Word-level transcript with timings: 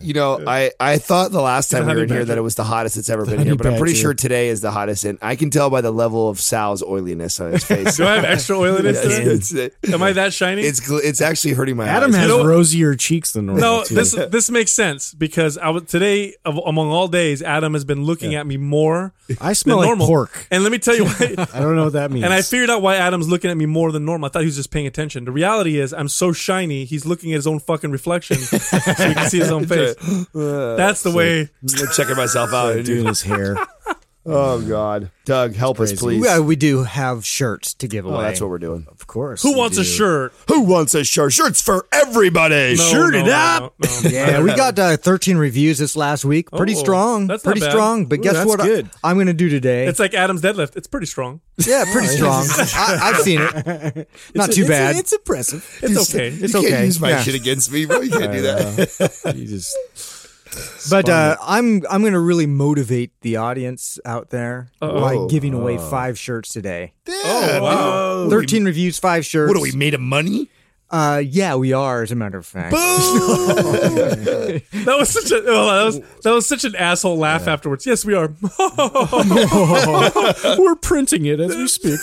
You 0.00 0.12
know, 0.12 0.42
I, 0.44 0.72
I 0.80 0.98
thought 0.98 1.30
the 1.30 1.40
last 1.40 1.70
time 1.70 1.86
we 1.86 1.94
were 1.94 2.02
in 2.02 2.08
here 2.08 2.24
that 2.24 2.36
it 2.36 2.40
was 2.40 2.56
the 2.56 2.64
hottest 2.64 2.96
it's 2.96 3.08
ever 3.08 3.24
been 3.24 3.38
here, 3.38 3.54
but 3.54 3.68
I'm 3.68 3.78
pretty 3.78 3.94
sure 3.94 4.12
today 4.12 4.48
is 4.48 4.60
the 4.60 4.72
hottest, 4.72 5.04
and 5.04 5.18
I 5.22 5.36
can 5.36 5.50
tell 5.50 5.70
by 5.70 5.82
the 5.82 5.92
level 5.92 6.28
of 6.28 6.40
Sal's 6.40 6.82
oiliness 6.82 7.38
on 7.40 7.52
his 7.52 7.64
face. 7.64 7.96
Do 7.96 8.04
I 8.04 8.16
have 8.16 8.24
extra 8.24 8.58
oiliness 8.58 8.98
It's- 8.98 9.48
today? 9.50 9.70
it's, 9.82 9.92
Am 9.92 10.02
I 10.02 10.12
that 10.12 10.32
shiny? 10.34 10.62
it's 10.62 10.80
gl- 10.80 11.00
it's 11.02 11.20
actually 11.20 11.54
hurting 11.54 11.76
my 11.76 11.86
Adam 11.86 12.10
eyes. 12.10 12.16
has 12.16 12.28
You 12.28 12.38
know- 12.38 12.44
rosier 12.44 12.96
cheeks 12.96 13.32
than 13.32 13.46
normal. 13.46 13.62
no, 13.62 13.84
too. 13.84 13.94
this 13.94 14.12
this 14.30 14.50
makes 14.50 14.72
sense 14.72 15.14
because 15.14 15.56
I 15.58 15.70
was 15.70 15.84
today 15.84 16.34
of, 16.44 16.58
among 16.58 16.90
all 16.90 17.06
days, 17.06 17.40
Adam 17.40 17.72
has 17.74 17.84
been 17.84 18.02
looking 18.04 18.34
at 18.34 18.48
me 18.48 18.56
more 18.56 19.14
I 19.40 19.52
smell 19.52 19.76
than 19.78 19.88
like 19.88 19.98
normal. 19.98 20.06
pork. 20.08 20.48
And 20.50 20.64
let 20.64 20.72
me 20.72 20.78
tell 20.80 20.96
you 20.96 21.04
why. 21.06 21.34
I 21.54 21.60
don't 21.60 21.76
know 21.76 21.84
what 21.84 21.92
that 21.94 22.10
means. 22.10 22.24
And 22.24 22.34
I 22.34 22.42
figured 22.42 22.68
out 22.68 22.82
why 22.82 22.96
Adam's 22.96 23.28
looking 23.28 23.50
at 23.50 23.56
me 23.56 23.64
more 23.64 23.92
than 23.92 24.04
normal. 24.04 24.26
I 24.26 24.30
thought 24.30 24.40
he 24.40 24.46
was 24.46 24.56
just 24.56 24.72
paying 24.72 24.88
attention. 24.88 25.24
The 25.24 25.30
reality 25.32 25.78
is, 25.78 25.94
I'm 25.94 26.08
so 26.08 26.32
shiny. 26.32 26.84
He's 26.84 27.06
looking 27.06 27.32
at 27.32 27.36
his 27.36 27.46
own 27.46 27.60
fucking 27.60 27.90
reflection, 27.92 28.36
so 28.36 28.58
he 28.78 29.14
can 29.14 29.30
see 29.30 29.38
his 29.38 29.50
own 29.52 29.64
face. 29.68 29.83
That's 30.76 31.02
the 31.02 31.12
way. 31.12 31.48
I'm 31.62 31.88
checking 31.94 32.16
myself 32.16 32.52
out. 32.54 32.84
doing 32.84 33.06
his 33.06 33.22
hair. 33.22 33.56
Oh 34.26 34.66
God, 34.66 35.10
Doug, 35.26 35.54
help 35.54 35.78
us, 35.80 35.92
please. 35.92 36.22
Well, 36.22 36.42
we 36.42 36.56
do 36.56 36.82
have 36.84 37.26
shirts 37.26 37.74
to 37.74 37.86
give 37.86 38.06
away. 38.06 38.16
Oh, 38.16 38.22
that's 38.22 38.40
what 38.40 38.48
we're 38.48 38.58
doing. 38.58 38.86
Of 38.90 39.06
course. 39.06 39.42
Who 39.42 39.50
you 39.50 39.56
wants 39.58 39.76
a 39.76 39.82
do. 39.82 39.86
shirt? 39.88 40.32
Who 40.48 40.62
wants 40.62 40.94
a 40.94 41.04
shirt? 41.04 41.32
Shirts 41.34 41.60
for 41.60 41.86
everybody. 41.92 42.74
No, 42.76 42.82
Shirt 42.84 43.12
no, 43.12 43.18
it 43.20 43.26
no, 43.26 43.32
up. 43.32 43.74
no, 43.82 44.00
no. 44.04 44.08
Yeah, 44.10 44.40
we 44.42 44.54
got 44.54 44.78
uh, 44.78 44.96
13 44.96 45.36
reviews 45.36 45.76
this 45.76 45.94
last 45.94 46.24
week. 46.24 46.50
Pretty 46.50 46.74
Oh, 46.74 46.78
strong. 46.78 47.26
that's 47.26 47.44
not 47.44 47.50
pretty 47.50 47.60
bad. 47.66 47.70
strong. 47.72 48.06
But 48.06 48.20
Ooh, 48.20 48.22
guess 48.22 48.32
that's 48.32 48.46
what? 48.48 48.60
I- 48.62 48.66
good. 48.66 48.90
I'm 49.04 49.16
going 49.16 49.26
to 49.26 49.34
do 49.34 49.50
today. 49.50 49.86
It's 49.86 49.98
like 49.98 50.14
Adam's 50.14 50.40
deadlift. 50.40 50.74
It's 50.76 50.86
pretty 50.86 51.06
strong. 51.06 51.40
yeah, 51.58 51.84
pretty 51.92 52.08
strong. 52.16 52.46
I, 52.50 52.98
I've 53.02 53.16
seen 53.20 53.40
it. 53.42 54.08
Not 54.34 54.52
too 54.52 54.62
It's- 54.62 54.68
bad. 54.68 54.96
It's 54.96 55.12
impressive. 55.12 55.80
It's 55.82 56.14
okay. 56.14 56.28
It's 56.28 56.54
you 56.54 56.60
okay. 56.60 56.70
can't 56.70 56.84
use 56.86 56.98
my 56.98 57.10
Yeah. 57.10 57.20
shit 57.22 57.34
against 57.34 57.70
me, 57.70 57.84
bro. 57.84 58.00
You 58.00 58.10
can't 58.10 58.32
do 58.32 58.40
that. 58.42 59.34
You 59.36 59.46
just 59.46 59.76
But 60.90 61.08
uh, 61.08 61.36
I'm 61.42 61.82
I'm 61.90 62.00
going 62.02 62.12
to 62.14 62.20
really 62.20 62.46
motivate 62.46 63.12
the 63.22 63.36
audience 63.36 63.98
out 64.04 64.30
there 64.30 64.68
by 64.80 65.14
Oh. 65.16 65.28
giving 65.28 65.54
away 65.54 65.78
five 65.78 66.18
shirts 66.18 66.52
today. 66.52 66.92
oh 67.08 67.60
wow. 67.62 68.28
13 68.30 68.64
reviews, 68.64 68.98
five 68.98 69.24
shirts. 69.24 69.48
What 69.48 69.56
are 69.56 69.62
we 69.62 69.72
made 69.72 69.94
of 69.94 70.00
money? 70.00 70.50
Uh, 70.90 71.20
yeah, 71.26 71.54
we 71.56 71.72
are. 71.72 72.02
As 72.02 72.12
a 72.12 72.14
matter 72.14 72.38
of 72.38 72.46
fact. 72.46 72.74
That 74.84 74.96
was 74.98 75.08
such 75.08 75.30
a 75.32 75.36
oh, 75.46 75.66
that 75.66 75.84
was 75.86 76.00
that 76.22 76.30
was 76.32 76.46
such 76.46 76.64
an 76.64 76.76
asshole 76.76 77.16
laugh 77.16 77.48
afterwards. 77.48 77.86
Yes, 77.86 78.04
we 78.04 78.12
are. 78.14 78.32
we're 80.58 80.76
printing 80.76 81.24
it 81.26 81.40
as 81.40 81.56
we 81.56 81.66
speak. 81.68 81.98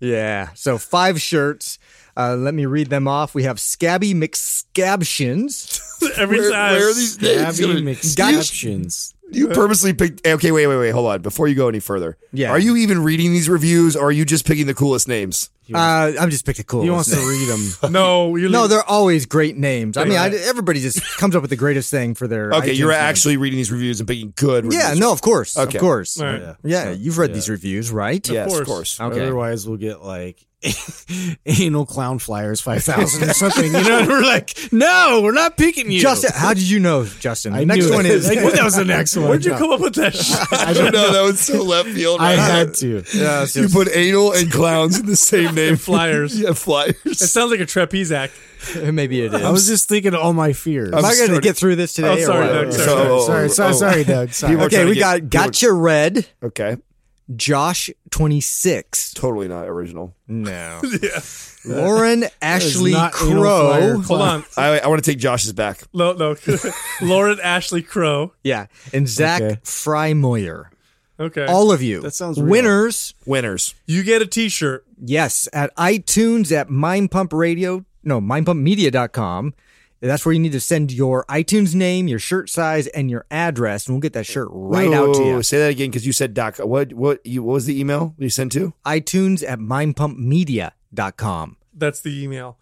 yeah. 0.00 0.50
So 0.54 0.78
five 0.78 1.20
shirts. 1.20 1.78
Uh, 2.16 2.36
let 2.36 2.54
me 2.54 2.64
read 2.66 2.88
them 2.88 3.06
off. 3.08 3.34
We 3.34 3.42
have 3.42 3.58
Scabby 3.60 4.14
McScabshins. 4.14 5.80
Every 6.16 6.40
Where, 6.40 6.50
time. 6.52 6.72
where 6.74 6.90
are 6.90 6.94
these 6.94 7.20
names? 7.20 7.40
Abby 7.60 7.62
coming- 7.78 7.84
McScaptions. 7.94 9.14
You 9.32 9.48
purposely 9.48 9.92
picked. 9.92 10.24
Eh, 10.26 10.34
okay, 10.34 10.52
wait, 10.52 10.66
wait, 10.68 10.76
wait. 10.76 10.90
Hold 10.90 11.06
on. 11.10 11.22
Before 11.22 11.48
you 11.48 11.54
go 11.56 11.68
any 11.68 11.80
further, 11.80 12.16
Yeah. 12.32 12.50
Are 12.50 12.58
you 12.60 12.76
even 12.76 13.02
reading 13.02 13.32
these 13.32 13.48
reviews, 13.48 13.96
or 13.96 14.06
are 14.08 14.12
you 14.12 14.24
just 14.24 14.46
picking 14.46 14.66
the 14.66 14.74
coolest 14.74 15.08
names? 15.08 15.50
Uh, 15.74 16.12
I'm 16.20 16.30
just 16.30 16.44
picking 16.46 16.64
cool. 16.64 16.82
He 16.82 16.90
wants 16.90 17.10
to 17.10 17.16
read 17.16 17.46
them. 17.48 17.92
No, 17.92 18.36
you 18.36 18.48
No, 18.48 18.66
they're 18.66 18.84
always 18.84 19.26
great 19.26 19.56
names. 19.56 19.96
I 19.96 20.04
mean, 20.04 20.16
I, 20.18 20.28
everybody 20.28 20.80
just 20.80 21.02
comes 21.18 21.34
up 21.34 21.42
with 21.42 21.50
the 21.50 21.56
greatest 21.56 21.90
thing 21.90 22.14
for 22.14 22.26
their. 22.28 22.50
Okay, 22.52 22.70
iTunes 22.72 22.78
you're 22.78 22.90
name. 22.92 23.00
actually 23.00 23.36
reading 23.36 23.56
these 23.56 23.72
reviews 23.72 24.00
and 24.00 24.08
picking 24.08 24.32
good. 24.36 24.72
Yeah, 24.72 24.94
no, 24.94 25.12
of 25.12 25.22
course, 25.22 25.56
Okay. 25.58 25.78
of 25.78 25.80
course. 25.82 26.20
All 26.20 26.26
right. 26.26 26.40
Yeah. 26.40 26.54
Yeah, 26.62 26.90
you've 26.90 27.18
read 27.18 27.32
these 27.34 27.48
reviews, 27.48 27.90
right? 27.90 28.26
Yes, 28.28 28.46
of 28.46 28.52
course. 28.66 28.66
course. 28.66 29.00
Okay. 29.00 29.20
Otherwise, 29.22 29.66
we'll 29.68 29.76
get 29.78 30.02
like 30.02 30.44
anal 31.46 31.86
clown 31.86 32.18
flyers 32.18 32.60
five 32.60 32.82
thousand 32.82 33.28
or 33.30 33.32
something. 33.34 33.66
You 33.72 33.82
know, 33.84 33.98
and 34.00 34.08
we're 34.08 34.22
like, 34.22 34.56
no, 34.72 35.20
we're 35.22 35.32
not 35.32 35.56
picking 35.56 35.90
you. 35.90 36.00
Justin, 36.00 36.30
how 36.34 36.54
did 36.54 36.68
you 36.68 36.80
know, 36.80 37.04
Justin? 37.04 37.52
The 37.52 37.58
I 37.60 37.64
next 37.64 37.86
knew 37.86 37.92
one 37.94 38.06
it. 38.06 38.12
is 38.12 38.28
Like, 38.28 38.40
that 38.40 38.64
was 38.64 38.74
the 38.76 38.84
next 38.84 39.16
one. 39.16 39.28
Where'd 39.28 39.44
you 39.44 39.52
come 39.52 39.70
up 39.70 39.80
with 39.80 39.94
that 39.96 40.14
shit? 40.14 40.38
I 40.52 40.72
don't 40.72 40.92
know. 40.92 41.12
That 41.12 41.22
was 41.22 41.40
so 41.40 41.62
left 41.62 41.88
field. 41.90 42.20
I 42.20 42.32
had 42.32 42.74
to. 42.76 43.04
Yeah, 43.14 43.42
it's 43.42 43.54
You 43.56 43.62
just- 43.62 43.74
put 43.74 43.88
anal 43.94 44.32
and 44.32 44.50
clowns 44.50 44.98
in 44.98 45.06
the 45.06 45.16
same 45.16 45.55
name. 45.56 45.76
Flyers. 45.76 46.38
yeah, 46.40 46.52
flyers. 46.52 46.94
It 47.04 47.16
sounds 47.18 47.50
like 47.50 47.60
a 47.60 47.66
trapeze 47.66 48.12
act. 48.12 48.32
maybe 48.82 49.20
it 49.22 49.34
is. 49.34 49.42
I 49.42 49.50
was 49.50 49.66
just 49.66 49.88
thinking 49.88 50.14
of 50.14 50.20
all 50.20 50.32
my 50.32 50.52
fears. 50.52 50.92
Am 50.92 51.04
I 51.04 51.14
going 51.16 51.30
to 51.30 51.40
get 51.40 51.56
through 51.56 51.76
this 51.76 51.94
today? 51.94 52.22
Oh, 52.22 52.26
sorry, 52.26 52.46
what? 52.46 52.52
Doug, 52.52 52.72
sorry. 52.72 52.84
So- 52.86 52.96
oh, 53.16 53.26
sorry, 53.26 53.44
oh, 53.44 53.48
sorry, 53.48 53.70
oh. 53.70 53.72
sorry, 53.76 54.04
Doug. 54.04 54.32
Sorry. 54.32 54.56
Okay, 54.56 54.84
we 54.84 54.94
to 54.94 55.00
got 55.00 55.20
get- 55.20 55.30
Gotcha 55.30 55.72
Red, 55.72 56.26
Okay, 56.42 56.76
Josh 57.34 57.90
twenty 58.10 58.40
six, 58.40 59.12
totally 59.12 59.48
not 59.48 59.66
original. 59.68 60.14
no, 60.28 60.80
Yeah. 61.02 61.20
Lauren 61.64 62.24
Ashley 62.40 62.92
not 62.92 63.12
anal 63.20 63.42
flyer. 63.42 63.92
Crow, 63.94 64.00
Hold 64.02 64.20
on. 64.22 64.44
I, 64.56 64.78
I 64.78 64.86
want 64.86 65.02
to 65.04 65.10
take 65.10 65.18
Josh's 65.18 65.52
back. 65.52 65.80
No, 65.92 66.12
no. 66.12 66.36
Lauren 67.02 67.40
Ashley 67.42 67.82
Crow. 67.82 68.32
yeah, 68.44 68.66
and 68.92 69.08
Zach 69.08 69.42
Okay. 69.42 69.60
Frymoyer. 69.64 70.66
Okay. 71.18 71.46
All 71.46 71.72
of 71.72 71.82
you, 71.82 72.00
That 72.00 72.14
sounds 72.14 72.38
real. 72.38 72.50
winners. 72.50 73.14
Winners. 73.24 73.74
you 73.86 74.02
get 74.02 74.20
a 74.22 74.26
T-shirt. 74.26 74.84
Yes, 75.02 75.48
at 75.52 75.74
iTunes 75.76 76.52
at 76.52 76.68
Mind 76.70 77.10
Pump 77.10 77.32
Radio, 77.32 77.84
no, 78.04 78.20
mindpumpmedia.com. 78.20 79.54
That's 80.00 80.26
where 80.26 80.32
you 80.34 80.38
need 80.38 80.52
to 80.52 80.60
send 80.60 80.92
your 80.92 81.24
iTunes 81.24 81.74
name, 81.74 82.06
your 82.06 82.18
shirt 82.18 82.50
size, 82.50 82.86
and 82.88 83.10
your 83.10 83.24
address, 83.30 83.86
and 83.86 83.94
we'll 83.94 84.00
get 84.02 84.12
that 84.12 84.26
shirt 84.26 84.48
right 84.50 84.92
out 84.92 85.14
to 85.14 85.20
Whoa, 85.22 85.36
you. 85.36 85.42
Say 85.42 85.58
that 85.58 85.70
again 85.70 85.90
because 85.90 86.06
you 86.06 86.12
said 86.12 86.34
doc. 86.34 86.58
What 86.58 86.92
what 86.92 87.24
you 87.26 87.42
what 87.42 87.54
was 87.54 87.64
the 87.66 87.80
email 87.80 88.14
you 88.18 88.28
sent 88.28 88.52
to? 88.52 88.74
iTunes 88.84 89.42
at 89.48 89.58
mindpumpmedia.com. 89.58 91.56
That's 91.74 92.00
the 92.00 92.22
email. 92.22 92.58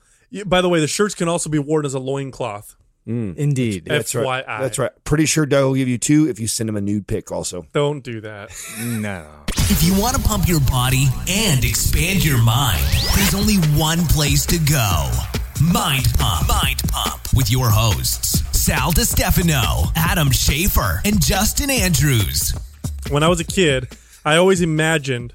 By 0.46 0.60
the 0.60 0.68
way, 0.68 0.80
the 0.80 0.86
shirts 0.88 1.14
can 1.14 1.28
also 1.28 1.48
be 1.50 1.58
worn 1.58 1.84
as 1.86 1.94
a 1.94 1.98
loincloth. 2.00 2.76
Mm. 3.06 3.36
Indeed. 3.36 3.84
That's 3.84 4.14
right. 4.14 4.46
FYI. 4.46 4.60
That's 4.60 4.78
right. 4.78 4.90
Pretty 5.04 5.26
sure 5.26 5.44
Doug 5.46 5.64
will 5.66 5.74
give 5.74 5.88
you 5.88 5.98
two 5.98 6.28
if 6.28 6.40
you 6.40 6.46
send 6.46 6.68
him 6.68 6.76
a 6.76 6.80
nude 6.80 7.06
pic. 7.06 7.30
Also, 7.30 7.66
Don't 7.72 8.02
do 8.02 8.20
that. 8.22 8.50
No. 8.84 9.26
If 9.70 9.82
you 9.82 9.98
want 10.00 10.14
to 10.16 10.22
pump 10.22 10.46
your 10.46 10.60
body 10.60 11.06
and 11.28 11.64
expand 11.64 12.24
your 12.24 12.42
mind, 12.42 12.82
there's 13.14 13.34
only 13.34 13.56
one 13.78 14.04
place 14.06 14.44
to 14.46 14.58
go. 14.58 15.10
Mind 15.72 16.06
Pump. 16.18 16.48
Mind 16.48 16.82
Pump 16.88 17.20
with 17.34 17.50
your 17.50 17.70
hosts, 17.70 18.42
Sal 18.58 18.92
DiStefano, 18.92 19.90
Adam 19.96 20.28
Schafer, 20.28 21.00
and 21.06 21.22
Justin 21.24 21.70
Andrews. 21.70 22.52
When 23.10 23.22
I 23.22 23.28
was 23.28 23.40
a 23.40 23.44
kid, 23.44 23.96
I 24.24 24.36
always 24.36 24.60
imagined 24.60 25.32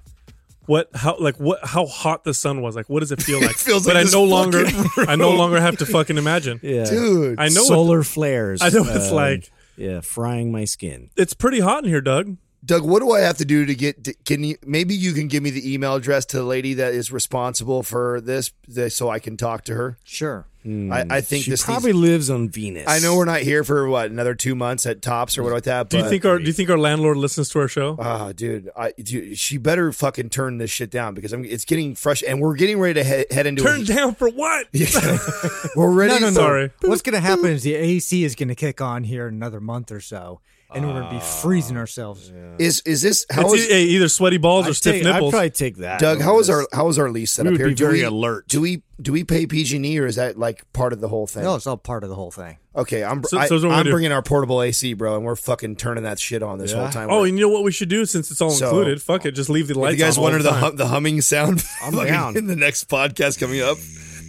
what 0.69 0.87
how 0.93 1.17
like 1.17 1.35
what 1.37 1.59
how 1.65 1.87
hot 1.87 2.23
the 2.23 2.33
sun 2.33 2.61
was. 2.61 2.75
Like 2.75 2.87
what 2.89 2.99
does 2.99 3.11
it 3.11 3.21
feel 3.21 3.41
like? 3.49 3.55
feels 3.57 3.85
but 3.85 3.95
like 3.95 4.07
I 4.07 4.09
no 4.11 4.23
longer 4.23 4.65
fucking 4.65 5.05
I 5.09 5.15
no 5.15 5.31
longer 5.31 5.59
have 5.59 5.77
to 5.77 5.85
fucking 5.85 6.17
imagine. 6.17 6.59
Yeah. 6.69 6.85
dude. 6.85 7.39
I 7.39 7.47
know 7.47 7.61
what, 7.61 7.67
Solar 7.67 8.03
flares. 8.03 8.61
I 8.61 8.69
know 8.69 8.81
what 8.81 8.95
it's 8.95 9.09
um, 9.09 9.15
like. 9.15 9.51
Yeah, 9.75 10.01
frying 10.01 10.51
my 10.51 10.65
skin. 10.65 11.09
It's 11.15 11.33
pretty 11.33 11.61
hot 11.61 11.83
in 11.83 11.89
here, 11.89 12.01
Doug. 12.01 12.37
Doug, 12.65 12.83
what 12.83 12.99
do 12.99 13.11
I 13.11 13.21
have 13.21 13.37
to 13.37 13.45
do 13.45 13.65
to 13.65 13.73
get? 13.73 14.03
To, 14.03 14.13
can 14.25 14.43
you 14.43 14.57
maybe 14.65 14.93
you 14.93 15.13
can 15.13 15.27
give 15.27 15.41
me 15.41 15.49
the 15.49 15.73
email 15.73 15.95
address 15.95 16.25
to 16.27 16.37
the 16.37 16.43
lady 16.43 16.73
that 16.75 16.93
is 16.93 17.11
responsible 17.11 17.83
for 17.83 18.19
this, 18.19 18.51
this 18.67 18.95
so 18.95 19.09
I 19.09 19.19
can 19.19 19.37
talk 19.37 19.63
to 19.65 19.75
her? 19.75 19.97
Sure. 20.03 20.45
I, 20.65 21.05
I 21.09 21.21
think 21.21 21.45
She 21.45 21.51
this 21.51 21.63
probably 21.63 21.93
needs- 21.93 22.01
lives 22.01 22.29
on 22.29 22.49
Venus. 22.49 22.85
I 22.85 22.99
know 22.99 23.15
we're 23.15 23.23
not 23.23 23.39
here 23.41 23.63
for 23.63 23.87
what 23.87 24.11
another 24.11 24.35
two 24.35 24.55
months 24.55 24.85
at 24.85 25.01
tops 25.01 25.37
or 25.37 25.43
what 25.43 25.53
like 25.53 25.63
that. 25.63 25.89
Do 25.89 25.97
you 25.99 26.09
think 26.09 26.25
our 26.25 26.37
do 26.37 26.43
you 26.43 26.51
think 26.53 26.69
our 26.69 26.77
landlord 26.77 27.15
listens 27.15 27.47
to 27.51 27.59
our 27.59 27.69
show? 27.69 27.95
Ah, 27.97 28.33
dude, 28.33 28.69
I 28.75 28.91
dude, 28.91 29.37
she 29.37 29.57
better 29.57 29.93
fucking 29.93 30.29
turn 30.29 30.57
this 30.57 30.69
shit 30.69 30.91
down 30.91 31.13
because 31.13 31.31
I'm. 31.31 31.45
It's 31.45 31.63
getting 31.63 31.95
fresh, 31.95 32.23
and 32.27 32.41
we're 32.41 32.55
getting 32.55 32.77
ready 32.77 32.95
to 32.95 33.03
head, 33.05 33.25
head 33.31 33.47
into. 33.47 33.63
Turn 33.63 33.81
a, 33.81 33.85
down 33.85 34.15
for 34.15 34.29
what? 34.29 34.67
We're 35.77 35.89
ready. 35.93 36.13
No, 36.15 36.19
no, 36.19 36.25
no. 36.27 36.31
Sorry. 36.33 36.71
What's 36.81 37.01
going 37.01 37.13
to 37.13 37.21
happen 37.21 37.45
is 37.47 37.63
the 37.63 37.75
AC 37.75 38.25
is 38.25 38.35
going 38.35 38.49
to 38.49 38.55
kick 38.55 38.81
on 38.81 39.05
here 39.05 39.29
in 39.29 39.35
another 39.35 39.61
month 39.61 39.91
or 39.93 40.01
so, 40.01 40.41
and 40.73 40.85
we're 40.85 40.93
going 40.93 41.05
to 41.05 41.11
be 41.11 41.19
freezing 41.19 41.77
ourselves. 41.77 42.31
Is 42.59 42.81
is 42.81 43.01
this 43.01 43.25
how 43.31 43.53
It's 43.53 43.63
is 43.63 43.71
e- 43.71 43.95
either 43.95 44.07
sweaty 44.09 44.37
balls 44.37 44.65
or 44.67 44.69
I'd, 44.69 44.75
stiff 44.75 44.95
take, 44.95 45.05
I'd 45.05 45.19
probably 45.19 45.49
take 45.49 45.77
that. 45.77 45.99
Doug? 45.99 46.21
How 46.21 46.39
is 46.39 46.49
our 46.49 46.67
how 46.71 46.87
is 46.89 46.99
our 46.99 47.09
lease 47.09 47.31
set 47.31 47.45
We 47.45 47.49
up 47.49 47.51
would 47.53 47.59
here? 47.59 47.67
be 47.69 47.75
do 47.75 47.85
very 47.85 47.97
we, 47.99 48.03
alert. 48.03 48.47
Do 48.47 48.61
we 48.61 48.83
do 49.01 49.11
we 49.13 49.23
pay 49.23 49.45
PG&E 49.47 49.97
or 49.97 50.05
is 50.05 50.15
that 50.17 50.37
like 50.37 50.71
part 50.73 50.91
of 50.93 50.99
the 50.99 51.07
whole 51.07 51.25
thing? 51.25 51.43
No, 51.43 51.55
it's 51.55 51.65
all 51.65 51.77
part 51.77 52.03
of 52.03 52.09
the 52.09 52.15
whole 52.15 52.31
thing. 52.31 52.57
Okay, 52.75 53.03
I'm 53.03 53.23
So- 53.23 53.37
I, 53.39 53.47
so 53.47 53.55
what 53.55 53.61
do 53.61 53.67
we 53.69 53.73
I'm 53.73 53.85
do? 53.85 53.91
bringing 53.91 54.11
our 54.11 54.21
portable 54.21 54.61
AC, 54.61 54.93
bro, 54.93 55.15
and 55.15 55.23
we're 55.25 55.35
fucking 55.37 55.77
turning 55.77 56.03
that 56.03 56.19
shit 56.19 56.43
on 56.43 56.59
this 56.59 56.71
Yeah. 56.71 56.81
whole 56.81 56.89
time. 56.89 57.07
Oh, 57.09 57.23
and 57.23 57.37
you 57.39 57.45
know 57.45 57.49
what 57.51 57.63
we 57.63 57.71
should 57.71 57.89
do 57.89 58.05
since 58.05 58.29
it's 58.29 58.41
all 58.41 58.51
So- 58.51 58.67
included? 58.67 59.01
Fuck 59.01 59.25
it, 59.25 59.31
just 59.31 59.49
leave 59.49 59.67
the 59.67 59.73
if 59.73 59.77
lights 59.77 59.97
you 59.97 60.03
guys 60.05 60.17
on 60.17 60.23
all 60.23 60.29
wanted 60.31 60.43
the 60.43 60.51
the 60.51 60.55
hum, 60.57 60.75
the 60.75 60.87
humming 60.87 61.21
sound 61.21 61.63
I'm 61.83 61.93
fucking 61.93 62.07
down. 62.13 62.37
in 62.37 62.47
the 62.47 62.55
next 62.57 62.89
podcast 62.89 63.39
coming 63.39 63.61
up, 63.61 63.77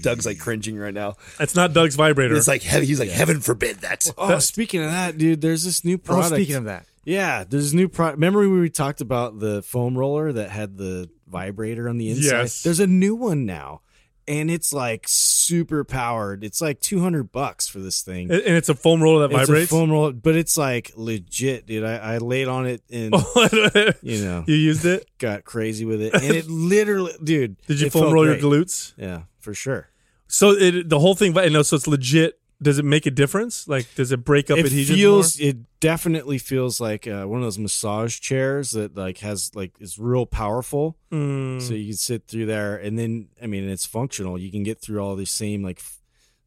Doug's 0.02 0.26
like 0.26 0.38
cringing 0.38 0.76
right 0.78 0.94
now. 0.94 1.16
It's 1.38 1.54
not 1.54 1.72
Doug's 1.72 1.96
vibrator. 1.96 2.34
It's 2.36 2.48
like 2.48 2.62
heaven, 2.62 2.86
he's 2.86 3.00
like 3.00 3.10
heaven 3.10 3.40
forbid 3.40 3.78
that. 3.80 4.10
Oh, 4.18 4.38
speaking 4.38 4.82
of 4.82 4.90
that, 4.90 5.18
dude, 5.18 5.40
there's 5.40 5.64
this 5.64 5.84
new 5.84 5.94
Oh, 5.96 5.98
product. 5.98 6.34
speaking 6.34 6.56
of 6.56 6.64
that, 6.64 6.86
Yeah, 7.04 7.44
there's 7.48 7.72
a 7.72 7.76
new 7.76 7.88
product. 7.88 8.16
Remember 8.16 8.40
when 8.40 8.60
we 8.60 8.70
talked 8.70 9.00
about 9.00 9.38
the 9.40 9.62
foam 9.62 9.96
roller 9.96 10.32
that 10.32 10.50
had 10.50 10.76
the 10.76 11.08
vibrator 11.28 11.88
on 11.88 11.98
the 11.98 12.10
inside? 12.10 12.38
Yes. 12.42 12.62
There's 12.62 12.80
a 12.80 12.86
new 12.86 13.14
one 13.14 13.46
now, 13.46 13.80
and 14.28 14.50
it's 14.50 14.72
like 14.72 15.06
super 15.08 15.82
powered. 15.84 16.44
It's 16.44 16.60
like 16.60 16.80
200 16.80 17.32
bucks 17.32 17.66
for 17.68 17.78
this 17.80 18.02
thing. 18.02 18.30
and 18.30 18.40
it's 18.44 18.68
a 18.68 18.74
foam 18.74 19.02
roller 19.02 19.26
that 19.26 19.34
It's 19.34 19.48
vibrates. 19.48 19.70
a 19.72 19.74
foam 19.74 19.90
roller, 19.90 20.12
but 20.12 20.36
it's 20.36 20.56
like 20.56 20.92
legit, 20.94 21.66
dude. 21.66 21.84
I, 21.84 21.96
I 21.96 22.18
laid 22.18 22.46
on 22.48 22.66
it 22.66 22.82
and 22.90 23.12
oh, 23.16 23.94
you 24.02 24.24
know 24.24 24.44
you 24.46 24.54
used 24.54 24.84
it? 24.84 25.08
got 25.18 25.44
crazy 25.44 25.84
with 25.84 26.00
it, 26.02 26.14
and 26.14 26.24
it 26.36 26.48
literally, 26.48 27.12
dude. 27.22 27.56
Did 27.66 27.80
you 27.80 27.90
foam 27.90 28.12
roll 28.12 28.24
great. 28.24 28.40
your 28.40 28.50
glutes? 28.50 28.92
Yeah, 28.96 29.22
for 29.40 29.54
sure. 29.54 29.88
So 30.30 30.50
it, 30.52 30.88
the 30.88 30.98
whole 30.98 31.14
thing, 31.14 31.32
but 31.32 31.50
no, 31.52 31.62
so 31.62 31.76
it's 31.76 31.86
legit. 31.86 32.38
Does 32.62 32.78
it 32.78 32.84
make 32.84 33.06
a 33.06 33.10
difference? 33.10 33.66
Like, 33.66 33.86
does 33.94 34.12
it 34.12 34.18
break 34.22 34.50
up 34.50 34.58
it 34.58 34.66
adhesions? 34.66 34.98
feels 34.98 35.40
it 35.40 35.56
definitely 35.80 36.36
feels 36.36 36.78
like 36.78 37.06
uh, 37.06 37.24
one 37.24 37.38
of 37.40 37.44
those 37.46 37.58
massage 37.58 38.20
chairs 38.20 38.72
that 38.72 38.94
like 38.94 39.18
has 39.18 39.50
like 39.54 39.72
is 39.80 39.98
real 39.98 40.26
powerful? 40.26 40.98
Mm. 41.10 41.62
so 41.62 41.72
you 41.72 41.86
can 41.88 41.96
sit 41.96 42.26
through 42.28 42.46
there 42.46 42.76
and 42.76 42.96
then 42.98 43.28
i 43.42 43.46
mean 43.46 43.68
it's 43.68 43.84
functional 43.86 44.38
you 44.38 44.50
can 44.52 44.62
get 44.62 44.78
through 44.80 45.00
all 45.02 45.16
these 45.16 45.32
same 45.32 45.64
like 45.64 45.78
f- 45.80 45.98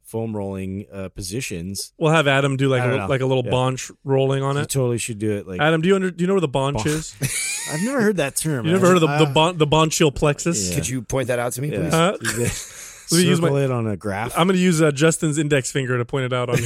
foam 0.03 0.33
rolling 0.37 0.85
uh, 0.93 1.09
positions 1.09 1.91
we'll 1.97 2.13
have 2.13 2.27
Adam 2.27 2.55
do 2.57 2.69
like 2.69 2.83
I 2.83 2.85
a, 2.85 2.97
know. 2.97 3.07
like 3.07 3.19
a 3.21 3.25
little 3.25 3.43
Yeah. 3.43 3.51
bonch 3.51 3.91
rolling 4.05 4.41
on 4.43 4.55
it. 4.55 4.59
you 4.59 4.63
it. 4.63 4.69
totally 4.69 4.97
should 4.99 5.17
do 5.19 5.31
it 5.31 5.47
like 5.47 5.59
Adam, 5.59 5.81
do 5.81 5.87
you 5.89 5.95
under, 5.95 6.11
do 6.11 6.21
you 6.21 6.27
know 6.27 6.33
where 6.35 6.41
the 6.41 6.47
bonch 6.47 6.75
Bonch. 6.83 6.85
is? 6.85 7.67
i've 7.73 7.81
never 7.83 8.01
heard 8.01 8.17
that 8.17 8.35
term 8.37 8.65
You 8.67 8.71
never 8.73 8.85
heard 8.87 8.95
of 8.97 9.01
the 9.01 9.07
I- 9.07 9.17
the, 9.25 9.31
bon, 9.33 9.57
the 9.57 9.67
bonchial 9.67 10.13
plexus? 10.13 10.69
Yeah. 10.69 10.75
Could 10.75 10.87
you 10.87 11.01
point 11.01 11.27
that 11.29 11.39
out 11.39 11.53
to 11.53 11.61
me, 11.61 11.71
yeah. 11.71 11.79
please? 11.79 11.91
Huh? 11.91 12.17
You 13.11 13.17
get- 13.17 13.17
Let 13.17 13.17
me 13.23 13.29
use 13.29 13.37
circle 13.39 13.55
my- 13.55 13.63
it 13.63 13.71
on 13.71 13.87
a 13.87 13.97
graph 13.97 14.37
I'm 14.37 14.47
going 14.47 14.57
to 14.57 14.61
use 14.63 14.81
uh, 14.81 14.91
Justin's 14.91 15.37
index 15.37 15.71
finger 15.71 15.97
to 15.97 16.05
point 16.05 16.25
it 16.25 16.33
out 16.33 16.49
on 16.49 16.57
you. 16.61 16.63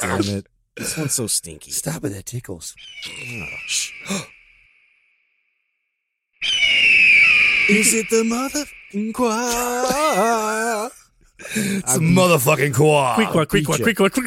Damn 0.00 0.20
it. 0.38 0.46
this 0.76 0.96
one's 0.96 1.14
so 1.14 1.26
stinky 1.26 1.70
Stop 1.70 2.04
it, 2.04 2.10
that 2.10 2.26
tickles. 2.26 2.74
is 7.68 7.94
it 7.94 8.06
the 8.10 8.24
mother 8.24 8.64
choir? 9.14 10.90
It's 11.56 11.96
a 11.96 11.98
motherfucking 12.00 12.74
quad. 12.74 13.14
quick 13.14 13.34
one, 13.34 13.46
quick 13.46 13.66
beat 13.66 13.96
quick 13.96 14.00
one, 14.00 14.10
quick 14.10 14.26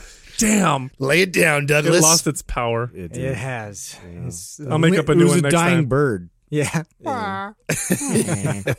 Damn. 0.38 0.90
Lay 1.00 1.22
it 1.22 1.32
down, 1.32 1.66
It 1.68 1.84
lost 2.00 2.26
its 2.28 2.42
power. 2.42 2.90
It 2.94 3.06
it 3.06 3.12
did. 3.12 3.34
has. 3.34 3.96
It's- 4.14 4.60
I'll 4.70 4.78
make 4.78 4.96
up 4.96 5.08
a 5.08 5.14
new 5.14 5.22
it 5.22 5.24
was 5.24 5.30
one 5.32 5.38
a 5.40 5.42
next 5.42 5.54
dying 5.54 5.76
time. 5.78 5.86
bird 5.86 6.30
Yeah. 6.50 6.82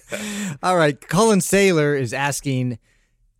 All 0.64 0.76
right. 0.78 1.00
Colin 1.08 1.40
Saylor 1.40 2.00
is 2.00 2.14
asking 2.14 2.80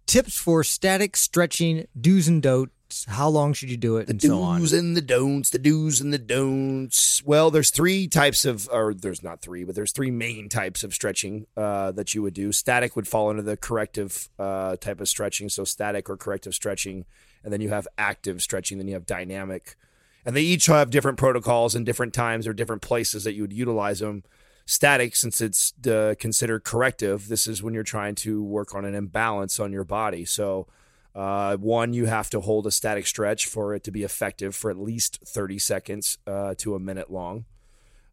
tips 0.06 0.38
for 0.38 0.64
static 0.64 1.16
stretching, 1.16 1.88
do's 2.00 2.28
and 2.28 2.42
don'ts. 2.42 3.06
How 3.08 3.30
long 3.30 3.54
should 3.54 3.70
you 3.70 3.78
do 3.78 3.98
it, 3.98 4.08
the 4.08 4.14
and 4.14 4.22
so 4.22 4.42
on. 4.42 4.62
do's 4.62 4.74
and 4.74 4.98
the 4.98 5.02
don'ts, 5.02 5.52
the 5.52 5.60
do's 5.60 6.02
and 6.02 6.12
the 6.12 6.18
don'ts. 6.18 7.24
Well, 7.24 7.52
there's 7.52 7.70
three 7.70 8.08
types 8.08 8.46
of, 8.46 8.68
or 8.72 8.96
there's 8.96 9.22
not 9.22 9.42
three, 9.42 9.64
but 9.64 9.76
there's 9.76 9.92
three 9.92 10.10
main 10.10 10.50
types 10.50 10.84
of 10.84 10.94
stretching 10.94 11.46
uh, 11.56 11.92
that 11.92 12.16
you 12.16 12.24
would 12.24 12.34
do. 12.34 12.52
Static 12.52 12.96
would 12.96 13.08
fall 13.08 13.30
into 13.30 13.44
the 13.44 13.58
corrective 13.58 14.30
uh, 14.40 14.76
type 14.78 15.00
of 15.02 15.08
stretching, 15.08 15.50
so 15.50 15.64
static 15.64 16.10
or 16.10 16.18
corrective 16.18 16.56
stretching, 16.56 17.06
and 17.44 17.54
then 17.54 17.62
you 17.62 17.70
have 17.70 17.88
active 17.98 18.42
stretching, 18.42 18.80
then 18.80 18.88
you 18.88 18.96
have 18.96 19.06
dynamic, 19.06 19.76
and 20.26 20.36
they 20.36 20.42
each 20.42 20.66
have 20.68 20.90
different 20.90 21.18
protocols 21.18 21.76
and 21.76 21.86
different 21.86 22.14
times 22.14 22.48
or 22.48 22.54
different 22.54 22.82
places 22.82 23.24
that 23.24 23.34
you 23.34 23.44
would 23.44 23.54
utilize 23.54 24.00
them. 24.00 24.24
Static, 24.66 25.16
since 25.16 25.42
it's 25.42 25.74
uh, 25.88 26.14
considered 26.20 26.64
corrective, 26.64 27.28
this 27.28 27.48
is 27.48 27.64
when 27.64 27.74
you're 27.74 27.84
trying 27.84 28.16
to 28.16 28.44
work 28.44 28.76
on 28.76 28.86
an 28.86 28.96
imbalance 28.96 29.60
on 29.60 29.72
your 29.72 29.86
body. 29.86 30.26
So. 30.26 30.68
Uh, 31.16 31.58
one, 31.58 31.92
you 31.92 32.06
have 32.06 32.30
to 32.30 32.40
hold 32.40 32.68
a 32.68 32.72
static 32.72 33.06
stretch 33.06 33.48
for 33.48 33.74
it 33.74 33.84
to 33.84 33.92
be 33.92 34.04
effective 34.04 34.56
for 34.56 34.70
at 34.70 34.78
least 34.78 35.20
30 35.26 35.58
seconds 35.58 36.20
uh, 36.28 36.54
to 36.60 36.76
a 36.76 36.80
minute 36.80 37.12
long. 37.12 37.46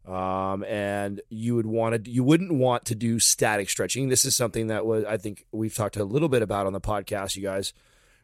Um, 0.07 0.63
and 0.63 1.21
you 1.29 1.55
would 1.55 1.65
want 1.65 2.05
to, 2.05 2.09
you 2.09 2.23
wouldn't 2.23 2.53
want 2.53 2.85
to 2.85 2.95
do 2.95 3.19
static 3.19 3.69
stretching. 3.69 4.07
This 4.07 4.23
is 4.23 4.35
something 4.35 4.67
that 4.67 4.85
was, 4.85 5.03
I 5.03 5.17
think 5.17 5.45
we've 5.51 5.75
talked 5.75 5.97
a 5.97 6.05
little 6.05 6.29
bit 6.29 6.41
about 6.41 6.65
on 6.65 6.71
the 6.71 6.79
podcast, 6.79 7.35
you 7.35 7.43
guys, 7.43 7.73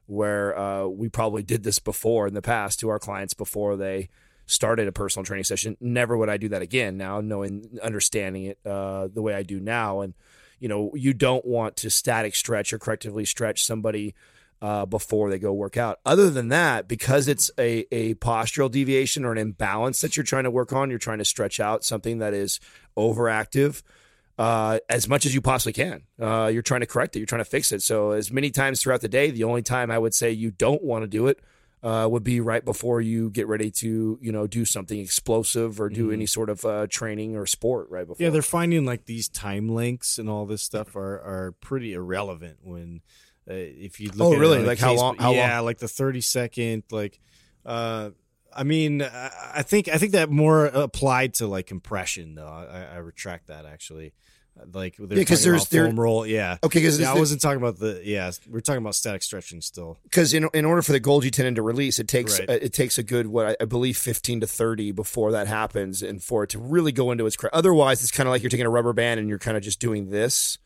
where 0.05 0.57
uh, 0.57 0.85
we 0.85 1.09
probably 1.09 1.43
did 1.43 1.63
this 1.63 1.79
before 1.79 2.27
in 2.27 2.33
the 2.33 2.41
past 2.41 2.79
to 2.79 2.89
our 2.89 2.99
clients 2.99 3.33
before 3.33 3.75
they 3.75 4.09
started 4.45 4.87
a 4.87 4.91
personal 4.91 5.23
training 5.23 5.45
session. 5.45 5.77
Never 5.79 6.17
would 6.17 6.29
I 6.29 6.37
do 6.37 6.49
that 6.49 6.61
again 6.61 6.97
now, 6.97 7.21
knowing, 7.21 7.79
understanding 7.81 8.45
it 8.45 8.59
uh, 8.65 9.07
the 9.07 9.21
way 9.21 9.33
I 9.33 9.43
do 9.43 9.59
now. 9.59 10.01
And, 10.01 10.13
you 10.59 10.67
know, 10.67 10.91
you 10.95 11.13
don't 11.13 11.45
want 11.45 11.77
to 11.77 11.89
static 11.89 12.35
stretch 12.35 12.73
or 12.73 12.79
correctively 12.79 13.25
stretch 13.25 13.63
somebody 13.65 14.13
uh, 14.61 14.85
before 14.85 15.29
they 15.29 15.39
go 15.39 15.51
work 15.51 15.75
out. 15.75 15.99
Other 16.05 16.29
than 16.29 16.49
that, 16.49 16.87
because 16.87 17.27
it's 17.27 17.51
a, 17.57 17.85
a 17.91 18.15
postural 18.15 18.71
deviation 18.71 19.25
or 19.25 19.31
an 19.31 19.37
imbalance 19.37 20.01
that 20.01 20.15
you're 20.15 20.23
trying 20.23 20.45
to 20.45 20.51
work 20.51 20.71
on, 20.71 20.89
you're 20.89 20.99
trying 20.99 21.17
to 21.17 21.25
stretch 21.25 21.59
out 21.59 21.83
something 21.83 22.19
that 22.19 22.33
is 22.33 22.59
overactive 22.97 23.81
uh, 24.37 24.79
as 24.89 25.07
much 25.07 25.25
as 25.25 25.33
you 25.35 25.41
possibly 25.41 25.73
can. 25.73 26.03
Uh, 26.19 26.49
you're 26.51 26.61
trying 26.63 26.81
to 26.81 26.87
correct 26.87 27.15
it, 27.15 27.19
you're 27.19 27.25
trying 27.27 27.41
to 27.41 27.49
fix 27.49 27.71
it. 27.71 27.81
So, 27.81 28.11
as 28.11 28.31
many 28.31 28.49
times 28.49 28.81
throughout 28.81 29.01
the 29.01 29.07
day, 29.09 29.29
the 29.31 29.43
only 29.43 29.61
time 29.61 29.91
I 29.91 29.97
would 29.99 30.13
say 30.13 30.31
you 30.31 30.51
don't 30.51 30.83
want 30.83 31.03
to 31.03 31.07
do 31.07 31.27
it. 31.27 31.39
Uh, 31.81 32.07
would 32.07 32.23
be 32.23 32.39
right 32.39 32.63
before 32.63 33.01
you 33.01 33.29
get 33.29 33.45
ready 33.45 33.69
to, 33.69 34.17
you 34.21 34.31
know, 34.31 34.47
do 34.47 34.63
something 34.63 34.97
explosive 35.01 35.81
or 35.81 35.89
do 35.89 36.11
any 36.11 36.25
sort 36.25 36.49
of 36.49 36.63
uh, 36.63 36.87
training 36.89 37.35
or 37.35 37.45
sport 37.45 37.89
right 37.89 38.07
before. 38.07 38.23
Yeah, 38.23 38.29
they're 38.29 38.41
finding 38.41 38.85
like 38.85 39.03
these 39.03 39.27
time 39.27 39.67
links 39.67 40.17
and 40.17 40.29
all 40.29 40.45
this 40.45 40.61
stuff 40.61 40.95
are 40.95 41.19
are 41.19 41.51
pretty 41.59 41.91
irrelevant 41.91 42.59
when 42.61 43.01
uh, 43.49 43.53
if 43.55 43.99
you 43.99 44.07
look 44.11 44.29
Oh, 44.29 44.33
at 44.33 44.39
really? 44.39 44.63
Like 44.63 44.79
how 44.79 44.93
long- 44.95 45.17
how 45.17 45.33
yeah, 45.33 45.59
like 45.59 45.79
the 45.79 45.89
30 45.89 46.21
second 46.21 46.83
like 46.89 47.19
uh 47.65 48.11
I 48.55 48.63
mean, 48.63 49.01
I 49.01 49.31
I 49.55 49.61
think 49.63 49.89
I 49.89 49.97
think 49.97 50.13
that 50.13 50.29
more 50.29 50.67
applied 50.67 51.33
to 51.35 51.47
like 51.47 51.67
compression 51.67 52.35
though. 52.35 52.47
I, 52.47 52.93
I 52.93 52.97
retract 52.99 53.47
that 53.47 53.65
actually. 53.65 54.13
Like 54.71 54.95
they're 54.97 55.17
Yeah, 55.17 55.23
there's- 55.25 55.67
there- 55.67 55.85
foam 55.87 55.99
roll. 55.99 56.25
Yeah, 56.27 56.57
Okay, 56.63 56.79
because 56.79 56.99
yeah. 56.99 57.11
I 57.11 57.17
wasn't 57.17 57.41
talking 57.41 57.57
about 57.57 57.79
the 57.79 58.01
yeah. 58.03 58.31
We're 58.47 58.59
talking 58.61 58.81
about 58.81 58.95
static 58.95 59.23
stretching 59.23 59.61
still. 59.61 59.97
because 60.03 60.33
in, 60.33 60.47
in 60.53 60.63
order 60.63 60.81
for 60.81 60.91
the 60.91 61.01
Golgi 61.01 61.31
tendon 61.31 61.55
to 61.55 61.61
release, 61.61 61.97
it 61.99 62.07
takes 62.07 62.39
Right. 62.39 62.49
uh, 62.49 62.53
it 62.61 62.71
takes 62.71 62.97
a 62.97 63.03
good 63.03 63.27
what 63.27 63.45
I, 63.47 63.55
I 63.61 63.65
believe 63.65 63.97
fifteen 63.97 64.39
to 64.41 64.47
thirty 64.47 64.91
before 64.91 65.31
that 65.31 65.47
happens, 65.47 66.01
and 66.03 66.23
for 66.23 66.43
it 66.43 66.51
to 66.51 66.59
really 66.59 66.91
go 66.91 67.11
into 67.11 67.25
its. 67.25 67.35
cra- 67.35 67.49
Otherwise, 67.51 68.01
it's 68.03 68.11
kind 68.11 68.27
of 68.27 68.31
like 68.31 68.43
you're 68.43 68.49
taking 68.51 68.65
a 68.67 68.69
rubber 68.69 68.93
band 68.93 69.19
and 69.19 69.27
you're 69.27 69.39
kind 69.39 69.57
of 69.57 69.63
just 69.63 69.79
doing 69.79 70.11
this, 70.11 70.59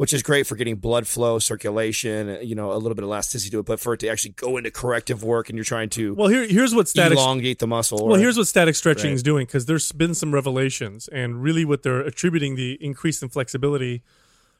which 0.00 0.14
is 0.14 0.22
great 0.22 0.46
for 0.46 0.56
getting 0.56 0.76
blood 0.76 1.06
flow, 1.06 1.38
circulation, 1.38 2.38
you 2.42 2.54
know, 2.54 2.72
a 2.72 2.78
little 2.82 2.94
bit 2.94 3.04
of 3.04 3.08
elasticity 3.08 3.50
to 3.50 3.58
it. 3.58 3.66
But 3.66 3.78
for 3.80 3.92
it 3.94 4.00
to 4.00 4.08
actually 4.08 4.30
go 4.32 4.56
into 4.56 4.70
corrective 4.70 5.22
work 5.22 5.50
and 5.50 5.56
you're 5.58 5.64
trying 5.64 5.90
to 5.90 6.14
Well, 6.14 6.28
here, 6.28 6.46
here's 6.46 6.74
what 6.74 6.88
static 6.88 7.18
elongate 7.18 7.58
the 7.58 7.66
muscle. 7.66 7.98
Well, 8.06 8.16
or- 8.16 8.18
here's 8.18 8.38
what 8.38 8.46
static 8.46 8.74
stretching 8.76 9.10
Right. 9.10 9.14
is 9.14 9.22
doing 9.22 9.44
because 9.46 9.66
there's 9.66 9.92
been 9.92 10.14
some 10.14 10.32
revelations, 10.32 11.08
and 11.08 11.42
really 11.42 11.64
what 11.66 11.82
they're 11.82 12.00
attributing 12.00 12.56
the 12.56 12.78
increase 12.80 13.20
in 13.22 13.28
flexibility 13.28 14.02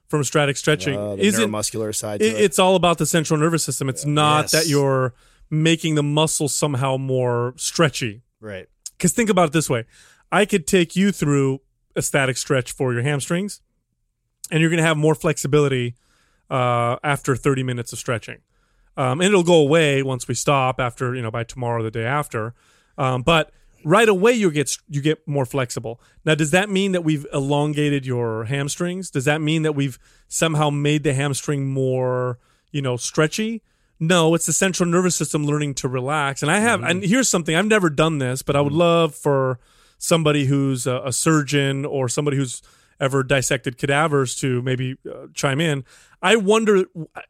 from 0.09 0.25
static 0.25 0.57
stretching 0.59 0.97
uh, 0.99 1.17
isn't. 1.19 1.51
neuromuscular 1.51 1.95
side. 1.95 2.21
To 2.21 2.27
It, 2.27 2.35
it. 2.35 2.41
it's 2.41 2.59
all 2.59 2.77
about 2.77 2.99
the 2.99 3.07
central 3.07 3.39
nervous 3.41 3.65
system. 3.65 3.89
It's 3.89 4.05
not 4.05 4.43
Yes. 4.45 4.51
that 4.53 4.67
you're 4.69 5.15
making 5.49 5.95
the 5.95 6.03
muscle 6.03 6.49
somehow 6.49 6.97
more 6.99 7.55
stretchy. 7.57 8.23
Right. 8.41 8.67
Because 8.99 9.13
think 9.13 9.31
about 9.31 9.49
it 9.49 9.53
this 9.53 9.71
way: 9.71 9.85
I 10.31 10.45
could 10.45 10.67
take 10.67 10.97
you 10.97 11.13
through 11.13 11.61
a 11.97 12.03
static 12.03 12.37
stretch 12.37 12.73
for 12.73 12.93
your 12.93 13.03
hamstrings, 13.03 13.61
and 14.51 14.61
you're 14.61 14.71
going 14.71 14.83
to 14.83 14.87
have 14.87 14.97
more 14.97 15.15
flexibility 15.15 15.95
uh, 16.51 16.97
after 17.03 17.37
30 17.37 17.63
minutes 17.63 17.93
of 17.93 17.99
stretching, 17.99 18.39
um, 18.97 19.21
and 19.21 19.29
it'll 19.29 19.43
go 19.43 19.61
away 19.61 20.03
once 20.03 20.29
we 20.29 20.35
stop 20.35 20.81
after 20.81 21.15
you 21.15 21.23
know 21.23 21.31
by 21.31 21.45
tomorrow 21.45 21.81
or 21.81 21.83
the 21.83 21.91
day 21.91 22.05
after. 22.05 22.55
Um, 22.99 23.23
but 23.23 23.53
right 23.85 24.09
away 24.09 24.33
you 24.33 24.51
get 24.51 24.77
you 24.89 25.01
get 25.01 25.27
more 25.27 25.47
flexible. 25.47 26.01
Now, 26.25 26.35
does 26.35 26.51
that 26.51 26.69
mean 26.69 26.93
that 26.93 27.03
we've 27.03 27.27
elongated 27.33 28.07
your 28.07 28.45
hamstrings? 28.45 29.11
Does 29.11 29.25
that 29.25 29.41
mean 29.41 29.63
that 29.63 29.75
we've 29.75 29.99
somehow 30.29 30.71
made 30.71 31.03
the 31.03 31.15
hamstring 31.15 31.67
more 31.69 32.39
you 32.71 32.83
know 32.83 32.97
stretchy? 32.97 33.63
No, 34.03 34.35
it's 34.35 34.47
the 34.47 34.55
central 34.55 34.89
nervous 34.89 35.15
system 35.15 35.45
learning 35.45 35.75
to 35.75 35.89
relax. 35.89 36.43
And 36.43 36.51
I 36.51 36.61
have, 36.61 36.83
and 36.83 37.03
here's 37.03 37.29
something 37.29 37.55
I've 37.55 37.67
never 37.67 37.91
done 37.91 38.17
this, 38.17 38.41
but 38.41 38.57
I 38.57 38.63
would 38.63 38.73
love 38.73 39.15
for 39.15 39.61
somebody 39.99 40.47
who's 40.47 40.87
a, 40.87 41.03
a 41.05 41.13
surgeon 41.13 41.85
or 41.85 42.09
somebody 42.09 42.39
who's 42.39 42.63
ever 43.01 43.23
dissected 43.23 43.79
cadavers 43.79 44.35
to 44.37 44.63
maybe 44.63 44.97
uh, 45.11 45.27
chime 45.35 45.61
in. 45.61 45.85
I 46.23 46.37
wonder 46.37 46.85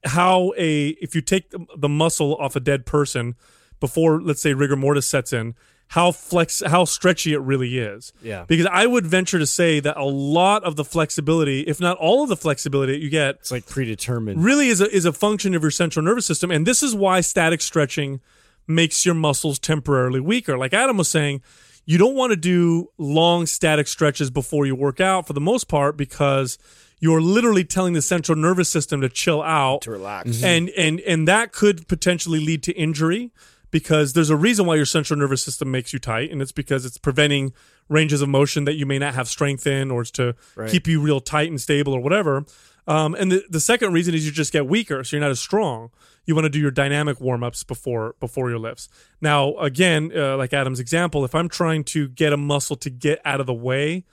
how 0.04 0.52
a 0.58 0.88
if 1.00 1.14
you 1.14 1.20
take 1.20 1.50
the, 1.76 1.88
muscle 1.88 2.34
off 2.36 2.56
a 2.56 2.60
dead 2.60 2.86
person 2.86 3.36
before, 3.78 4.20
let's 4.20 4.42
say, 4.42 4.52
rigor 4.52 4.76
mortis 4.76 5.06
sets 5.06 5.32
in, 5.32 5.54
how 5.88 6.12
flex, 6.12 6.62
how 6.64 6.84
stretchy 6.84 7.32
it 7.32 7.40
really 7.40 7.78
is. 7.78 8.12
Yeah. 8.22 8.44
Because 8.46 8.66
I 8.66 8.86
would 8.86 9.06
venture 9.06 9.38
to 9.38 9.46
say 9.46 9.80
that 9.80 9.96
a 9.96 10.04
lot 10.04 10.64
of 10.64 10.76
the 10.76 10.84
flexibility, 10.84 11.62
if 11.62 11.80
not 11.80 11.96
all 11.98 12.22
of 12.22 12.28
the 12.28 12.36
flexibility 12.36 12.92
that 12.92 13.00
you 13.00 13.10
get, 13.10 13.36
It's 13.36 13.50
like 13.50 13.66
predetermined. 13.66 14.42
really 14.44 14.68
is 14.68 14.80
a 14.80 14.88
is 14.94 15.04
a 15.04 15.12
function 15.12 15.54
of 15.54 15.62
your 15.62 15.70
central 15.70 16.04
nervous 16.04 16.26
system, 16.26 16.50
and 16.50 16.66
this 16.66 16.82
is 16.82 16.94
why 16.94 17.20
static 17.20 17.60
stretching 17.60 18.20
makes 18.66 19.04
your 19.04 19.14
muscles 19.14 19.58
temporarily 19.58 20.20
weaker. 20.20 20.56
Like 20.56 20.72
Adam 20.72 20.96
was 20.96 21.08
saying, 21.08 21.42
you 21.90 21.98
don't 21.98 22.14
want 22.14 22.30
to 22.30 22.36
do 22.36 22.88
long 22.98 23.46
static 23.46 23.88
stretches 23.88 24.30
before 24.30 24.64
you 24.64 24.76
work 24.76 25.00
out 25.00 25.26
for 25.26 25.32
the 25.32 25.40
most 25.40 25.66
part 25.66 25.96
because 25.96 26.56
you're 27.00 27.20
literally 27.20 27.64
telling 27.64 27.94
the 27.94 28.02
central 28.02 28.38
nervous 28.38 28.68
system 28.68 29.00
to 29.00 29.08
chill 29.08 29.42
out. 29.42 29.82
To 29.82 29.90
relax. 29.90 30.30
Mm-hmm. 30.30 30.44
and 30.44 30.68
and 30.70 31.00
and 31.00 31.26
that 31.26 31.50
could 31.50 31.88
potentially 31.88 32.38
lead 32.38 32.62
to 32.62 32.72
injury 32.74 33.32
because 33.72 34.12
there's 34.12 34.30
a 34.30 34.36
reason 34.36 34.66
why 34.66 34.76
your 34.76 34.84
central 34.84 35.18
nervous 35.18 35.42
system 35.42 35.72
makes 35.72 35.92
you 35.92 35.98
tight 35.98 36.30
and 36.30 36.40
it's 36.40 36.52
because 36.52 36.86
it's 36.86 36.96
preventing 36.96 37.52
ranges 37.88 38.22
of 38.22 38.28
motion 38.28 38.66
that 38.66 38.74
you 38.74 38.86
may 38.86 39.00
not 39.00 39.14
have 39.14 39.26
strength 39.26 39.66
in 39.66 39.90
or 39.90 40.02
it's 40.02 40.12
to 40.12 40.36
keep 40.68 40.86
you 40.86 41.00
real 41.00 41.18
tight 41.18 41.50
and 41.50 41.60
stable 41.60 41.92
or 41.92 42.00
whatever 42.00 42.44
um, 42.86 43.14
and 43.14 43.30
the, 43.32 43.44
the 43.48 43.60
second 43.60 43.92
reason 43.92 44.14
is 44.14 44.24
you 44.24 44.32
just 44.32 44.52
get 44.52 44.66
weaker 44.66 45.04
so 45.04 45.16
you're 45.16 45.20
not 45.20 45.30
as 45.30 45.40
strong 45.40 45.90
you 46.26 46.34
want 46.34 46.44
to 46.44 46.50
do 46.50 46.60
your 46.60 46.70
dynamic 46.70 47.20
warm-ups 47.20 47.64
before 47.64 48.14
before 48.20 48.50
your 48.50 48.58
lifts 48.58 48.88
now 49.20 49.54
again 49.56 50.12
uh, 50.14 50.36
like 50.36 50.52
adam's 50.52 50.80
example 50.80 51.24
if 51.24 51.34
i'm 51.34 51.48
trying 51.48 51.84
to 51.84 52.08
get 52.08 52.32
a 52.32 52.36
muscle 52.36 52.76
to 52.76 52.90
get 52.90 53.20
out 53.24 53.40
of 53.40 53.46
the 53.46 53.54
way 53.54 54.04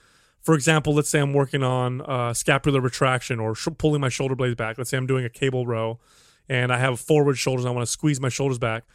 for 0.48 0.56
example, 0.56 0.94
let's 0.94 1.10
say 1.10 1.20
I'm 1.20 1.34
working 1.34 1.62
on 1.62 2.00
uh, 2.04 2.34
scapular 2.34 2.80
retraction 2.80 3.38
or 3.38 3.54
sh- 3.54 3.68
pulling 3.78 4.00
my 4.00 4.08
shoulder 4.08 4.34
blades 4.34 4.56
back. 4.56 4.78
Let's 4.78 4.90
say 4.90 4.96
I'm 4.96 5.06
doing 5.06 5.26
a 5.26 5.30
cable 5.30 5.68
row 5.68 6.00
and 6.48 6.72
I 6.72 6.78
have 6.78 7.02
forward 7.02 7.38
shoulders 7.38 7.66
and 7.66 7.70
I 7.70 7.76
want 7.76 7.86
to 7.86 7.92
squeeze 7.92 8.22
my 8.22 8.30
shoulders 8.30 8.58
back 8.58 8.86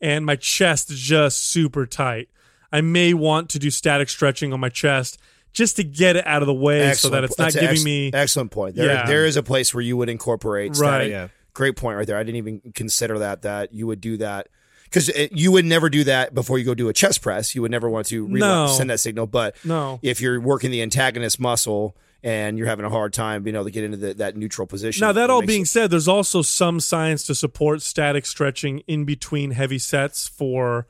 and 0.00 0.24
my 0.24 0.36
chest 0.36 0.88
is 0.88 1.00
just 1.00 1.42
super 1.42 1.84
tight. 1.84 2.28
I 2.72 2.80
may 2.80 3.12
want 3.12 3.50
to 3.50 3.58
do 3.58 3.70
static 3.70 4.08
stretching 4.08 4.52
on 4.52 4.60
my 4.60 4.68
chest 4.68 5.18
just 5.52 5.76
to 5.76 5.84
get 5.84 6.16
it 6.16 6.26
out 6.26 6.42
of 6.42 6.46
the 6.46 6.54
way 6.54 6.92
so 6.94 7.08
that 7.10 7.24
it's 7.24 7.38
not 7.38 7.46
That's 7.46 7.56
giving 7.56 7.70
ex- 7.70 7.84
me. 7.84 8.10
excellent 8.12 8.50
point. 8.50 8.76
There, 8.76 8.86
Yeah. 8.86 9.06
there 9.06 9.24
is 9.26 9.36
a 9.36 9.42
place 9.42 9.74
where 9.74 9.82
you 9.82 9.96
would 9.96 10.08
incorporate. 10.08 10.70
Right. 10.70 10.76
Static. 10.76 11.10
Yeah. 11.10 11.28
Great 11.54 11.76
point 11.76 11.96
right 11.98 12.06
there. 12.06 12.16
I 12.16 12.22
didn't 12.22 12.36
even 12.36 12.60
consider 12.74 13.18
that. 13.20 13.42
That 13.42 13.74
you 13.74 13.86
would 13.88 14.00
do 14.00 14.16
that 14.18 14.46
because 14.84 15.10
you 15.32 15.50
would 15.52 15.64
never 15.64 15.88
do 15.90 16.04
that 16.04 16.34
before 16.34 16.58
you 16.58 16.64
go 16.64 16.74
do 16.74 16.88
a 16.88 16.92
chest 16.92 17.22
press. 17.22 17.54
You 17.54 17.62
would 17.62 17.70
never 17.72 17.88
want 17.90 18.06
to 18.08 18.26
re- 18.26 18.38
No. 18.40 18.68
send 18.68 18.90
that 18.90 19.00
signal. 19.00 19.26
But 19.26 19.56
No. 19.64 19.98
if 20.02 20.20
you're 20.20 20.40
working 20.40 20.70
the 20.70 20.82
antagonist 20.82 21.40
muscle 21.40 21.96
and 22.22 22.56
you're 22.58 22.66
having 22.68 22.84
a 22.84 22.90
hard 22.90 23.12
time 23.12 23.42
being 23.42 23.56
able 23.56 23.64
to 23.64 23.70
get 23.70 23.82
into 23.82 23.96
the, 23.96 24.14
that 24.14 24.36
neutral 24.36 24.66
position. 24.66 25.00
Now, 25.06 25.12
that 25.12 25.24
it 25.24 25.30
all 25.30 25.42
being 25.42 25.62
it- 25.62 25.68
said, 25.68 25.90
there's 25.90 26.06
also 26.08 26.42
some 26.42 26.78
science 26.78 27.24
to 27.24 27.34
support 27.34 27.82
static 27.82 28.26
stretching 28.26 28.80
in 28.86 29.04
between 29.04 29.52
heavy 29.52 29.78
sets 29.78 30.28
for 30.28 30.86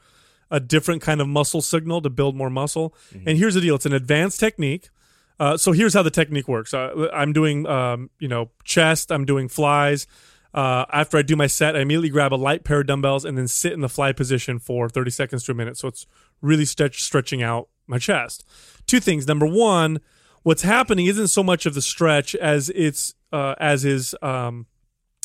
a 0.51 0.61
different 0.61 1.03
kind 1.03 1.21
of 1.21 1.29
muscle 1.29 1.63
signal 1.63 2.03
to 2.03 2.11
build 2.11 2.35
more 2.35 2.51
muscle. 2.51 2.95
And 3.27 3.39
here's 3.39 3.55
the 3.55 3.61
deal 3.61 3.77
it's 3.77 3.87
an 3.87 3.93
advanced 3.93 4.41
technique. 4.41 4.91
Uh, 5.39 5.57
so 5.57 5.73
here's 5.73 5.95
how 5.95 6.03
the 6.03 6.11
technique 6.11 6.49
works. 6.49 6.75
Uh, 6.75 7.09
I'm 7.15 7.33
doing, 7.33 7.67
um, 7.67 8.11
you 8.19 8.29
know, 8.29 8.51
chest. 8.65 9.11
I'm 9.11 9.25
doing 9.25 9.49
flies. 9.49 10.07
Uh, 10.53 10.85
after 10.93 11.17
I 11.17 11.23
do 11.23 11.37
my 11.37 11.47
set, 11.47 11.77
I 11.77 11.81
immediately 11.81 12.11
grab 12.11 12.35
a 12.35 12.37
light 12.37 12.65
pair 12.65 12.81
of 12.81 12.89
dumbbells 12.89 13.25
and 13.25 13.39
then 13.39 13.49
sit 13.49 13.73
in 13.73 13.81
the 13.81 13.89
fly 13.89 14.13
position 14.13 14.59
for 14.59 14.89
30 14.89 15.11
seconds 15.11 15.45
to 15.45 15.53
a 15.53 15.55
minute. 15.55 15.79
So 15.79 15.89
it's 15.89 16.07
really 16.43 16.65
stretch, 16.65 17.03
stretching 17.03 17.43
out 17.43 17.69
my 17.87 17.99
chest. 17.99 18.45
Two 18.87 19.01
things. 19.01 19.27
Number 19.27 19.47
one, 19.47 20.01
what's 20.43 20.63
happening 20.63 21.07
isn't 21.07 21.29
so 21.29 21.43
much 21.43 21.67
of 21.67 21.75
the 21.75 21.83
stretch 21.83 22.35
as 22.35 22.71
it's 22.71 23.15
uh, 23.33 23.55
as 23.59 23.85
is 23.85 24.15
um, 24.23 24.67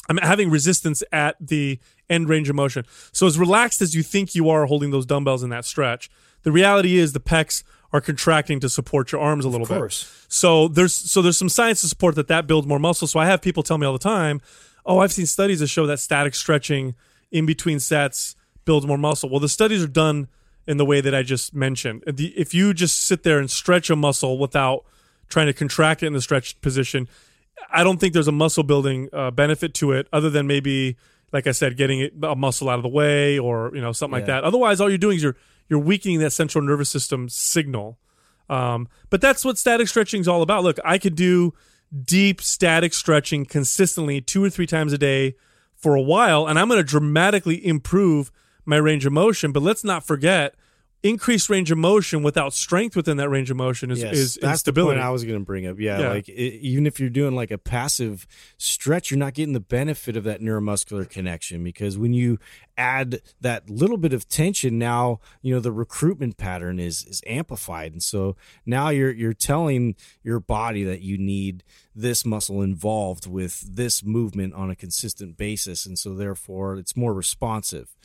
I'm 0.08 0.17
having 0.17 0.50
resistance 0.50 1.03
at 1.12 1.36
the 1.39 1.79
end 2.09 2.29
range 2.29 2.50
of 2.50 2.55
motion. 2.55 2.85
So 3.12 3.27
as 3.27 3.38
relaxed 3.38 3.81
as 3.81 3.95
you 3.95 4.03
think 4.03 4.35
you 4.35 4.50
are 4.50 4.65
holding 4.65 4.91
those 4.91 5.05
dumbbells 5.05 5.43
in 5.43 5.50
that 5.50 5.65
stretch, 5.65 6.09
the 6.43 6.51
reality 6.51 6.97
is 6.97 7.13
the 7.13 7.19
pecs 7.19 7.63
are 7.91 8.01
contracting 8.01 8.59
to 8.59 8.69
support 8.69 9.12
your 9.12 9.21
arms 9.21 9.45
a 9.45 9.50
little 9.50 9.67
course. 9.67 10.03
bit. 10.03 10.31
So 10.31 10.67
there's 10.67 10.93
so 10.93 11.21
there's 11.21 11.38
some 11.38 11.50
science 11.50 11.81
to 11.81 11.88
support 11.88 12.15
that 12.15 12.27
that 12.27 12.45
builds 12.47 12.67
more 12.67 12.79
muscle. 12.79 13.07
So 13.07 13.19
I 13.19 13.25
have 13.25 13.41
people 13.41 13.63
tell 13.63 13.77
me 13.77 13.85
all 13.88 13.93
the 13.93 14.00
time, 14.00 14.41
"Oh, 14.85 15.00
I've 15.00 15.13
seen 15.13 15.25
studies 15.25 15.59
that 15.59 15.67
show 15.67 15.85
that 15.88 16.00
static 16.00 16.35
stretching 16.35 16.95
in 17.31 17.45
between 17.45 17.79
sets 17.79 18.35
builds 18.65 18.85
more 18.85 18.97
muscle." 18.97 19.29
Well, 19.29 19.39
the 19.39 19.50
studies 19.50 19.83
are 19.83 19.88
done 19.88 20.27
in 20.67 20.77
the 20.77 20.85
way 20.85 21.00
that 21.00 21.13
I 21.13 21.24
just 21.24 21.53
mentioned. 21.53 22.03
If 22.07 22.53
you 22.53 22.74
just 22.74 23.05
sit 23.05 23.24
there 23.24 23.39
and 23.39 23.50
stretch 23.50 23.89
a 23.89 23.95
muscle 23.95 24.38
without 24.38 24.83
trying 25.29 25.47
to 25.47 25.53
contract 25.53 26.03
it 26.03 26.07
in 26.07 26.13
the 26.13 26.21
stretched 26.21 26.62
position, 26.62 27.07
I 27.71 27.83
don't 27.83 28.00
think 28.00 28.13
there's 28.13 28.27
a 28.27 28.31
muscle 28.31 28.63
building 28.63 29.09
uh, 29.13 29.31
benefit 29.31 29.74
to 29.75 29.91
it, 29.91 30.07
other 30.12 30.29
than 30.29 30.47
maybe, 30.47 30.97
like 31.32 31.48
I 31.48 31.51
said, 31.51 31.77
getting 31.77 32.10
a 32.24 32.36
muscle 32.36 32.70
out 32.70 32.77
of 32.79 32.84
the 32.84 32.89
way 32.89 33.39
or 33.39 33.72
you 33.74 33.82
know 33.82 33.91
something 33.91 34.13
like 34.13 34.27
that. 34.27 34.44
Otherwise, 34.44 34.79
all 34.79 34.89
you're 34.89 34.98
doing 34.98 35.17
is 35.17 35.24
you're 35.24 35.36
you're 35.70 35.79
weakening 35.79 36.20
that 36.20 36.32
central 36.32 36.63
nervous 36.63 36.89
system 36.89 37.29
signal. 37.29 37.98
Um, 38.50 38.88
but 39.10 39.22
that's 39.22 39.44
what 39.44 39.58
static 39.58 39.88
stretching 39.88 40.22
is 40.22 40.27
all 40.27 40.41
about. 40.41 40.63
Look, 40.63 40.77
I 40.86 40.98
could 40.98 41.15
do 41.15 41.53
deep 42.03 42.41
static 42.41 42.94
stretching 42.94 43.46
consistently 43.46 44.22
two 44.22 44.44
or 44.44 44.50
three 44.50 44.67
times 44.67 44.94
a 44.94 44.98
day 44.98 45.36
for 45.75 45.96
a 45.96 46.01
while, 46.01 46.48
and 46.48 46.58
I'm 46.60 46.67
going 46.67 46.79
to 46.79 46.84
dramatically 46.84 47.65
improve 47.65 48.32
my 48.65 48.77
range 48.77 49.05
of 49.05 49.13
motion. 49.13 49.51
But 49.51 49.63
let's 49.63 49.84
not 49.84 50.05
forget, 50.05 50.55
increased 51.09 51.50
range 51.50 51.69
of 51.71 51.77
motion 51.77 52.24
without 52.24 52.53
strength 52.53 52.95
within 52.95 53.17
that 53.17 53.29
range 53.29 53.51
of 53.51 53.57
motion 53.57 53.91
is 53.91 54.01
Yes, 54.01 54.13
is 54.17 54.33
that's 54.35 54.53
instability. 54.53 54.95
the 54.95 55.01
point 55.01 55.07
I 55.07 55.12
was 55.12 55.24
going 55.24 55.38
to 55.39 55.45
bring 55.45 55.67
up. 55.67 55.79
Yeah, 55.79 56.00
Yeah. 56.00 56.09
like 56.09 56.27
i 56.29 56.31
even 56.31 56.88
if 56.88 57.00
you're 57.00 57.09
doing 57.09 57.35
like 57.35 57.51
a 57.51 57.57
passive 57.57 58.25
stretch, 58.57 59.12
you're 59.12 59.19
not 59.19 59.33
getting 59.35 59.53
the 59.53 59.59
benefit 59.59 60.17
of 60.17 60.24
that 60.24 60.41
neuromuscular 60.41 61.07
connection 61.09 61.63
because 61.63 61.97
when 61.97 62.13
you 62.13 62.39
add 62.77 63.21
that 63.39 63.69
little 63.69 63.97
bit 63.97 64.13
of 64.13 64.27
tension, 64.27 64.77
now 64.79 65.19
you 65.41 65.53
know 65.53 65.59
the 65.62 65.71
recruitment 65.71 66.38
pattern 66.38 66.79
is 66.79 67.03
is 67.05 67.21
amplified, 67.27 67.91
and 67.93 68.01
so 68.03 68.35
now 68.65 68.89
you're 68.89 69.12
you're 69.12 69.33
telling 69.33 69.95
your 70.24 70.39
body 70.39 70.83
that 70.83 71.01
you 71.01 71.17
need 71.17 71.63
this 71.95 72.25
muscle 72.25 72.62
involved 72.62 73.25
with 73.27 73.62
this 73.75 74.03
movement 74.03 74.53
on 74.53 74.69
a 74.69 74.75
consistent 74.75 75.38
basis, 75.38 75.85
and 75.85 75.97
so 75.97 76.13
therefore 76.13 76.75
it's 76.77 76.95
more 76.97 77.13
responsive. 77.13 77.95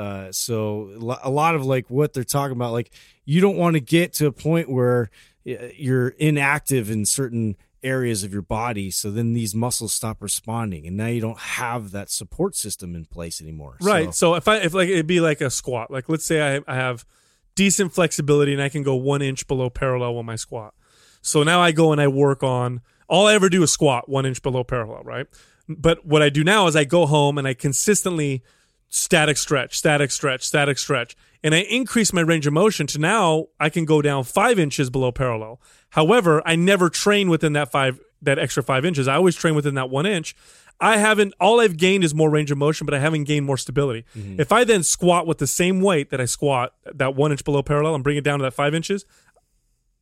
Uh, 0.00 0.32
so 0.32 1.18
a 1.22 1.28
lot 1.28 1.54
of 1.54 1.66
like 1.66 1.90
what 1.90 2.14
they're 2.14 2.24
talking 2.24 2.56
about, 2.56 2.72
like 2.72 2.90
you 3.26 3.42
don't 3.42 3.58
want 3.58 3.74
to 3.74 3.80
get 3.80 4.14
to 4.14 4.26
a 4.26 4.32
point 4.32 4.70
where 4.70 5.10
you're 5.44 6.08
inactive 6.08 6.90
in 6.90 7.04
certain 7.04 7.54
areas 7.82 8.24
of 8.24 8.32
your 8.32 8.40
body. 8.40 8.90
So 8.90 9.10
then 9.10 9.34
these 9.34 9.54
muscles 9.54 9.92
stop 9.92 10.22
responding, 10.22 10.86
and 10.86 10.96
now 10.96 11.08
you 11.08 11.20
don't 11.20 11.38
have 11.38 11.90
that 11.90 12.08
support 12.10 12.56
system 12.56 12.94
in 12.94 13.04
place 13.04 13.42
anymore. 13.42 13.76
Right. 13.82 14.14
So, 14.14 14.32
So 14.32 14.34
if 14.36 14.48
I 14.48 14.56
if 14.56 14.72
like 14.72 14.88
it'd 14.88 15.06
be 15.06 15.20
like 15.20 15.42
a 15.42 15.50
squat. 15.50 15.90
Like 15.90 16.08
let's 16.08 16.24
say 16.24 16.56
I, 16.56 16.60
I 16.66 16.76
have 16.76 17.04
decent 17.54 17.92
flexibility 17.92 18.54
and 18.54 18.62
I 18.62 18.70
can 18.70 18.82
go 18.82 18.94
one 18.94 19.20
inch 19.20 19.46
below 19.46 19.68
parallel 19.68 20.16
on 20.16 20.24
my 20.24 20.36
squat. 20.36 20.72
So 21.20 21.42
now 21.42 21.60
I 21.60 21.72
go 21.72 21.92
and 21.92 22.00
I 22.00 22.08
work 22.08 22.42
on 22.42 22.80
all 23.06 23.26
I 23.26 23.34
ever 23.34 23.50
do 23.50 23.62
is 23.62 23.70
squat 23.70 24.08
one 24.08 24.24
inch 24.24 24.40
below 24.40 24.64
parallel, 24.64 25.02
right? 25.02 25.26
But 25.68 26.06
what 26.06 26.22
I 26.22 26.30
do 26.30 26.42
now 26.42 26.68
is 26.68 26.74
I 26.74 26.84
go 26.84 27.04
home 27.04 27.36
and 27.36 27.46
I 27.46 27.52
consistently 27.52 28.42
static 28.90 29.36
stretch, 29.36 29.78
static 29.78 30.10
stretch, 30.10 30.42
static 30.42 30.76
stretch. 30.76 31.16
And 31.42 31.54
I 31.54 31.60
increase 31.60 32.12
my 32.12 32.20
range 32.20 32.46
of 32.46 32.52
motion 32.52 32.86
to 32.88 32.98
now 32.98 33.46
I 33.58 33.70
can 33.70 33.86
go 33.86 34.02
down 34.02 34.24
five 34.24 34.58
inches 34.58 34.90
below 34.90 35.10
parallel. 35.10 35.60
However, 35.90 36.42
I 36.44 36.56
never 36.56 36.90
train 36.90 37.30
within 37.30 37.54
that 37.54 37.70
five 37.70 37.98
that 38.22 38.38
extra 38.38 38.62
five 38.62 38.84
inches. 38.84 39.08
I 39.08 39.14
always 39.14 39.34
train 39.34 39.54
within 39.54 39.74
that 39.76 39.88
one 39.88 40.04
inch. 40.04 40.36
I 40.78 40.98
haven't 40.98 41.32
all 41.40 41.60
I've 41.60 41.76
gained 41.76 42.04
is 42.04 42.14
more 42.14 42.28
range 42.28 42.50
of 42.50 42.58
motion, 42.58 42.84
but 42.84 42.92
I 42.92 42.98
haven't 42.98 43.24
gained 43.24 43.46
more 43.46 43.56
stability. 43.56 44.04
Mm-hmm. 44.16 44.40
If 44.40 44.52
I 44.52 44.64
then 44.64 44.82
squat 44.82 45.26
with 45.26 45.38
the 45.38 45.46
same 45.46 45.80
weight 45.80 46.10
that 46.10 46.20
I 46.20 46.26
squat 46.26 46.74
that 46.84 47.14
one 47.14 47.32
inch 47.32 47.44
below 47.44 47.62
parallel 47.62 47.94
and 47.94 48.04
bring 48.04 48.16
it 48.16 48.24
down 48.24 48.38
to 48.38 48.42
that 48.42 48.54
five 48.54 48.74
inches, 48.74 49.06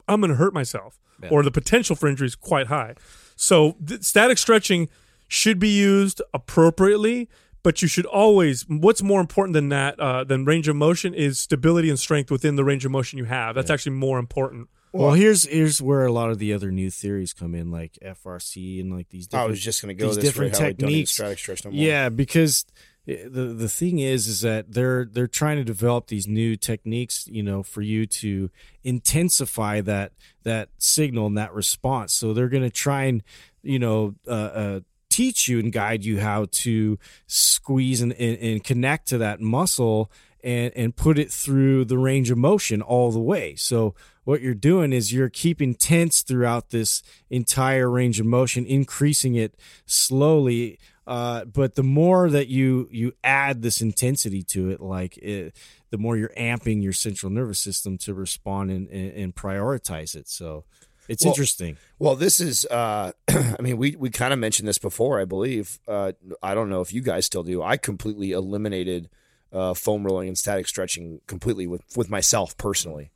I'm 0.09 0.21
going 0.21 0.30
to 0.30 0.37
hurt 0.37 0.54
myself, 0.54 0.99
or 1.30 1.42
the 1.42 1.50
potential 1.50 1.95
for 1.95 2.09
injury 2.09 2.26
is 2.26 2.35
quite 2.35 2.68
high. 2.68 2.95
So 3.37 3.76
th- 3.85 4.02
static 4.02 4.38
stretching 4.38 4.88
should 5.28 5.59
be 5.59 5.68
used 5.68 6.23
appropriately, 6.33 7.28
but 7.62 7.83
you 7.83 7.88
should 7.88 8.07
always. 8.07 8.65
What's 8.69 9.03
more 9.03 9.21
important 9.21 9.55
than 9.55 9.69
that 9.71 9.99
uh, 9.99 10.25
than 10.25 10.45
range 10.45 10.69
of 10.69 10.77
motion 10.77 11.15
is 11.15 11.38
stability 11.38 11.88
and 11.88 11.99
strength 11.99 12.31
within 12.31 12.57
the 12.57 12.65
range 12.65 12.85
of 12.85 12.91
motion 12.91 13.19
you 13.19 13.25
have. 13.25 13.55
That's 13.55 13.71
actually 13.71 13.97
more 13.97 14.19
important. 14.19 14.69
well, 14.93 15.12
here's 15.12 15.45
here's 15.45 15.83
where 15.83 16.07
a 16.07 16.12
lot 16.12 16.31
of 16.31 16.38
the 16.38 16.53
other 16.53 16.71
new 16.71 16.91
theories 16.91 17.33
come 17.33 17.55
in, 17.55 17.71
like 17.71 17.99
FRC 18.03 18.81
and 18.81 18.95
like 18.95 19.09
these. 19.11 19.29
I 19.33 19.45
was 19.45 19.61
just 19.61 19.83
going 19.83 19.97
to 19.97 20.00
go 20.00 20.09
these 20.09 20.17
this 20.17 20.25
different 20.25 20.53
way. 20.55 20.59
Don't 20.59 20.69
need 20.69 20.79
techniques. 20.79 21.11
static 21.12 21.38
stretch 21.38 21.65
no 21.65 21.71
more. 21.71 21.81
Yeah, 21.81 22.09
because 22.09 22.65
the 23.07 23.55
the 23.57 23.69
thing 23.69 24.00
is 24.00 24.27
is 24.27 24.43
that 24.43 24.73
they're 24.73 25.07
they're 25.07 25.27
trying 25.27 25.57
to 25.57 25.65
develop 25.65 26.09
these 26.09 26.27
new 26.27 26.57
techniques, 26.57 27.27
you 27.31 27.43
know, 27.43 27.62
for 27.62 27.81
you 27.81 28.07
to 28.07 28.50
intensify 28.85 29.81
that 29.81 30.12
that 30.43 30.69
signal 30.79 31.27
and 31.27 31.38
that 31.38 31.55
response. 31.55 32.12
So 32.12 32.35
they're 32.35 32.50
going 32.50 32.65
to 32.65 32.71
try 32.71 33.05
and 33.05 33.23
you 33.62 33.79
know 33.79 34.15
uh, 34.27 34.31
uh, 34.31 34.81
teach 35.19 35.49
you 35.49 35.59
and 35.59 35.73
guide 35.73 36.05
you 36.05 36.21
how 36.21 36.47
to 36.53 36.97
squeeze 37.27 38.01
and, 38.01 38.13
and, 38.13 38.39
and 38.39 38.63
connect 38.63 39.09
to 39.09 39.19
that 39.19 39.41
muscle 39.41 40.11
and 40.45 40.73
and 40.77 40.95
put 40.95 41.19
it 41.19 41.33
through 41.33 41.85
the 41.85 41.99
range 41.99 42.31
of 42.31 42.39
motion 42.39 42.81
all 42.81 43.11
the 43.11 43.19
way. 43.33 43.57
So 43.57 43.97
what 44.23 44.41
you're 44.41 44.55
doing 44.55 44.93
is 44.93 45.13
you're 45.13 45.29
keeping 45.29 45.75
tense 45.75 46.23
throughout 46.23 46.71
this 46.71 47.03
entire 47.31 47.91
range 47.91 48.21
of 48.21 48.27
motion, 48.27 48.65
increasing 48.65 49.35
it 49.35 49.57
slowly. 49.87 50.79
Uh, 51.05 51.47
but 51.47 51.75
the 51.75 51.83
more 51.83 52.31
that 52.31 52.47
you 52.47 52.89
you 52.93 53.13
add 53.25 53.63
this 53.63 53.81
intensity 53.81 54.43
to 54.43 54.71
it, 54.71 54.81
like 54.81 55.17
it, 55.17 55.57
the 55.91 55.99
more 55.99 56.17
you're 56.17 56.39
amping 56.39 56.81
your 56.81 56.93
central 56.93 57.33
nervous 57.33 57.59
system 57.59 57.99
to 57.99 58.15
respond 58.15 58.71
and, 58.71 58.89
and, 58.91 59.13
and 59.15 59.35
prioritize 59.35 60.15
it. 60.15 60.29
So 60.29 60.65
it's 61.09 61.25
Well, 61.25 61.33
interesting. 61.33 61.77
Well, 61.99 62.17
this 62.17 62.41
is. 62.41 62.67
Uh, 62.67 63.12
I 63.29 63.57
mean, 63.61 63.77
we 63.77 63.97
we 63.97 64.11
kind 64.11 64.33
of 64.33 64.38
mentioned 64.38 64.69
this 64.69 64.79
before. 64.79 65.21
I 65.21 65.25
believe. 65.25 65.79
Uh, 65.88 66.12
I 66.43 66.55
don't 66.55 66.69
know 66.69 66.81
if 66.81 66.93
you 66.93 67.00
guys 67.00 67.27
still 67.27 67.43
do. 67.43 67.62
I 67.62 67.77
completely 67.77 68.33
eliminated 68.33 69.09
uh, 69.53 69.75
foam 69.75 70.05
rolling 70.05 70.29
and 70.29 70.38
static 70.38 70.69
stretching 70.69 71.21
completely 71.27 71.67
with 71.67 71.83
with 71.97 72.11
myself 72.11 72.57
personally. 72.57 73.11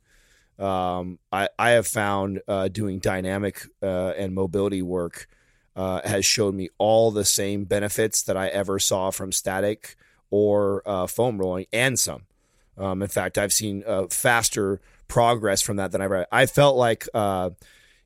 Um, 0.59 1.19
I 1.31 1.49
I 1.57 1.71
have 1.71 1.87
found 1.87 2.41
uh, 2.47 2.67
doing 2.67 2.99
dynamic 2.99 3.65
uh, 3.81 4.13
and 4.17 4.33
mobility 4.33 4.81
work 4.81 5.27
uh, 5.75 6.01
has 6.03 6.25
showed 6.25 6.55
me 6.55 6.69
all 6.77 7.11
the 7.11 7.25
same 7.25 7.63
benefits 7.63 8.21
that 8.23 8.37
I 8.37 8.47
ever 8.47 8.79
saw 8.79 9.11
from 9.11 9.31
static 9.31 9.95
or 10.29 10.81
uh, 10.85 11.07
foam 11.07 11.37
rolling, 11.37 11.67
and 11.71 11.99
some. 11.99 12.23
Um, 12.77 13.03
in 13.03 13.07
fact, 13.07 13.37
I've 13.37 13.53
seen 13.53 13.83
uh, 13.85 14.07
faster 14.07 14.81
progress 15.07 15.61
from 15.61 15.77
that 15.77 15.91
than 15.91 16.01
I've 16.01 16.05
ever. 16.05 16.25
I 16.31 16.47
felt 16.47 16.75
like, 16.75 17.07
uh, 17.13 17.51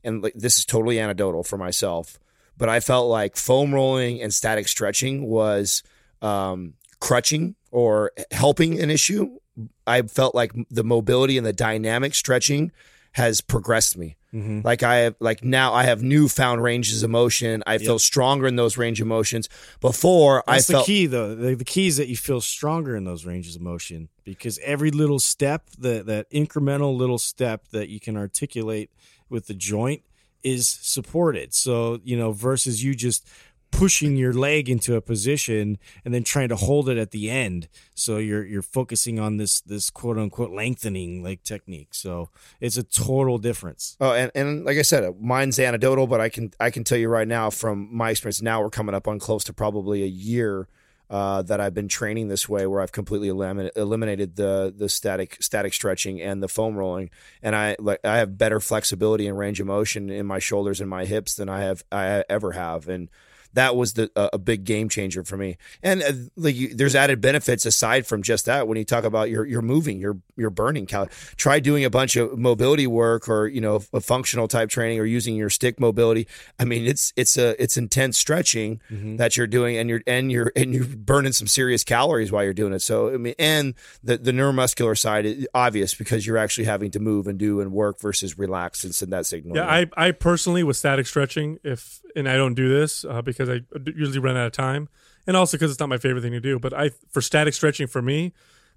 and 0.07 0.23
like, 0.23 0.33
this 0.33 0.57
is 0.57 0.65
totally 0.65 0.99
anecdotal 0.99 1.43
for 1.43 1.57
myself, 1.57 2.19
but 2.57 2.69
I 2.69 2.79
felt 2.79 3.09
like 3.09 3.35
foam 3.35 3.73
rolling 3.73 4.21
and 4.21 4.33
static 4.33 4.67
stretching 4.67 5.27
was 5.27 5.83
um, 6.21 6.73
crutching 6.99 7.55
or 7.71 8.11
helping 8.31 8.81
an 8.81 8.89
issue. 8.89 9.37
I 9.85 10.01
felt 10.03 10.33
like 10.33 10.51
the 10.69 10.83
mobility 10.83 11.37
and 11.37 11.45
the 11.45 11.53
dynamic 11.53 12.15
stretching 12.15 12.71
has 13.11 13.41
progressed 13.41 13.97
me. 13.97 14.15
Like 14.61 14.83
I 14.83 14.97
have, 14.97 15.15
like 15.19 15.43
now 15.43 15.73
I 15.73 15.83
have 15.83 16.03
newfound 16.03 16.61
ranges 16.61 17.01
of 17.01 17.09
motion. 17.09 17.63
I 17.65 17.79
feel 17.79 17.97
stronger 17.97 18.45
in 18.45 18.55
those 18.55 18.77
range 18.77 19.01
of 19.01 19.07
motions. 19.07 19.49
Before 19.81 20.43
That's 20.45 20.69
I 20.69 20.73
felt 20.73 20.85
the 20.85 20.93
key, 20.93 21.05
though. 21.07 21.33
The, 21.33 21.55
the 21.55 21.65
key 21.65 21.87
is 21.87 21.97
that 21.97 22.07
you 22.07 22.15
feel 22.15 22.41
stronger 22.41 22.95
in 22.95 23.03
those 23.03 23.25
ranges 23.25 23.55
of 23.55 23.61
motion 23.61 24.09
because 24.23 24.59
every 24.59 24.91
little 24.91 25.19
step, 25.19 25.69
that 25.79 26.05
that 26.05 26.29
incremental 26.29 26.95
little 26.95 27.17
step 27.17 27.69
that 27.69 27.89
you 27.89 27.99
can 27.99 28.15
articulate 28.15 28.91
with 29.29 29.47
the 29.47 29.53
joint, 29.53 30.03
is 30.43 30.67
supported. 30.67 31.53
So 31.53 31.99
you 32.03 32.17
know, 32.17 32.31
versus 32.31 32.83
you 32.83 32.95
just 32.95 33.27
pushing 33.71 34.15
your 34.15 34.33
leg 34.33 34.69
into 34.69 34.95
a 34.95 35.01
position 35.01 35.77
and 36.05 36.13
then 36.13 36.23
trying 36.23 36.49
to 36.49 36.55
hold 36.55 36.89
it 36.89 36.97
at 36.97 37.11
the 37.11 37.29
end. 37.29 37.67
So 37.95 38.17
you're 38.17 38.45
you're 38.45 38.61
focusing 38.61 39.19
on 39.19 39.37
this 39.37 39.61
this 39.61 39.89
quote 39.89 40.17
unquote 40.17 40.51
lengthening 40.51 41.23
like 41.23 41.43
technique. 41.43 41.93
So 41.93 42.29
it's 42.59 42.77
a 42.77 42.83
total 42.83 43.37
difference. 43.37 43.97
Oh, 43.99 44.13
and, 44.13 44.31
and 44.33 44.65
like 44.65 44.77
I 44.77 44.81
said, 44.81 45.19
mine's 45.19 45.59
anecdotal, 45.59 46.07
but 46.07 46.21
I 46.21 46.29
can 46.29 46.51
I 46.59 46.69
can 46.69 46.83
tell 46.83 46.97
you 46.97 47.09
right 47.09 47.27
now 47.27 47.49
from 47.49 47.89
my 47.91 48.11
experience. 48.11 48.41
Now 48.41 48.61
we're 48.61 48.69
coming 48.69 48.95
up 48.95 49.07
on 49.07 49.19
close 49.19 49.43
to 49.45 49.53
probably 49.53 50.03
a 50.03 50.07
year 50.07 50.67
uh, 51.09 51.41
that 51.43 51.59
I've 51.59 51.73
been 51.73 51.87
training 51.87 52.27
this 52.27 52.49
way, 52.49 52.67
where 52.67 52.81
I've 52.81 52.91
completely 52.91 53.29
eliminated, 53.29 53.77
eliminated 53.77 54.35
the 54.35 54.73
the 54.75 54.89
static 54.89 55.37
static 55.41 55.73
stretching 55.73 56.21
and 56.21 56.43
the 56.43 56.47
foam 56.47 56.75
rolling, 56.75 57.09
and 57.41 57.55
I 57.55 57.75
like 57.79 58.03
I 58.03 58.17
have 58.17 58.37
better 58.37 58.59
flexibility 58.59 59.27
and 59.27 59.37
range 59.37 59.59
of 59.59 59.67
motion 59.67 60.09
in 60.09 60.25
my 60.25 60.39
shoulders 60.39 60.81
and 60.81 60.89
my 60.89 61.05
hips 61.05 61.35
than 61.35 61.49
I 61.49 61.61
have 61.61 61.83
I 61.91 62.23
ever 62.29 62.51
have, 62.51 62.89
and 62.89 63.09
that 63.53 63.75
was 63.75 63.93
the 63.93 64.11
a 64.15 64.29
a 64.33 64.37
big 64.37 64.63
game 64.63 64.89
changer 64.89 65.23
for 65.23 65.37
me. 65.37 65.57
And 65.81 66.03
uh, 66.03 66.11
like 66.35 66.55
you, 66.55 66.73
there's 66.73 66.95
added 66.95 67.21
benefits 67.21 67.65
aside 67.65 68.05
from 68.05 68.21
just 68.21 68.45
that. 68.45 68.67
When 68.67 68.77
you 68.77 68.85
talk 68.85 69.03
about 69.03 69.29
you're 69.29 69.45
you're 69.45 69.61
moving, 69.61 69.99
you're 69.99 70.17
you're 70.35 70.49
burning 70.49 70.85
cal. 70.85 71.07
Try 71.35 71.59
doing 71.59 71.83
a 71.85 71.89
bunch 71.89 72.15
of 72.15 72.37
mobility 72.37 72.87
work 72.87 73.27
or 73.27 73.47
you 73.47 73.61
know 73.61 73.81
a 73.93 74.01
functional 74.01 74.47
type 74.47 74.69
training 74.69 74.99
or 74.99 75.05
using 75.05 75.35
your 75.35 75.49
stick 75.49 75.79
mobility. 75.79 76.27
I 76.59 76.65
mean, 76.65 76.85
it's 76.85 77.13
it's 77.15 77.37
a 77.37 77.61
it's 77.61 77.77
intense 77.77 78.17
stretching 78.17 78.81
that 79.17 79.37
you're 79.37 79.47
doing, 79.47 79.77
and 79.77 79.89
you're 79.89 80.01
and 80.05 80.31
you're 80.31 80.51
and 80.55 80.73
you're 80.73 80.85
burning 80.85 81.33
some 81.33 81.47
serious 81.47 81.83
calories 81.83 82.31
while 82.31 82.43
you're 82.43 82.53
doing 82.53 82.73
it. 82.73 82.81
So 82.81 83.13
I 83.13 83.17
mean, 83.17 83.35
and 83.39 83.73
the 84.03 84.17
the 84.17 84.31
neuromuscular 84.31 84.97
side 84.97 85.25
is 85.25 85.47
obvious 85.53 85.93
because 85.93 86.25
you're 86.25 86.37
actually 86.37 86.65
having 86.65 86.91
to 86.91 86.99
move 86.99 87.27
and 87.27 87.37
do 87.37 87.59
and 87.61 87.71
work 87.71 87.99
versus 87.99 88.37
relax 88.37 88.83
and 88.83 88.93
send 88.93 89.11
that 89.13 89.25
signal. 89.25 89.57
Yeah, 89.57 89.67
I, 89.67 89.87
I 89.95 90.11
personally 90.11 90.63
with 90.63 90.77
static 90.77 91.07
stretching, 91.07 91.59
if 91.63 92.01
and 92.15 92.27
I 92.27 92.35
don't 92.35 92.53
do 92.53 92.67
this 92.69 93.05
uh, 93.05 93.21
because 93.21 93.46
I 93.49 93.61
usually 93.95 94.19
run 94.19 94.37
out 94.37 94.47
of 94.47 94.51
time, 94.53 94.89
and 95.25 95.35
also 95.37 95.57
because 95.57 95.71
it's 95.71 95.79
not 95.79 95.89
my 95.89 95.97
favorite 95.97 96.21
thing 96.21 96.33
to 96.33 96.39
do. 96.39 96.59
But 96.59 96.73
I 96.73 96.91
for 97.09 97.21
static 97.21 97.53
stretching 97.53 97.87
for 97.87 98.01
me, 98.01 98.33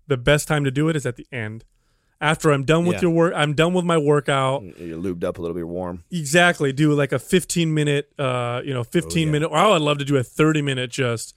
the 0.06 0.16
best 0.16 0.48
time 0.48 0.64
to 0.64 0.70
do 0.70 0.88
it 0.88 0.96
is 0.96 1.06
at 1.06 1.16
the 1.16 1.26
end, 1.32 1.64
after 2.20 2.50
I'm 2.52 2.64
done 2.64 2.84
with 2.86 2.96
Yeah. 2.96 3.02
your 3.02 3.10
work. 3.12 3.32
I'm 3.36 3.54
done 3.54 3.72
with 3.74 3.84
my 3.84 3.96
workout. 3.98 4.62
you're 4.78 4.98
lubed 4.98 5.24
up 5.24 5.38
a 5.38 5.40
little 5.40 5.54
bit 5.56 5.66
warm. 5.68 6.04
Exactly. 6.10 6.72
Do 6.72 6.92
like 6.92 7.12
a 7.12 7.18
15 7.18 7.72
minute, 7.72 8.12
uh, 8.18 8.60
you 8.64 8.74
know, 8.74 8.84
15 8.84 9.30
minute. 9.30 9.46
Or 9.50 9.56
I 9.56 9.68
would 9.68 9.82
love 9.82 9.98
to 9.98 10.04
do 10.04 10.16
a 10.16 10.22
30 10.22 10.60
minute 10.62 10.90
just 10.90 11.34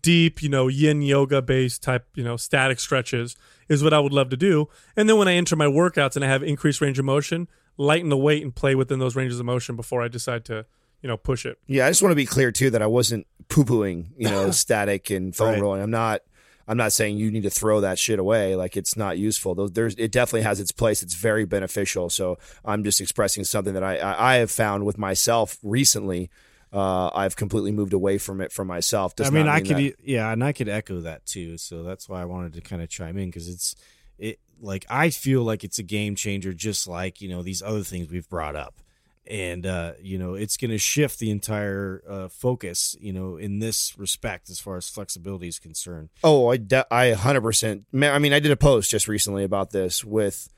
deep, 0.00 0.42
you 0.42 0.48
know, 0.48 0.68
yin 0.68 1.02
yoga 1.02 1.42
based 1.42 1.82
type, 1.82 2.06
you 2.14 2.24
know, 2.24 2.36
static 2.38 2.80
stretches 2.80 3.36
is 3.68 3.84
what 3.84 3.92
I 3.92 3.98
would 4.00 4.12
love 4.14 4.30
to 4.30 4.36
do. 4.38 4.68
And 4.96 5.06
then 5.08 5.18
when 5.18 5.28
I 5.28 5.34
enter 5.34 5.54
my 5.54 5.66
workouts 5.66 6.16
and 6.16 6.24
I 6.24 6.28
have 6.28 6.42
increased 6.42 6.80
range 6.80 6.98
of 6.98 7.04
motion, 7.04 7.46
lighten 7.76 8.08
the 8.08 8.16
weight 8.16 8.42
and 8.42 8.54
play 8.54 8.74
within 8.74 9.00
those 9.00 9.16
ranges 9.16 9.38
of 9.38 9.44
motion 9.44 9.76
before 9.76 10.02
I 10.02 10.08
decide 10.08 10.46
to, 10.46 10.64
you 11.02 11.08
know, 11.08 11.16
push 11.16 11.44
it. 11.44 11.58
Yeah, 11.66 11.86
I 11.86 11.90
just 11.90 12.02
want 12.02 12.12
to 12.12 12.16
be 12.16 12.26
clear 12.26 12.50
too 12.52 12.70
that 12.70 12.80
I 12.82 12.86
wasn't 12.86 13.26
poo 13.48 13.64
pooing, 13.64 14.06
you 14.16 14.28
know, 14.28 14.50
static 14.52 15.10
and 15.10 15.34
foam 15.34 15.48
Right. 15.54 15.60
rolling. 15.60 15.82
I'm 15.82 15.90
not. 15.90 16.22
I'm 16.68 16.76
not 16.76 16.92
saying 16.92 17.16
you 17.16 17.32
need 17.32 17.42
to 17.42 17.50
throw 17.50 17.80
that 17.80 17.98
shit 17.98 18.20
away. 18.20 18.54
Like 18.54 18.76
it's 18.76 18.96
not 18.96 19.18
useful. 19.18 19.68
There's, 19.68 19.96
it 19.96 20.12
definitely 20.12 20.42
has 20.42 20.60
its 20.60 20.70
place. 20.70 21.02
It's 21.02 21.14
very 21.14 21.44
beneficial. 21.44 22.08
So 22.08 22.38
I'm 22.64 22.84
just 22.84 23.00
expressing 23.00 23.42
something 23.42 23.74
that 23.74 23.82
I, 23.82 23.98
I, 24.16 24.34
have 24.36 24.50
found 24.50 24.86
with 24.86 24.96
myself 24.96 25.58
recently. 25.64 26.30
Uh, 26.72 27.10
I've 27.12 27.34
completely 27.34 27.72
moved 27.72 27.92
away 27.92 28.16
from 28.16 28.40
it 28.40 28.52
for 28.52 28.64
myself. 28.64 29.16
Does 29.16 29.26
I 29.26 29.30
mean, 29.30 29.46
not 29.46 29.56
I 29.56 29.60
could, 29.60 29.76
that- 29.76 29.96
yeah, 30.04 30.32
and 30.32 30.42
I 30.42 30.52
could 30.52 30.68
echo 30.68 31.00
that 31.00 31.26
too. 31.26 31.58
So 31.58 31.82
that's 31.82 32.08
why 32.08 32.22
I 32.22 32.26
wanted 32.26 32.52
to 32.54 32.60
kind 32.60 32.80
of 32.80 32.88
chime 32.88 33.18
in 33.18 33.26
because 33.28 33.48
it's, 33.48 33.74
it 34.16 34.38
like 34.60 34.86
I 34.88 35.10
feel 35.10 35.42
like 35.42 35.64
it's 35.64 35.80
a 35.80 35.82
game 35.82 36.14
changer, 36.14 36.52
just 36.54 36.86
like 36.86 37.20
you 37.20 37.28
know 37.28 37.42
these 37.42 37.60
other 37.60 37.82
things 37.82 38.08
we've 38.08 38.28
brought 38.28 38.54
up, 38.54 38.80
and 39.26 39.66
uh, 39.66 39.92
you 40.00 40.18
know 40.18 40.34
it's 40.34 40.56
going 40.56 40.70
to 40.70 40.78
shift 40.78 41.18
the 41.18 41.30
entire 41.30 42.02
uh, 42.08 42.28
focus, 42.28 42.96
you 43.00 43.12
know, 43.12 43.36
in 43.36 43.60
this 43.60 43.96
respect 43.98 44.50
as 44.50 44.58
far 44.58 44.76
as 44.76 44.88
flexibility 44.88 45.48
is 45.48 45.58
concerned. 45.58 46.10
Oh, 46.24 46.48
I 46.48 46.56
de- 46.56 46.86
I 46.92 47.12
100%. 47.12 47.84
Man, 47.92 48.12
I 48.14 48.18
mean, 48.18 48.32
I 48.32 48.40
did 48.40 48.50
a 48.50 48.56
post 48.56 48.90
just 48.90 49.08
recently 49.08 49.44
about 49.44 49.70
this 49.70 50.04
with 50.04 50.48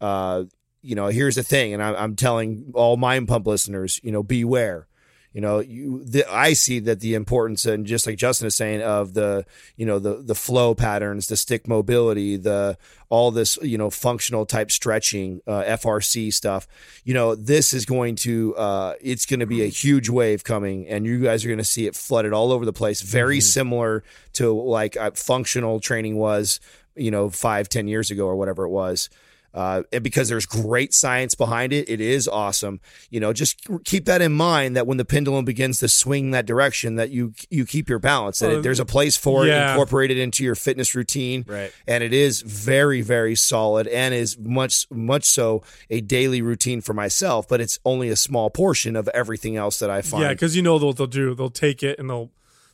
uh 0.00 0.44
you 0.84 0.96
know, 0.96 1.06
here's 1.06 1.36
the 1.36 1.42
thing 1.44 1.74
and 1.74 1.82
I 1.82 1.94
I'm 1.94 2.16
telling 2.16 2.72
all 2.74 2.96
mind 2.96 3.28
pump 3.28 3.46
listeners, 3.46 4.00
you 4.02 4.12
know, 4.12 4.22
beware. 4.22 4.88
You 5.32 5.40
know, 5.40 5.60
you 5.60 6.04
the, 6.04 6.30
I 6.30 6.52
see 6.52 6.78
that 6.80 7.00
the 7.00 7.14
importance 7.14 7.64
and 7.64 7.86
just 7.86 8.06
like 8.06 8.16
Justin 8.16 8.46
is 8.46 8.54
saying 8.54 8.82
of 8.82 9.14
the, 9.14 9.46
you 9.76 9.86
know, 9.86 9.98
the 9.98 10.16
the 10.16 10.34
flow 10.34 10.74
patterns, 10.74 11.28
the 11.28 11.36
stick 11.36 11.66
mobility, 11.66 12.36
the 12.36 12.76
all 13.08 13.30
this, 13.30 13.58
you 13.62 13.78
know, 13.78 13.88
functional 13.88 14.44
type 14.44 14.70
stretching, 14.70 15.40
uh, 15.46 15.62
FRC 15.62 16.32
stuff. 16.32 16.68
You 17.04 17.14
know, 17.14 17.34
this 17.34 17.72
is 17.72 17.86
going 17.86 18.16
to 18.16 18.54
uh 18.56 18.94
it's 19.00 19.24
going 19.24 19.40
to 19.40 19.46
be 19.46 19.62
a 19.62 19.68
huge 19.68 20.10
wave 20.10 20.44
coming 20.44 20.86
and 20.86 21.06
you 21.06 21.22
guys 21.22 21.44
are 21.44 21.48
going 21.48 21.58
to 21.58 21.64
see 21.64 21.86
it 21.86 21.96
flooded 21.96 22.32
all 22.32 22.52
over 22.52 22.66
the 22.66 22.72
place. 22.72 23.00
Very 23.00 23.40
similar 23.40 24.04
to 24.34 24.52
like 24.52 24.96
uh, 24.96 25.12
functional 25.14 25.80
training 25.80 26.16
was, 26.16 26.60
you 26.94 27.10
know, 27.10 27.30
five, 27.30 27.70
ten 27.70 27.88
years 27.88 28.10
ago 28.10 28.26
or 28.26 28.36
whatever 28.36 28.64
it 28.64 28.70
was. 28.70 29.08
Uh, 29.54 29.82
and 29.92 30.02
because 30.02 30.28
there's 30.28 30.46
great 30.46 30.94
science 30.94 31.34
behind 31.34 31.72
it, 31.72 31.88
it 31.88 32.00
is 32.00 32.26
awesome. 32.26 32.80
You 33.10 33.20
know, 33.20 33.32
just 33.32 33.66
keep 33.84 34.06
that 34.06 34.22
in 34.22 34.32
mind 34.32 34.76
that 34.76 34.86
when 34.86 34.96
the 34.96 35.04
pendulum 35.04 35.44
begins 35.44 35.78
to 35.80 35.88
swing 35.88 36.30
that 36.30 36.46
direction, 36.46 36.96
that 36.96 37.10
you 37.10 37.34
you 37.50 37.66
keep 37.66 37.88
your 37.88 37.98
balance. 37.98 38.38
That 38.38 38.52
it, 38.52 38.62
there's 38.62 38.80
a 38.80 38.84
place 38.84 39.16
for 39.16 39.44
it 39.44 39.48
yeah. 39.48 39.72
incorporated 39.72 40.18
into 40.18 40.44
your 40.44 40.54
fitness 40.54 40.94
routine, 40.94 41.44
Right. 41.46 41.72
And 41.86 42.02
it 42.02 42.12
is 42.12 42.42
very 42.42 43.02
very 43.02 43.34
solid 43.34 43.86
and 43.86 44.14
is 44.14 44.38
much 44.38 44.86
much 44.90 45.24
so 45.24 45.62
a 45.90 46.00
daily 46.00 46.40
routine 46.40 46.80
for 46.80 46.94
myself. 46.94 47.46
But 47.48 47.60
it's 47.60 47.78
only 47.84 48.08
a 48.08 48.16
small 48.16 48.50
portion 48.50 48.96
of 48.96 49.08
everything 49.08 49.56
else 49.56 49.78
that 49.80 49.90
I 49.90 50.02
find. 50.02 50.22
Yeah, 50.22 50.28
because 50.30 50.56
you 50.56 50.62
know 50.62 50.76
what 50.76 50.96
they'll 50.96 51.06
do. 51.06 51.34
They'll 51.34 51.50
take 51.50 51.82
it 51.82 51.98
and 51.98 52.08
they'll 52.08 52.30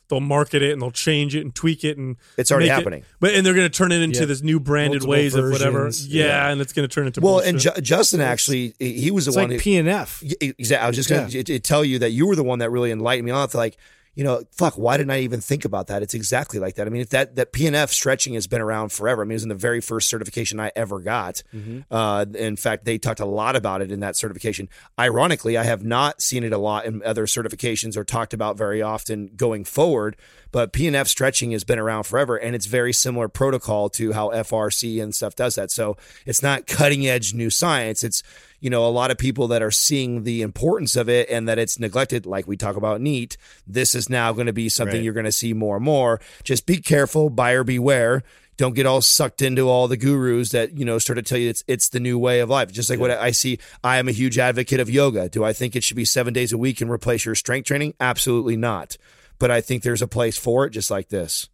they'll 0.09 0.19
market 0.19 0.61
it 0.61 0.73
and 0.73 0.81
they'll 0.81 0.91
change 0.91 1.35
it 1.35 1.41
and 1.41 1.53
tweak 1.55 1.83
it 1.83 1.97
and 1.97 2.17
It's 2.37 2.51
already 2.51 2.65
make 2.67 2.71
it- 2.71 2.75
happening. 2.75 3.03
but 3.19 3.33
and 3.35 3.45
they're 3.45 3.53
going 3.53 3.69
to 3.69 3.75
turn 3.77 3.91
it 3.91 4.01
into 4.01 4.19
Yeah. 4.21 4.25
this 4.25 4.41
new 4.41 4.59
branded 4.59 5.03
Multiple 5.03 5.11
ways 5.11 5.35
of 5.35 5.49
whatever. 5.51 5.89
Yeah, 6.07 6.25
Yeah. 6.25 6.49
and 6.51 6.59
it's 6.61 6.73
going 6.73 6.87
to 6.87 6.93
turn 6.93 7.07
into 7.07 7.21
well, 7.21 7.35
bullshit. 7.35 7.49
and 7.49 7.59
Ju- 7.59 7.81
Justin 7.81 8.19
actually, 8.21 8.73
he 8.79 9.11
was 9.11 9.25
the 9.25 9.29
It's 9.29 9.35
one. 9.37 9.45
like 9.49 9.57
who, 9.57 9.59
P 9.61 9.77
and 9.77 9.87
F. 9.87 10.21
Exactly. 10.41 10.75
I 10.83 10.87
was 10.87 10.95
just 10.95 11.09
going 11.09 11.29
to 11.29 11.59
tell 11.59 11.85
you 11.85 11.99
that 11.99 12.09
you 12.11 12.25
were 12.27 12.35
the 12.35 12.43
one 12.43 12.59
that 12.59 12.69
really 12.71 12.91
enlightened 12.91 13.25
me 13.25 13.31
on 13.31 13.47
it. 13.47 13.53
Like, 13.53 13.77
you 14.15 14.23
know, 14.23 14.43
fuck, 14.51 14.73
why 14.73 14.97
didn't 14.97 15.11
I 15.11 15.19
even 15.19 15.39
think 15.39 15.65
about 15.65 15.87
that? 15.87 16.03
It's 16.03 16.13
exactly 16.13 16.59
like 16.59 16.75
that. 16.75 16.87
I 16.87 16.89
mean, 16.89 17.01
if 17.01 17.09
that, 17.09 17.35
that 17.35 17.53
PNF 17.53 17.89
stretching 17.89 18.33
has 18.33 18.47
been 18.47 18.61
around 18.61 18.91
forever. 18.91 19.21
I 19.21 19.25
mean, 19.25 19.31
it 19.31 19.35
was 19.35 19.43
in 19.43 19.49
the 19.49 19.55
very 19.55 19.79
first 19.81 20.09
certification 20.09 20.59
I 20.59 20.71
ever 20.75 20.99
got. 20.99 21.41
Uh, 21.89 22.25
in 22.33 22.55
fact, 22.55 22.85
they 22.85 22.97
talked 22.97 23.19
a 23.19 23.25
lot 23.25 23.55
about 23.55 23.81
it 23.81 23.91
in 23.91 24.01
that 24.01 24.15
certification. 24.15 24.67
Ironically, 24.99 25.57
I 25.57 25.63
have 25.63 25.83
not 25.83 26.21
seen 26.21 26.43
it 26.43 26.51
a 26.51 26.57
lot 26.57 26.85
in 26.85 27.01
other 27.03 27.25
certifications 27.25 27.95
or 27.95 28.03
talked 28.03 28.33
about 28.33 28.57
very 28.57 28.81
often 28.81 29.31
going 29.35 29.63
forward. 29.63 30.17
But 30.51 30.73
PNF 30.73 31.07
stretching 31.07 31.51
has 31.51 31.63
been 31.63 31.79
around 31.79 32.03
forever, 32.03 32.35
and 32.35 32.55
it's 32.55 32.65
very 32.65 32.91
similar 32.91 33.29
protocol 33.29 33.89
to 33.91 34.13
how 34.13 34.29
FRC 34.29 35.01
and 35.01 35.13
stuff 35.13 35.35
does 35.35 35.55
that. 35.55 35.71
So 35.71 35.95
it's 36.25 36.41
not 36.41 36.65
cutting 36.65 37.07
edge 37.07 37.33
new 37.33 37.49
science. 37.49 38.03
It's 38.03 38.23
you 38.59 38.69
know 38.69 38.85
a 38.85 38.89
lot 38.89 39.11
of 39.11 39.17
people 39.17 39.47
that 39.47 39.61
are 39.61 39.71
seeing 39.71 40.23
the 40.23 40.41
importance 40.41 40.95
of 40.95 41.07
it 41.09 41.29
and 41.29 41.47
that 41.47 41.57
it's 41.59 41.79
neglected 41.79 42.25
like 42.25 42.47
we 42.47 42.57
talk 42.57 42.75
about 42.75 42.99
neat 43.01 43.37
this 43.65 43.95
is 43.95 44.09
now 44.09 44.33
going 44.33 44.47
to 44.47 44.53
be 44.53 44.67
something 44.69 44.95
Right. 44.97 45.03
you're 45.03 45.13
going 45.13 45.25
to 45.25 45.31
see 45.31 45.53
more 45.53 45.77
and 45.77 45.85
more. 45.85 46.19
Just 46.43 46.65
be 46.65 46.77
careful 46.77 47.29
buyer 47.29 47.63
beware. 47.63 48.23
Don't 48.57 48.75
get 48.75 48.85
all 48.85 49.01
sucked 49.01 49.41
into 49.41 49.69
all 49.69 49.87
the 49.87 49.95
gurus 49.95 50.49
that 50.51 50.77
you 50.77 50.83
know 50.83 50.97
start 50.99 51.15
to 51.15 51.21
tell 51.23 51.37
you 51.37 51.49
it's 51.49 51.63
it's 51.67 51.87
the 51.89 51.99
new 52.01 52.19
way 52.19 52.41
of 52.41 52.49
life. 52.49 52.71
Just 52.73 52.89
like 52.89 52.99
what 52.99 53.11
i 53.11 53.31
see 53.31 53.57
i 53.83 53.97
am 53.97 54.09
a 54.09 54.11
huge 54.11 54.37
advocate 54.37 54.81
of 54.81 54.89
yoga. 54.89 55.29
Do 55.29 55.45
i 55.45 55.53
think 55.53 55.75
it 55.75 55.83
should 55.83 55.95
be 55.95 56.03
seven 56.05 56.33
days 56.33 56.51
a 56.51 56.57
week 56.57 56.81
and 56.81 56.91
replace 56.91 57.23
your 57.25 57.35
strength 57.35 57.67
training? 57.67 57.93
Absolutely 58.01 58.57
not. 58.57 58.97
But 59.37 59.49
i 59.51 59.61
think 59.61 59.83
there's 59.83 60.01
a 60.01 60.07
place 60.07 60.37
for 60.37 60.65
it 60.65 60.71
just 60.71 60.91
like 60.91 61.07
this. 61.07 61.47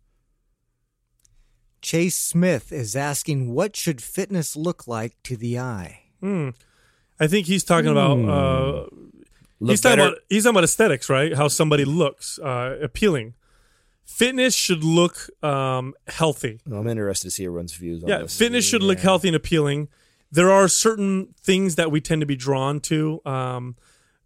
Chase 1.81 2.15
Smith 2.17 2.71
is 2.71 2.95
asking, 2.95 3.53
what 3.53 3.75
should 3.75 4.01
fitness 4.01 4.55
look 4.55 4.87
like 4.87 5.15
to 5.23 5.37
the 5.37 5.59
eye? 5.59 5.99
Hmm. 6.19 6.49
I 7.19 7.27
think 7.27 7.47
he's 7.47 7.63
talking 7.63 7.89
about 7.91 8.17
uh, 8.19 8.87
he's 9.65 9.81
talking 9.81 9.97
better. 9.97 10.07
about 10.09 10.17
he's 10.29 10.43
talking 10.43 10.55
about 10.55 10.63
aesthetics, 10.65 11.09
right? 11.09 11.33
How 11.33 11.47
somebody 11.47 11.85
looks 11.85 12.39
uh, 12.39 12.77
appealing. 12.81 13.33
Fitness 14.05 14.53
should 14.53 14.83
look 14.83 15.29
um, 15.43 15.93
healthy. 16.07 16.59
Well, 16.67 16.79
I'm 16.81 16.87
interested 16.87 17.27
to 17.27 17.31
see 17.31 17.45
everyone's 17.45 17.73
views 17.73 18.03
on 18.03 18.09
Yeah, 18.09 18.19
this. 18.19 18.37
fitness 18.37 18.63
should 18.67 18.83
look 18.83 18.99
healthy 18.99 19.29
and 19.29 19.35
appealing. 19.35 19.87
There 20.31 20.51
are 20.51 20.67
certain 20.67 21.33
things 21.41 21.75
that 21.75 21.89
we 21.91 22.01
tend 22.01 22.21
to 22.21 22.25
be 22.27 22.35
drawn 22.35 22.79
to. 22.81 23.21
Um, 23.25 23.75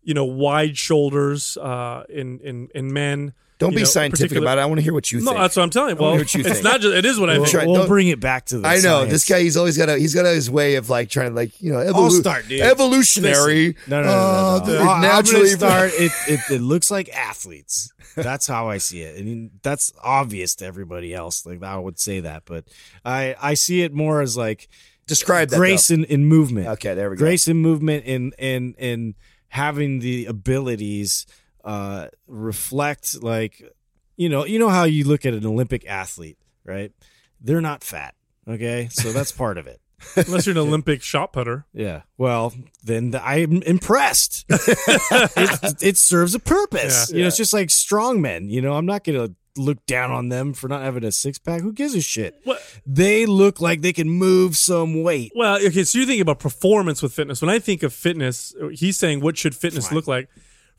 you 0.09 0.13
know, 0.15 0.25
wide 0.25 0.75
shoulders 0.77 1.55
uh, 1.57 2.03
in 2.09 2.39
in 2.39 2.67
in 2.73 2.91
men. 2.91 3.33
Don't 3.59 3.71
be 3.75 3.81
know, 3.81 3.83
scientific 3.97 4.29
particular- 4.29 4.45
about 4.47 4.57
it. 4.57 4.61
I 4.61 4.65
want 4.67 4.77
to 4.79 4.83
hear 4.83 4.93
what 4.93 5.11
you 5.11 5.19
No, 5.19 5.31
think. 5.31 5.37
that's 5.41 5.55
what 5.57 5.63
I'm 5.63 5.69
telling 5.69 5.89
you. 5.89 5.97
I 5.97 6.01
Well, 6.01 6.17
what 6.17 6.33
you 6.33 6.39
it's 6.39 6.49
think. 6.49 6.63
not 6.63 6.79
just. 6.79 6.95
It 6.95 7.03
is 7.05 7.19
what 7.19 7.29
I 7.29 7.37
Well, 7.39 7.45
think. 7.51 7.65
we'll 7.67 7.75
don't- 7.75 7.87
bring 7.89 8.07
it 8.07 8.21
back 8.21 8.45
to 8.51 8.59
the 8.59 8.65
I 8.67 8.75
know 8.75 8.99
science. 8.99 9.11
this 9.11 9.25
guy. 9.25 9.41
He's 9.41 9.57
always 9.57 9.77
got 9.77 9.89
a 9.89 9.97
he's 9.97 10.15
got 10.15 10.25
his 10.25 10.49
way 10.49 10.75
of 10.75 10.89
like 10.89 11.09
trying 11.09 11.31
to 11.31 11.35
like 11.35 11.51
you 11.61 11.71
know 11.73 11.79
evolu- 11.79 12.21
start, 12.21 12.47
dude. 12.47 12.61
evolutionary. 12.61 13.75
No, 13.87 14.01
no, 14.01 14.07
no, 14.07 14.11
uh, 14.13 14.59
no, 14.59 14.65
no. 14.65 14.71
the- 14.73 14.79
I- 14.79 14.93
I'm 14.95 15.01
naturally 15.01 15.55
gonna 15.55 15.57
start. 15.57 15.91
It, 15.93 16.11
it 16.27 16.39
it 16.55 16.61
looks 16.61 16.89
like 16.89 17.09
athletes. 17.09 17.91
That's 18.15 18.47
how 18.47 18.69
I 18.69 18.77
see 18.79 19.01
it, 19.01 19.17
and 19.23 19.51
that's 19.61 19.91
obvious 20.03 20.55
to 20.55 20.65
everybody 20.65 21.13
else. 21.13 21.45
Like 21.45 21.61
I 21.61 21.77
would 21.77 21.99
say 21.99 22.21
that, 22.21 22.43
but 22.45 22.63
I 23.05 23.35
I 23.41 23.53
see 23.55 23.81
it 23.81 23.93
more 23.93 24.21
as 24.21 24.35
like 24.37 24.69
Describe 25.07 25.49
that. 25.49 25.57
grace 25.57 25.89
though. 25.89 25.95
in, 25.95 26.03
in 26.05 26.25
movement. 26.25 26.67
Okay, 26.67 26.93
there 26.93 27.09
we 27.09 27.17
go. 27.17 27.25
Grace 27.25 27.47
in 27.49 27.57
movement 27.57 28.05
and 28.07 28.33
and 28.39 28.73
and 28.79 29.15
having 29.49 29.99
the 29.99 30.25
abilities 30.25 31.25
uh 31.65 32.07
reflect 32.27 33.21
like 33.21 33.61
you 34.15 34.29
know 34.29 34.45
you 34.45 34.57
know 34.57 34.69
how 34.69 34.85
you 34.85 35.03
look 35.03 35.25
at 35.25 35.33
an 35.33 35.45
Olympic 35.45 35.85
athlete, 35.87 36.37
right? 36.63 36.91
They're 37.41 37.61
not 37.61 37.83
fat. 37.83 38.15
Okay, 38.47 38.87
so 38.91 39.11
that's 39.11 39.31
part 39.31 39.57
of 39.57 39.67
it. 39.67 39.79
Unless 40.15 40.47
you're 40.47 40.53
an 40.53 40.57
Olympic 40.67 41.01
shot 41.01 41.33
putter. 41.33 41.65
Yeah. 41.73 42.03
Well, 42.17 42.53
then 42.83 43.11
the, 43.11 43.25
I'm 43.25 43.61
impressed. 43.63 44.45
it, 44.49 45.83
it 45.83 45.97
serves 45.97 46.35
a 46.35 46.39
purpose. 46.39 47.11
Yeah. 47.11 47.17
You 47.17 47.23
know, 47.23 47.27
it's 47.27 47.37
just 47.37 47.53
like 47.53 47.67
strongmen. 47.67 48.49
You 48.49 48.61
know, 48.61 48.73
I'm 48.73 48.85
not 48.85 49.03
going 49.03 49.19
to 49.27 49.35
look 49.59 49.85
down 49.85 50.11
on 50.11 50.29
them 50.29 50.53
for 50.53 50.67
not 50.67 50.81
having 50.81 51.03
a 51.03 51.11
six 51.11 51.37
pack. 51.37 51.61
Who 51.61 51.73
gives 51.73 51.93
a 51.95 52.01
shit? 52.01 52.39
What? 52.43 52.61
They 52.85 53.25
look 53.25 53.59
like 53.61 53.81
they 53.81 53.93
can 53.93 54.09
move 54.09 54.55
some 54.57 55.03
weight. 55.03 55.31
Well, 55.35 55.57
okay, 55.57 55.83
so 55.83 55.97
you're 55.99 56.07
thinking 56.07 56.21
about 56.21 56.39
performance 56.39 57.01
with 57.01 57.13
fitness. 57.13 57.41
When 57.41 57.49
I 57.49 57.59
think 57.59 57.83
of 57.83 57.93
fitness, 57.93 58.55
he's 58.73 58.97
saying 58.97 59.21
what 59.21 59.37
should 59.37 59.55
fitness 59.55 59.91
look 59.91 60.07
like? 60.07 60.29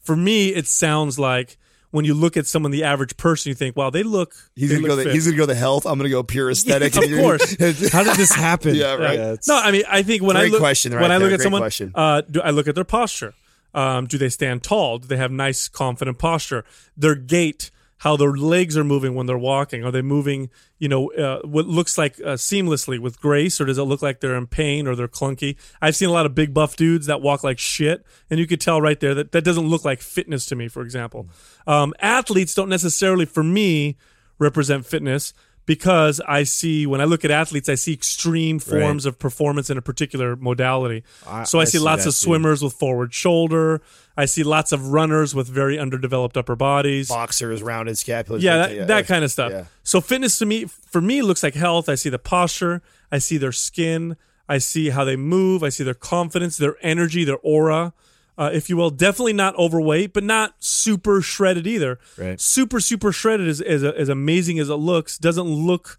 For 0.01 0.17
me, 0.17 0.49
it 0.49 0.67
sounds 0.67 1.19
like 1.19 1.59
when 1.91 2.05
you 2.05 2.15
look 2.15 2.37
at 2.37 2.47
someone, 2.47 2.71
the 2.71 2.85
average 2.85 3.17
person, 3.17 3.51
you 3.51 3.55
think, 3.55 3.77
wow, 3.77 3.91
they 3.91 4.03
look. 4.03 4.35
He's 4.55 4.71
they 4.71 4.77
gonna 4.77 4.89
go. 4.89 4.95
look 4.95 5.05
The, 5.05 5.13
he's 5.13 5.27
gonna 5.27 5.37
go 5.37 5.47
the 5.47 5.55
health. 5.55 5.87
I'm 5.87 5.99
gonna 5.99 6.09
go 6.09 6.23
pure 6.23 6.51
aesthetic. 6.53 6.97
of 6.97 7.05
course. 7.05 7.51
How 7.93 8.03
did 8.05 8.17
this 8.17 8.33
happen? 8.33 8.75
Yeah, 8.75 8.95
right. 8.95 9.19
it's- 9.19 9.49
No, 9.49 9.57
I 9.57 9.71
mean, 9.73 9.83
I 9.89 10.03
think 10.03 10.23
when 10.23 10.37
I 10.37 10.47
look 10.47 10.61
question 10.61 10.93
right 10.93 11.03
when 11.03 11.13
I 11.13 11.17
look 11.19 11.33
at 11.33 11.41
someone, 11.41 11.61
question. 11.63 11.93
uh, 11.95 12.23
do 12.23 12.41
I 12.41 12.51
look 12.51 12.69
at 12.69 12.75
their 12.75 12.85
posture? 12.85 13.35
Um, 13.75 14.07
do 14.07 14.19
they 14.19 14.29
stand 14.29 14.63
tall? 14.65 14.99
Do 14.99 15.07
they 15.09 15.17
have 15.17 15.31
nice, 15.31 15.69
confident 15.69 16.19
posture? 16.19 16.65
Their 16.97 17.15
gait, 17.15 17.71
how 18.01 18.17
their 18.17 18.33
legs 18.33 18.79
are 18.79 18.85
moving 18.85 19.15
when 19.15 19.27
they're 19.27 19.37
walking. 19.37 19.85
Are 19.85 19.91
they 19.91 20.01
moving, 20.01 20.49
you 20.79 20.89
know, 20.89 21.13
uh, 21.13 21.41
what 21.47 21.67
looks 21.67 21.99
like 21.99 22.19
uh, 22.21 22.35
seamlessly 22.35 22.99
with 22.99 23.21
grace, 23.21 23.61
or 23.61 23.67
does 23.67 23.77
it 23.77 23.83
look 23.83 24.01
like 24.01 24.21
they're 24.21 24.37
in 24.37 24.47
pain 24.47 24.87
or 24.87 24.97
they're 24.97 25.07
clunky? 25.07 25.57
I've 25.83 25.95
seen 25.95 26.09
a 26.09 26.13
lot 26.13 26.25
of 26.25 26.35
big 26.35 26.55
buff 26.55 26.77
dudes 26.77 27.07
that 27.07 27.21
walk 27.21 27.45
like 27.45 27.59
shit, 27.59 28.03
and 28.31 28.41
you 28.41 28.47
could 28.47 28.61
tell 28.61 28.81
right 28.81 28.99
there 28.99 29.15
that 29.15 29.33
that 29.33 29.45
doesn't 29.45 29.69
look 29.69 29.85
like 29.85 30.01
fitness 30.01 30.47
to 30.47 30.57
me. 30.57 30.67
For 30.67 30.81
example, 30.83 31.29
um, 31.67 31.93
athletes 32.01 32.55
don't 32.55 32.71
necessarily, 32.71 33.27
for 33.27 33.45
me, 33.45 33.99
represent 34.39 34.87
fitness 34.87 35.35
because 35.71 36.21
I 36.27 36.43
see 36.43 36.85
when 36.85 37.01
I 37.01 37.05
look 37.05 37.25
at 37.25 37.31
athletes, 37.31 37.69
I 37.69 37.77
see 37.77 37.93
extreme 37.93 38.59
forms 38.59 39.07
of 39.07 39.21
performance 39.21 39.71
in 39.71 39.79
a 39.79 39.83
particular 39.83 40.35
modality. 40.35 41.05
I- 41.25 41.45
so 41.45 41.61
I, 41.61 41.63
I 41.63 41.65
see 41.67 41.79
see 41.79 41.85
lots 41.85 42.07
of 42.07 42.13
too. 42.13 42.17
swimmers 42.27 42.61
with 42.61 42.73
forward 42.73 43.15
shoulder. 43.15 43.81
I 44.17 44.25
see 44.25 44.43
lots 44.43 44.73
of 44.73 44.89
runners 44.89 45.33
with 45.33 45.47
very 45.47 45.79
underdeveloped 45.79 46.37
upper 46.37 46.57
bodies. 46.57 47.09
Boxers, 47.09 47.63
rounded 47.63 47.95
scapulars. 47.95 48.41
Yeah, 48.43 48.67
that, 48.67 48.89
that 48.89 49.07
kind 49.07 49.23
of 49.23 49.31
stuff. 49.31 49.53
Yeah. 49.53 49.65
So 49.85 50.01
fitness 50.01 50.41
to 50.41 50.47
me, 50.47 50.65
for 50.65 51.01
me, 51.01 51.23
looks 51.23 51.45
like 51.45 51.55
health. 51.55 51.89
I 51.89 51.95
see 51.95 52.09
the 52.09 52.19
posture. 52.19 52.83
I 53.13 53.19
see 53.19 53.37
their 53.37 53.53
skin. 53.53 54.17
I 54.49 54.59
see 54.59 54.91
how 54.91 55.05
they 55.05 55.15
move. 55.15 55.63
I 55.63 55.69
see 55.69 55.85
their 55.85 55.95
confidence, 55.95 56.57
their 56.57 56.75
energy, 56.83 57.23
their 57.23 57.39
aura, 57.45 57.93
uh, 58.41 58.51
if 58.55 58.71
you 58.71 58.77
will. 58.77 58.89
Definitely 58.89 59.35
not 59.35 59.55
overweight, 59.57 60.15
but 60.15 60.25
not 60.25 60.55
super 60.61 61.21
shredded 61.21 61.67
either. 61.67 61.99
Right. 62.17 62.41
Super, 62.41 62.81
super 62.81 63.13
shredded 63.13 63.47
is, 63.47 63.61
is 63.61 63.85
as 63.85 64.09
amazing 64.09 64.59
as 64.59 64.71
it 64.71 64.77
looks. 64.77 65.19
Doesn't 65.19 65.47
look 65.47 65.99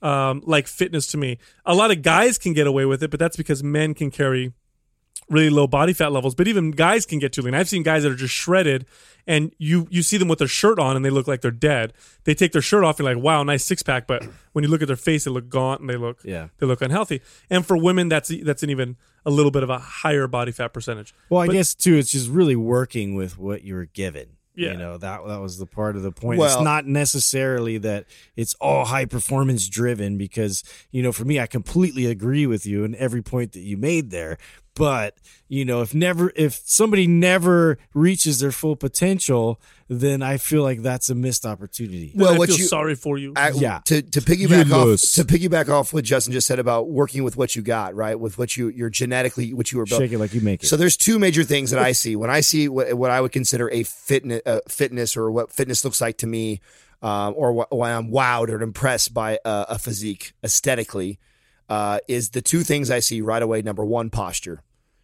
um, 0.00 0.40
like 0.46 0.68
fitness 0.68 1.08
to 1.08 1.18
me. 1.18 1.38
A 1.66 1.74
lot 1.74 1.90
of 1.90 2.02
guys 2.02 2.38
can 2.38 2.52
get 2.52 2.68
away 2.68 2.84
with 2.84 3.02
it, 3.02 3.10
but 3.10 3.18
that's 3.18 3.36
because 3.36 3.64
men 3.64 3.94
can 3.94 4.12
carry 4.12 4.52
really 5.28 5.50
low 5.50 5.66
body 5.66 5.92
fat 5.92 6.12
levels. 6.12 6.34
But 6.34 6.48
even 6.48 6.70
guys 6.72 7.06
can 7.06 7.18
get 7.18 7.32
too 7.32 7.42
lean. 7.42 7.54
I've 7.54 7.68
seen 7.68 7.82
guys 7.82 8.02
that 8.02 8.12
are 8.12 8.16
just 8.16 8.34
shredded, 8.34 8.86
and 9.26 9.52
you 9.58 9.86
you 9.90 10.02
see 10.02 10.16
them 10.16 10.28
with 10.28 10.38
their 10.40 10.48
shirt 10.48 10.78
on, 10.78 10.96
and 10.96 11.04
they 11.04 11.10
look 11.10 11.28
like 11.28 11.40
they're 11.40 11.50
dead. 11.50 11.92
They 12.24 12.34
take 12.34 12.52
their 12.52 12.62
shirt 12.62 12.84
off, 12.84 12.98
and 12.98 13.06
you're 13.06 13.14
like, 13.14 13.22
wow, 13.24 13.42
nice 13.42 13.64
six 13.64 13.82
pack. 13.82 14.06
But 14.06 14.26
when 14.52 14.64
you 14.64 14.70
look 14.70 14.82
at 14.82 14.88
their 14.88 14.96
face, 14.96 15.24
they 15.24 15.30
look 15.30 15.48
gaunt 15.48 15.80
and 15.80 15.88
they 15.88 15.96
look 15.96 16.18
Yeah. 16.24 16.48
they 16.58 16.66
look 16.66 16.82
unhealthy. 16.82 17.20
And 17.48 17.64
for 17.64 17.76
women, 17.76 18.08
that's 18.08 18.32
that's 18.42 18.62
an 18.62 18.70
even 18.70 18.96
a 19.24 19.30
little 19.30 19.50
bit 19.50 19.62
of 19.62 19.70
a 19.70 19.78
higher 19.78 20.26
body 20.26 20.50
fat 20.52 20.72
percentage. 20.72 21.14
Well, 21.28 21.42
I 21.42 21.46
But- 21.46 21.52
guess 21.52 21.74
too, 21.74 21.96
it's 21.96 22.10
just 22.10 22.28
really 22.28 22.56
working 22.56 23.14
with 23.14 23.38
what 23.38 23.64
you're 23.64 23.84
given. 23.86 24.28
Yeah. 24.56 24.72
You 24.72 24.78
know, 24.78 24.98
that 24.98 25.20
that 25.26 25.40
was 25.40 25.58
the 25.58 25.66
part 25.66 25.94
of 25.96 26.02
the 26.02 26.10
point. 26.10 26.38
Well- 26.40 26.52
it's 26.52 26.62
not 26.64 26.86
necessarily 26.86 27.78
that 27.78 28.06
it's 28.36 28.54
all 28.54 28.86
high 28.86 29.04
performance 29.04 29.68
driven 29.68 30.16
because, 30.18 30.64
you 30.90 31.02
know, 31.02 31.12
for 31.12 31.24
me 31.24 31.38
I 31.38 31.46
completely 31.46 32.06
agree 32.06 32.46
with 32.46 32.66
you 32.66 32.82
in 32.84 32.94
every 32.96 33.22
point 33.22 33.52
that 33.52 33.60
you 33.60 33.76
made 33.76 34.10
there. 34.10 34.38
But, 34.74 35.16
you 35.48 35.64
know, 35.64 35.82
if 35.82 35.94
never 35.94 36.32
if 36.36 36.60
somebody 36.64 37.06
never 37.06 37.76
reaches 37.92 38.38
their 38.38 38.52
full 38.52 38.76
potential, 38.76 39.60
then 39.88 40.22
I 40.22 40.36
feel 40.36 40.62
like 40.62 40.80
that's 40.82 41.10
a 41.10 41.14
missed 41.14 41.44
opportunity. 41.44 42.12
Well, 42.14 42.26
Well, 42.26 42.34
I 42.34 42.38
what 42.38 42.48
feel 42.50 42.58
you 42.58 42.64
sorry 42.66 42.94
for 42.94 43.18
you. 43.18 43.32
I, 43.36 43.50
Yeah. 43.50 43.80
To 43.86 44.00
to 44.00 44.20
piggyback 44.20 44.66
You 44.68 44.74
off 44.74 44.84
lose. 44.86 45.12
to 45.14 45.24
piggyback 45.24 45.68
off 45.68 45.92
what 45.92 46.04
Justin 46.04 46.32
just 46.32 46.46
said 46.46 46.60
about 46.60 46.88
working 46.88 47.24
with 47.24 47.36
what 47.36 47.56
you 47.56 47.62
got, 47.62 47.94
right? 47.94 48.18
With 48.18 48.38
what 48.38 48.56
you 48.56 48.68
you're 48.68 48.90
genetically 48.90 49.52
what 49.52 49.72
you 49.72 49.78
were 49.78 49.86
built. 49.86 50.00
Shake 50.00 50.12
it 50.12 50.18
like 50.18 50.32
you 50.34 50.40
make 50.40 50.62
it. 50.62 50.66
So 50.68 50.76
there's 50.76 50.96
two 50.96 51.18
major 51.18 51.42
things 51.42 51.70
that 51.72 51.80
I 51.80 51.92
see 51.92 52.14
when 52.16 52.30
I 52.30 52.40
see 52.40 52.68
what, 52.68 52.94
what 52.94 53.10
I 53.10 53.20
would 53.20 53.32
consider 53.32 53.68
a 53.70 53.82
fitness, 53.82 54.40
uh, 54.46 54.60
fitness 54.68 55.16
or 55.16 55.30
what 55.32 55.52
fitness 55.52 55.84
looks 55.84 56.00
like 56.00 56.18
to 56.18 56.26
me, 56.28 56.60
um, 57.02 57.34
or 57.36 57.52
wh- 57.64 57.72
why 57.72 57.92
I'm 57.92 58.10
wowed 58.12 58.48
or 58.50 58.62
impressed 58.62 59.12
by 59.12 59.32
a, 59.44 59.66
a 59.70 59.78
physique 59.80 60.32
aesthetically, 60.44 61.18
uh, 61.70 62.00
is 62.08 62.30
the 62.30 62.42
two 62.42 62.62
things 62.62 62.90
I 62.90 62.98
see 62.98 63.22
right 63.22 63.42
away. 63.42 63.62
Number 63.62 63.84
one, 63.84 64.10
posture. 64.10 64.62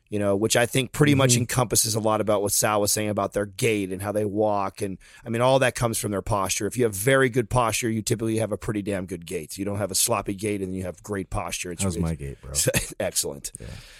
You 0.09 0.21
know, 0.21 0.37
which 0.37 0.55
I 0.55 0.67
think 0.67 0.93
pretty 0.93 1.17
much 1.17 1.37
encompasses 1.37 1.97
a 1.97 2.01
lot 2.01 2.21
about 2.21 2.41
what 2.41 2.53
Sal 2.53 2.81
was 2.81 2.93
saying 2.93 3.09
about 3.09 3.33
their 3.33 3.45
gait 3.47 3.91
and 3.91 4.01
how 4.01 4.13
they 4.13 4.25
walk, 4.25 4.81
and 4.81 4.99
I 5.25 5.31
mean 5.31 5.43
all 5.43 5.59
that 5.59 5.75
comes 5.75 5.99
from 5.99 6.13
their 6.13 6.23
posture. 6.23 6.69
If 6.69 6.77
you 6.77 6.85
have 6.85 6.95
very 6.95 7.29
good 7.29 7.51
posture, 7.51 7.91
you 7.91 8.03
typically 8.03 8.37
have 8.37 8.53
a 8.53 8.57
pretty 8.57 8.83
damn 8.83 9.07
good 9.07 9.27
gait. 9.27 9.59
You 9.59 9.65
don't 9.65 9.79
have 9.79 9.91
a 9.91 9.97
sloppy 9.97 10.35
gait 10.35 10.63
and 10.63 10.77
you 10.77 10.85
have 10.85 11.03
great 11.03 11.29
posture. 11.29 11.73
It's 11.73 11.83
How's 11.83 11.97
really- 11.97 12.11
my 12.11 12.15
gait, 12.15 12.41
bro? 12.41 12.53
Excellent. 13.01 13.51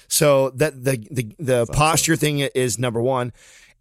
So 0.07 0.51
that 0.51 0.85
the 0.85 1.05
the 1.11 1.35
the 1.41 1.67
posture 1.73 2.15
thing 2.15 2.39
is 2.39 2.79
number 2.79 3.03
one, 3.03 3.33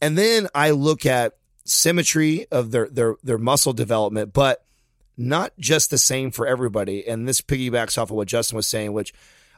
and 0.02 0.17
then 0.17 0.48
I 0.56 0.71
look 0.71 1.06
at 1.06 1.38
symmetry 1.63 2.48
of 2.52 2.71
their 2.71 2.89
their 2.89 3.17
their 3.24 3.38
muscle 3.38 3.74
development, 3.74 4.34
but 4.34 4.64
not 5.17 5.54
just 5.60 5.89
the 5.89 5.97
same 5.97 6.32
for 6.32 6.47
everybody. 6.47 7.08
And 7.08 7.28
this 7.28 7.41
piggybacks 7.41 7.97
off 7.97 8.10
of 8.10 8.15
what 8.15 8.28
Justin 8.28 8.56
was 8.56 8.67
saying, 8.67 8.93
which 8.93 9.13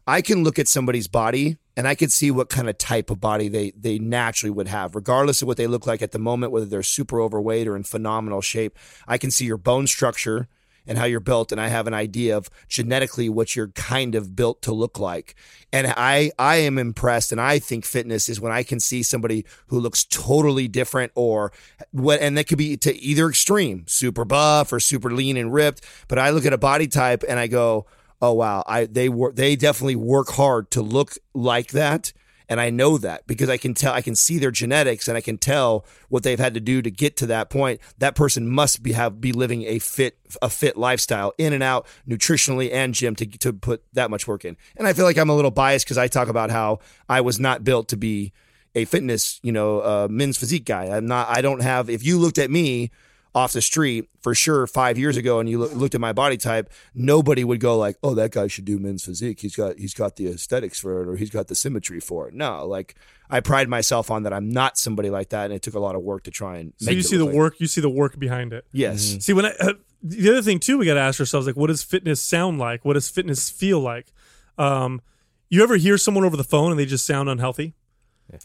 I 0.05 0.21
can 0.21 0.43
look 0.43 0.57
at 0.57 0.67
somebody's 0.67 1.07
body 1.07 1.57
and 1.75 1.87
I 1.87 1.95
can 1.95 2.09
see 2.09 2.31
what 2.31 2.49
kind 2.49 2.69
of 2.69 2.77
type 2.77 3.09
of 3.09 3.19
body 3.19 3.49
they 3.49 3.71
they 3.71 3.99
naturally 3.99 4.51
would 4.51 4.67
have, 4.67 4.95
regardless 4.95 5.41
of 5.41 5.47
what 5.47 5.57
they 5.57 5.67
look 5.67 5.85
like 5.85 6.01
at 6.01 6.11
the 6.11 6.19
moment, 6.19 6.51
whether 6.51 6.65
they're 6.65 6.83
super 6.83 7.21
overweight 7.21 7.67
or 7.67 7.75
in 7.75 7.83
phenomenal 7.83 8.41
shape. 8.41 8.77
I 9.07 9.17
can 9.17 9.31
see 9.31 9.45
your 9.45 9.57
bone 9.57 9.85
structure 9.85 10.47
and 10.87 10.97
how 10.97 11.05
you're 11.05 11.19
built, 11.19 11.51
and 11.51 11.59
I 11.59 11.67
have 11.67 11.87
an 11.87 11.93
idea 11.93 12.35
of 12.35 12.49
genetically 12.67 13.29
what 13.29 13.55
you're 13.55 13.69
kind 13.69 14.15
of 14.15 14.35
built 14.35 14.61
to 14.63 14.73
look 14.73 14.99
like. 14.99 15.35
And 15.71 15.93
I 15.97 16.31
I 16.39 16.57
am 16.57 16.77
impressed, 16.77 17.31
and 17.31 17.41
I 17.41 17.59
think 17.59 17.85
fitness 17.85 18.29
is 18.29 18.39
when 18.39 18.51
I 18.51 18.63
can 18.63 18.79
see 18.79 19.03
somebody 19.03 19.45
who 19.67 19.79
looks 19.79 20.05
totally 20.05 20.67
different, 20.67 21.11
or 21.15 21.51
what, 21.91 22.21
and 22.21 22.37
that 22.37 22.47
could 22.47 22.57
be 22.57 22.77
to 22.77 22.95
either 22.97 23.27
extreme, 23.27 23.83
super 23.87 24.25
buff 24.25 24.71
or 24.71 24.79
super 24.79 25.11
lean 25.11 25.37
and 25.37 25.53
ripped. 25.53 25.83
But 26.07 26.19
I 26.19 26.29
look 26.29 26.45
at 26.45 26.53
a 26.53 26.57
body 26.57 26.87
type 26.87 27.23
and 27.27 27.39
I 27.39 27.47
go, 27.47 27.85
oh 28.21 28.33
wow, 28.33 28.63
I 28.65 28.85
they 28.85 29.09
work 29.09 29.35
they 29.35 29.55
definitely 29.55 29.95
work 29.95 30.29
hard 30.29 30.71
to 30.71 30.81
look 30.81 31.17
like 31.33 31.71
that. 31.71 32.13
And 32.49 32.61
I 32.61 32.69
know 32.69 32.97
that 32.97 33.27
because 33.27 33.49
I 33.49 33.57
can 33.57 33.73
tell, 33.73 33.93
I 33.93 34.01
can 34.01 34.15
see 34.15 34.37
their 34.37 34.51
genetics, 34.51 35.07
and 35.07 35.17
I 35.17 35.21
can 35.21 35.37
tell 35.37 35.85
what 36.09 36.23
they've 36.23 36.39
had 36.39 36.53
to 36.53 36.59
do 36.59 36.81
to 36.81 36.89
get 36.89 37.17
to 37.17 37.25
that 37.27 37.49
point. 37.49 37.81
That 37.97 38.15
person 38.15 38.47
must 38.47 38.81
be 38.81 38.93
have 38.93 39.19
be 39.19 39.33
living 39.33 39.63
a 39.63 39.79
fit 39.79 40.17
a 40.41 40.49
fit 40.49 40.77
lifestyle, 40.77 41.33
in 41.37 41.53
and 41.53 41.61
out, 41.61 41.87
nutritionally 42.07 42.71
and 42.71 42.93
gym 42.93 43.15
to 43.15 43.25
to 43.25 43.51
put 43.53 43.83
that 43.93 44.09
much 44.09 44.27
work 44.27 44.45
in. 44.45 44.55
And 44.77 44.87
I 44.87 44.93
feel 44.93 45.05
like 45.05 45.17
I'm 45.17 45.29
a 45.29 45.35
little 45.35 45.51
biased 45.51 45.85
because 45.85 45.97
I 45.97 46.07
talk 46.07 46.29
about 46.29 46.49
how 46.49 46.79
I 47.09 47.21
was 47.21 47.39
not 47.39 47.63
built 47.63 47.89
to 47.89 47.97
be 47.97 48.33
a 48.75 48.85
fitness, 48.85 49.39
you 49.43 49.51
know, 49.51 49.79
uh, 49.79 50.07
men's 50.09 50.37
physique 50.37 50.65
guy. 50.65 50.85
I'm 50.85 51.07
not. 51.07 51.27
I 51.29 51.41
don't 51.41 51.61
have. 51.61 51.89
If 51.89 52.05
you 52.05 52.17
looked 52.17 52.37
at 52.37 52.51
me, 52.51 52.91
off 53.35 53.53
the 53.53 53.61
street 53.61 54.09
for 54.21 54.33
sure 54.33 54.65
five 54.65 54.97
years 54.97 55.15
ago 55.17 55.39
and 55.39 55.47
you 55.49 55.59
look, 55.59 55.73
looked 55.73 55.93
at 55.95 56.01
my 56.01 56.11
body 56.13 56.37
type 56.37 56.71
nobody 56.95 57.43
would 57.43 57.59
go 57.59 57.77
like 57.77 57.95
oh 58.01 58.13
that 58.15 58.31
guy 58.31 58.47
should 58.47 58.65
do 58.65 58.79
men's 58.79 59.03
physique 59.05 59.39
he's 59.41 59.55
got 59.55 59.77
he's 59.77 59.93
got 59.93 60.15
the 60.15 60.27
aesthetics 60.27 60.79
for 60.79 61.01
it 61.03 61.07
or 61.07 61.15
he's 61.17 61.29
got 61.29 61.47
the 61.47 61.53
symmetry 61.55 61.99
for 61.99 62.27
it 62.27 62.33
no 62.33 62.65
like 62.65 62.95
i 63.29 63.39
pride 63.39 63.69
myself 63.69 64.09
on 64.09 64.23
that 64.23 64.33
i'm 64.33 64.49
not 64.49 64.77
somebody 64.77 65.09
like 65.09 65.29
that 65.29 65.45
and 65.45 65.53
it 65.53 65.61
took 65.61 65.75
a 65.75 65.79
lot 65.79 65.95
of 65.95 66.01
work 66.01 66.23
to 66.23 66.31
try 66.31 66.57
and 66.57 66.73
So 66.77 66.87
make 66.87 66.93
you 66.95 66.99
it 67.01 67.03
see 67.05 67.17
the 67.17 67.25
like- 67.25 67.35
work, 67.35 67.59
you 67.59 67.67
see 67.67 67.81
the 67.81 67.89
work 67.89 68.17
behind 68.17 68.53
it. 68.53 68.65
yes 68.71 69.17
See, 69.23 69.33
when 69.33 69.45
I, 69.45 69.53
uh, 69.59 69.73
the 70.01 70.29
other 70.31 70.41
thing 70.41 70.59
too, 70.59 70.77
we 70.77 70.85
got 70.85 70.93
to 70.93 70.99
ask 71.01 71.19
ourselves 71.19 71.45
like, 71.47 71.55
what 71.57 71.67
does 71.67 71.83
fitness 71.83 72.21
sound 72.21 72.59
like? 72.59 72.85
What 72.85 72.93
does 72.93 73.09
fitness 73.09 73.49
feel 73.49 73.79
like? 73.79 74.13
Um, 74.57 75.01
you 75.49 75.63
ever 75.63 75.75
hear 75.75 75.97
someone 75.97 76.23
over 76.23 76.37
the 76.37 76.43
phone 76.43 76.69
and 76.71 76.79
they 76.79 76.85
just 76.85 77.05
sound 77.05 77.29
unhealthy? 77.29 77.73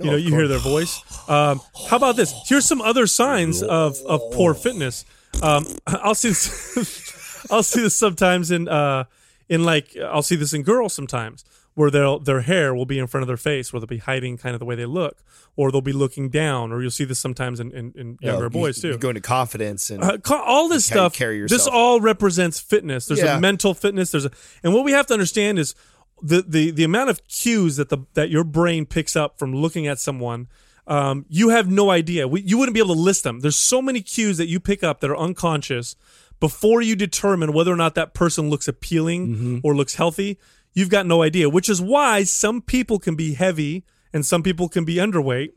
You 0.00 0.10
know, 0.10 0.16
you 0.16 0.30
hear 0.34 0.48
their 0.48 0.58
voice. 0.58 1.00
Um, 1.28 1.60
how 1.90 1.96
about 1.96 2.16
this? 2.16 2.32
Here's 2.46 2.64
some 2.64 2.80
other 2.80 3.06
signs 3.06 3.62
of, 3.62 3.96
of 4.06 4.20
poor 4.32 4.54
fitness. 4.54 5.04
Um, 5.42 5.66
I'll 5.86 6.14
see 6.14 6.28
this. 6.28 7.46
I'll 7.50 7.62
see 7.64 7.80
this 7.82 7.96
sometimes 7.96 8.50
in 8.50 8.68
uh, 8.68 9.04
in 9.48 9.64
like 9.64 9.96
I'll 9.96 10.22
see 10.22 10.36
this 10.36 10.52
in 10.54 10.62
girls 10.62 10.92
sometimes 10.94 11.44
where 11.74 11.90
they'll 11.90 12.18
their 12.18 12.42
hair 12.42 12.74
will 12.74 12.84
be 12.86 12.98
in 12.98 13.06
front 13.06 13.22
of 13.22 13.28
their 13.28 13.36
face, 13.36 13.72
where 13.72 13.80
they'll 13.80 13.86
be 13.86 13.98
hiding 13.98 14.36
kind 14.36 14.54
of 14.54 14.60
the 14.60 14.64
way 14.66 14.74
they 14.74 14.84
look, 14.86 15.16
or 15.56 15.72
they'll 15.72 15.80
be 15.80 15.92
looking 15.92 16.28
down, 16.28 16.70
or 16.70 16.82
you'll 16.82 16.90
see 16.90 17.04
this 17.04 17.18
sometimes 17.18 17.58
in, 17.60 17.70
in, 17.72 17.92
in 17.96 18.18
You 18.20 18.28
younger 18.30 18.44
you- 18.44 18.50
boys 18.50 18.80
too 18.80 18.88
you 18.88 18.98
go 18.98 19.08
into 19.08 19.22
confidence 19.22 19.90
and 19.90 20.04
uh, 20.04 20.18
ca- 20.18 20.42
all 20.46 20.68
this 20.68 20.84
stuff 20.84 21.14
carry 21.14 21.40
this 21.46 21.66
all 21.66 22.00
represents 22.00 22.60
fitness 22.60 23.06
there's 23.06 23.20
Yeah. 23.20 23.38
a 23.38 23.40
mental 23.40 23.72
fitness 23.74 24.10
there's 24.12 24.26
a 24.26 24.30
and 24.62 24.72
what 24.74 24.84
we 24.84 24.92
have 24.92 25.06
to 25.06 25.14
understand 25.14 25.58
is 25.58 25.74
the 26.22 26.42
the 26.46 26.70
the 26.70 26.84
amount 26.84 27.10
of 27.10 27.26
cues 27.28 27.76
that 27.76 27.88
the 27.88 27.98
that 28.14 28.30
your 28.30 28.44
brain 28.44 28.86
picks 28.86 29.16
up 29.16 29.38
from 29.38 29.52
looking 29.54 29.86
at 29.86 29.98
someone 29.98 30.48
um, 30.86 31.26
you 31.28 31.50
have 31.50 31.70
no 31.70 31.90
idea 31.90 32.26
we, 32.28 32.40
you 32.42 32.56
wouldn't 32.58 32.74
be 32.74 32.80
able 32.80 32.94
to 32.94 33.00
list 33.00 33.24
them 33.24 33.40
there's 33.40 33.56
so 33.56 33.82
many 33.82 34.00
cues 34.00 34.36
that 34.38 34.46
you 34.48 34.60
pick 34.60 34.82
up 34.82 35.00
that 35.00 35.10
are 35.10 35.16
unconscious 35.16 35.96
before 36.40 36.80
you 36.82 36.96
determine 36.96 37.52
whether 37.52 37.72
or 37.72 37.76
not 37.76 37.94
that 37.94 38.14
person 38.14 38.50
looks 38.50 38.68
appealing 38.68 39.28
Mm-hmm. 39.28 39.58
or 39.62 39.74
looks 39.74 39.94
healthy 39.96 40.38
you've 40.74 40.88
got 40.90 41.06
no 41.06 41.22
idea 41.22 41.48
which 41.48 41.68
is 41.68 41.80
why 41.80 42.22
some 42.24 42.62
people 42.62 42.98
can 42.98 43.14
be 43.16 43.34
heavy 43.34 43.84
and 44.12 44.24
some 44.24 44.42
people 44.42 44.68
can 44.68 44.84
be 44.84 44.96
underweight 44.96 45.52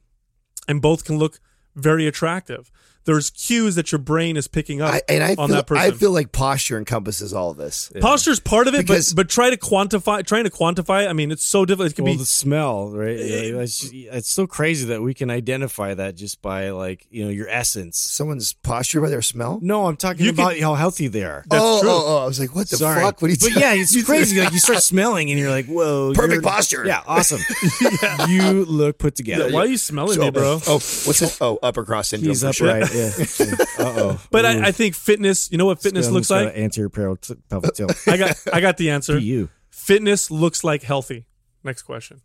and 0.67 0.82
both 0.82 1.06
can 1.06 1.17
look 1.19 1.39
very 1.75 2.08
attractive. 2.08 2.71
There's 3.05 3.29
cues 3.29 3.75
that 3.75 3.91
your 3.91 3.99
brain 3.99 4.35
is 4.35 4.47
picking 4.47 4.81
up 4.81 4.93
I, 4.93 5.01
and 5.07 5.23
I 5.23 5.29
on 5.37 5.47
feel, 5.47 5.55
that 5.57 5.67
person. 5.67 5.93
I 5.93 5.95
feel 5.95 6.11
like 6.11 6.31
posture 6.31 6.77
encompasses 6.77 7.33
all 7.33 7.51
of 7.51 7.57
this. 7.57 7.91
Posture's 8.01 8.39
part 8.39 8.67
of 8.67 8.73
it, 8.73 8.79
Because- 8.79 9.13
but 9.13 9.27
but 9.27 9.29
try 9.29 9.49
to 9.51 9.57
quantify. 9.57 10.25
Trying 10.25 10.45
to 10.45 10.49
quantify. 10.49 11.05
it, 11.05 11.09
I 11.09 11.13
mean, 11.13 11.31
it's 11.31 11.45
so 11.45 11.65
difficult. 11.65 11.91
It 11.91 11.95
can 11.95 12.05
well, 12.05 12.13
be 12.15 12.17
the 12.19 12.25
smell, 12.25 12.89
right? 12.89 13.17
Yeah, 13.17 13.61
it's, 13.61 13.89
it's 13.93 14.29
so 14.29 14.47
crazy 14.47 14.87
that 14.87 15.01
we 15.01 15.13
can 15.13 15.29
identify 15.29 15.93
that 15.93 16.15
just 16.15 16.41
by 16.41 16.69
like 16.71 17.05
you 17.09 17.23
know 17.23 17.29
your 17.29 17.47
essence. 17.47 17.97
Someone's 17.99 18.53
posture 18.53 19.01
by 19.01 19.09
their 19.09 19.21
smell. 19.21 19.59
No, 19.61 19.85
I'm 19.85 19.97
talking 19.97 20.25
You 20.25 20.31
about 20.31 20.53
can- 20.53 20.63
how 20.63 20.73
healthy 20.75 21.07
they 21.07 21.23
are. 21.23 21.43
That's 21.47 21.63
oh, 21.63 21.81
true. 21.81 21.89
oh, 21.91 22.03
oh, 22.07 22.23
I 22.23 22.25
was 22.25 22.39
like, 22.39 22.55
what 22.55 22.69
the 22.69 22.77
Sorry, 22.77 23.01
fuck? 23.01 23.21
What 23.21 23.29
are 23.29 23.31
you 23.33 23.37
but 23.39 23.51
yeah, 23.59 23.73
it's 23.73 24.03
crazy. 24.05 24.39
Like 24.45 24.51
you 24.53 24.59
start 24.59 24.81
smelling, 24.83 25.29
and 25.29 25.39
you're 25.39 25.49
like, 25.51 25.67
"Whoa, 25.67 26.13
Perfect 26.15 26.43
posture. 26.43 26.85
Yeah, 26.85 27.01
awesome. 27.05 27.39
You 28.27 28.65
look 28.65 28.97
put 28.97 29.15
together. 29.15 29.51
why 29.51 29.61
are 29.61 29.65
you 29.67 29.77
smelling 29.77 30.15
So- 30.15 30.21
me, 30.21 30.29
bro? 30.31 30.59
Oh, 30.67 30.73
what's 30.73 31.21
it? 31.21 31.37
Oh, 31.41 31.59
upper 31.61 31.83
cross 31.85 32.09
syndrome. 32.09 32.29
He's 32.29 32.41
for 32.43 32.53
sure. 32.53 32.67
Upright. 32.95 33.39
Yeah. 33.39 33.55
uh 33.86 33.93
oh. 33.97 34.21
But 34.31 34.45
I, 34.45 34.67
I 34.67 34.71
think 34.71 34.95
fitness. 34.95 35.51
You 35.51 35.58
know 35.58 35.65
what 35.65 35.81
fitness 35.81 36.10
looks 36.10 36.29
like? 36.29 36.55
anterior 36.55 36.89
parallel 36.89 37.17
t- 37.17 37.36
pelvic 37.49 37.73
tilt. 37.75 37.95
I 38.08 38.17
got 38.17 38.38
I 38.53 38.62
got 38.62 38.77
the 38.77 38.89
answer. 38.91 39.17
you. 39.31 39.49
Fitness 39.69 40.31
looks 40.31 40.63
like 40.63 40.84
healthy. 40.84 41.25
Next 41.63 41.84
question. 41.84 42.21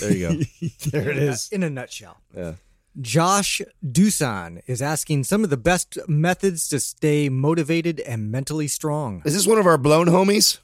There 0.00 0.12
you 0.14 0.28
go. 0.28 0.68
there 0.90 1.10
it 1.10 1.16
is. 1.18 1.48
In 1.50 1.62
a 1.62 1.70
nutshell. 1.70 2.18
Yeah. 2.36 2.54
Josh 3.00 3.62
Dusan 3.84 4.60
is 4.66 4.82
asking 4.82 5.24
some 5.24 5.44
of 5.44 5.50
the 5.50 5.56
best 5.56 5.98
methods 6.08 6.68
to 6.68 6.80
stay 6.80 7.28
motivated 7.28 8.00
and 8.00 8.30
mentally 8.30 8.66
strong. 8.68 9.22
Is 9.24 9.34
this 9.34 9.46
one 9.46 9.58
of 9.58 9.66
our 9.66 9.78
blown 9.78 10.06
homies? 10.08 10.58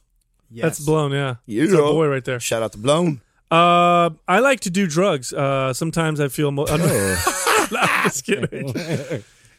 Yes. 0.51 0.63
That's 0.65 0.81
blown. 0.81 1.13
Yeah, 1.13 1.37
You 1.47 1.65
It's 1.65 1.73
a 1.73 1.77
know. 1.77 1.93
boy 1.93 2.09
right 2.09 2.25
there. 2.25 2.39
Shout 2.41 2.63
out 2.63 2.73
to 2.73 2.79
blown. 2.79 3.21
Uh, 3.51 4.11
I 4.27 4.41
like 4.41 4.61
to 4.61 4.71
do 4.71 4.87
drugs. 4.87 5.33
Uh, 5.33 5.73
sometimes 5.73 6.19
I 6.21 6.29
feel. 6.29 6.51
Mo- 6.51 6.67
I'm 7.79 8.05
just 8.05 8.25
kidding. 8.25 8.73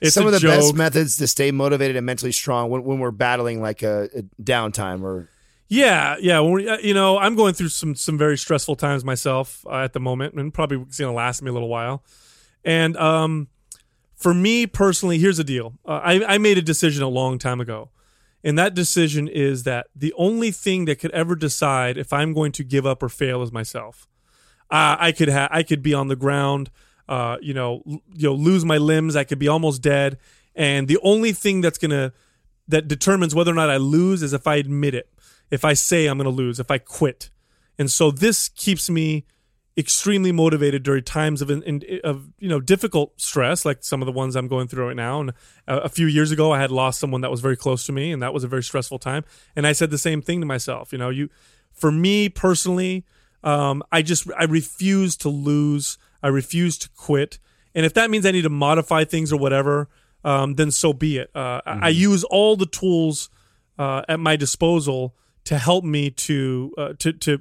It's 0.02 0.14
Some 0.14 0.26
of 0.28 0.34
the 0.34 0.40
joke. 0.40 0.52
best 0.60 0.76
methods 0.76 1.18
to 1.18 1.28
stay 1.28 1.52
motivated 1.52 1.96
and 1.96 2.06
mentally 2.06 2.32
strong 2.34 2.70
when, 2.70 2.84
when 2.84 3.00
we're 3.00 3.12
battling 3.12 3.62
like 3.62 3.82
a, 3.82 4.10
a 4.16 4.24
downtime 4.44 5.02
or 5.04 5.30
Yeah, 5.70 6.18
yeah. 6.20 6.40
When 6.42 6.52
we, 6.52 6.68
uh, 6.70 6.78
you 6.80 6.94
know, 6.94 7.18
I'm 7.18 7.36
going 7.36 7.54
through 7.54 7.70
some 7.70 7.96
some 7.96 8.18
very 8.18 8.38
stressful 8.38 8.76
times 8.76 9.06
myself 9.06 9.66
uh, 9.68 9.84
at 9.84 9.94
the 9.94 10.00
moment, 10.02 10.34
and 10.36 10.54
probably 10.54 10.78
it's 10.82 11.00
going 11.00 11.12
to 11.12 11.16
last 11.16 11.42
me 11.42 11.50
a 11.50 11.54
little 11.54 11.70
while. 11.70 12.04
And 12.64 12.98
um, 12.98 13.48
for 14.16 14.34
me 14.34 14.68
personally, 14.68 15.18
here's 15.18 15.38
the 15.38 15.44
deal: 15.46 15.74
uh, 15.86 16.02
I, 16.04 16.36
I 16.36 16.38
made 16.40 16.58
a 16.58 16.62
decision 16.62 17.02
a 17.02 17.08
long 17.10 17.40
time 17.40 17.62
ago, 17.62 17.90
and 18.44 18.60
that 18.60 18.74
decision 18.74 19.28
is 19.30 19.64
that 19.64 19.88
the 19.96 20.14
only 20.18 20.52
thing 20.52 20.86
that 20.86 21.00
could 21.00 21.12
ever 21.12 21.36
decide 21.36 21.98
if 21.98 22.12
I'm 22.12 22.34
going 22.34 22.52
to 22.54 22.64
give 22.66 22.86
up 22.86 23.02
or 23.02 23.10
fail 23.10 23.42
is 23.42 23.52
myself. 23.52 24.08
Uh, 24.70 24.98
I 25.00 25.12
could 25.14 25.30
ha- 25.30 25.48
I 25.52 25.64
could 25.64 25.82
be 25.82 25.94
on 25.94 26.10
the 26.10 26.16
ground, 26.16 26.70
uh, 27.08 27.38
you 27.42 27.54
know, 27.54 27.84
l- 27.88 28.02
you 28.14 28.30
know, 28.30 28.34
lose 28.34 28.66
my 28.66 28.78
limbs. 28.78 29.16
I 29.16 29.24
could 29.24 29.40
be 29.40 29.48
almost 29.48 29.82
dead, 29.82 30.18
and 30.56 30.88
the 30.88 31.00
only 31.04 31.32
thing 31.32 31.62
that's 31.62 31.78
gonna 31.78 32.14
that 32.68 32.88
determines 32.88 33.36
whether 33.36 33.52
or 33.52 33.56
not 33.56 33.70
I 33.70 33.78
lose 33.78 34.24
is 34.24 34.34
if 34.34 34.48
I 34.48 34.56
admit 34.56 34.96
it. 34.96 35.10
If 35.52 35.64
I 35.64 35.74
say 35.74 36.08
I'm 36.08 36.18
to 36.18 36.30
lose, 36.30 36.60
if 36.60 36.72
I 36.72 36.80
quit. 36.80 37.30
And 37.78 37.92
so 37.92 38.10
this 38.10 38.50
keeps 38.50 38.90
me 38.90 39.26
extremely 39.78 40.32
motivated 40.32 40.84
during 40.84 41.04
times 41.04 41.42
of 41.42 41.52
of 41.52 42.30
you 42.40 42.48
know 42.48 42.62
difficult 42.62 43.20
stress 43.20 43.66
like 43.66 43.84
some 43.84 44.02
of 44.02 44.06
the 44.06 44.12
ones 44.12 44.36
I'm 44.36 44.48
going 44.48 44.70
through 44.70 44.88
right 44.88 44.96
now 44.96 45.20
and 45.20 45.32
a, 45.68 45.80
a 45.80 45.90
few 45.90 46.08
years 46.08 46.32
ago 46.32 46.54
I 46.54 46.62
had 46.62 46.72
lost 46.72 46.98
someone 46.98 47.20
that 47.22 47.32
was 47.32 47.42
very 47.42 47.58
close 47.58 47.86
to 47.88 47.92
me 47.92 48.14
and 48.14 48.22
that 48.22 48.34
was 48.34 48.46
a 48.46 48.48
very 48.48 48.64
stressful 48.64 49.00
time 49.00 49.26
and 49.54 49.68
I 49.68 49.74
said 49.74 49.92
the 49.92 49.98
same 49.98 50.22
thing 50.22 50.40
to 50.40 50.46
myself 50.46 50.94
you 50.94 50.98
know 50.98 51.10
you 51.10 51.30
for 51.74 51.92
me 51.92 52.30
personally 52.30 53.04
um, 53.44 53.84
I 53.92 54.02
just 54.02 54.30
I 54.38 54.46
refuse 54.46 55.18
to 55.18 55.30
lose 55.30 55.98
I 56.26 56.30
refuse 56.42 56.76
to 56.84 56.90
quit 57.08 57.32
and 57.76 57.86
if 57.86 57.94
that 57.94 58.08
means 58.12 58.26
I 58.26 58.32
need 58.32 58.48
to 58.52 58.56
modify 58.68 59.02
things 59.14 59.32
or 59.34 59.40
whatever 59.46 59.76
um, 60.32 60.56
then 60.60 60.72
so 60.72 60.92
be 60.94 61.12
it 61.22 61.30
uh, 61.36 61.62
I- 61.66 61.80
I 61.88 61.90
use 61.90 62.24
all 62.36 62.54
the 62.64 62.66
tools 62.82 63.30
uh, 63.84 64.02
at 64.14 64.20
my 64.20 64.36
disposal 64.46 65.02
to 65.50 65.56
help 65.70 65.84
me 65.96 66.04
to 66.28 66.74
uh, 66.82 66.94
to 67.00 67.10
to 67.26 67.32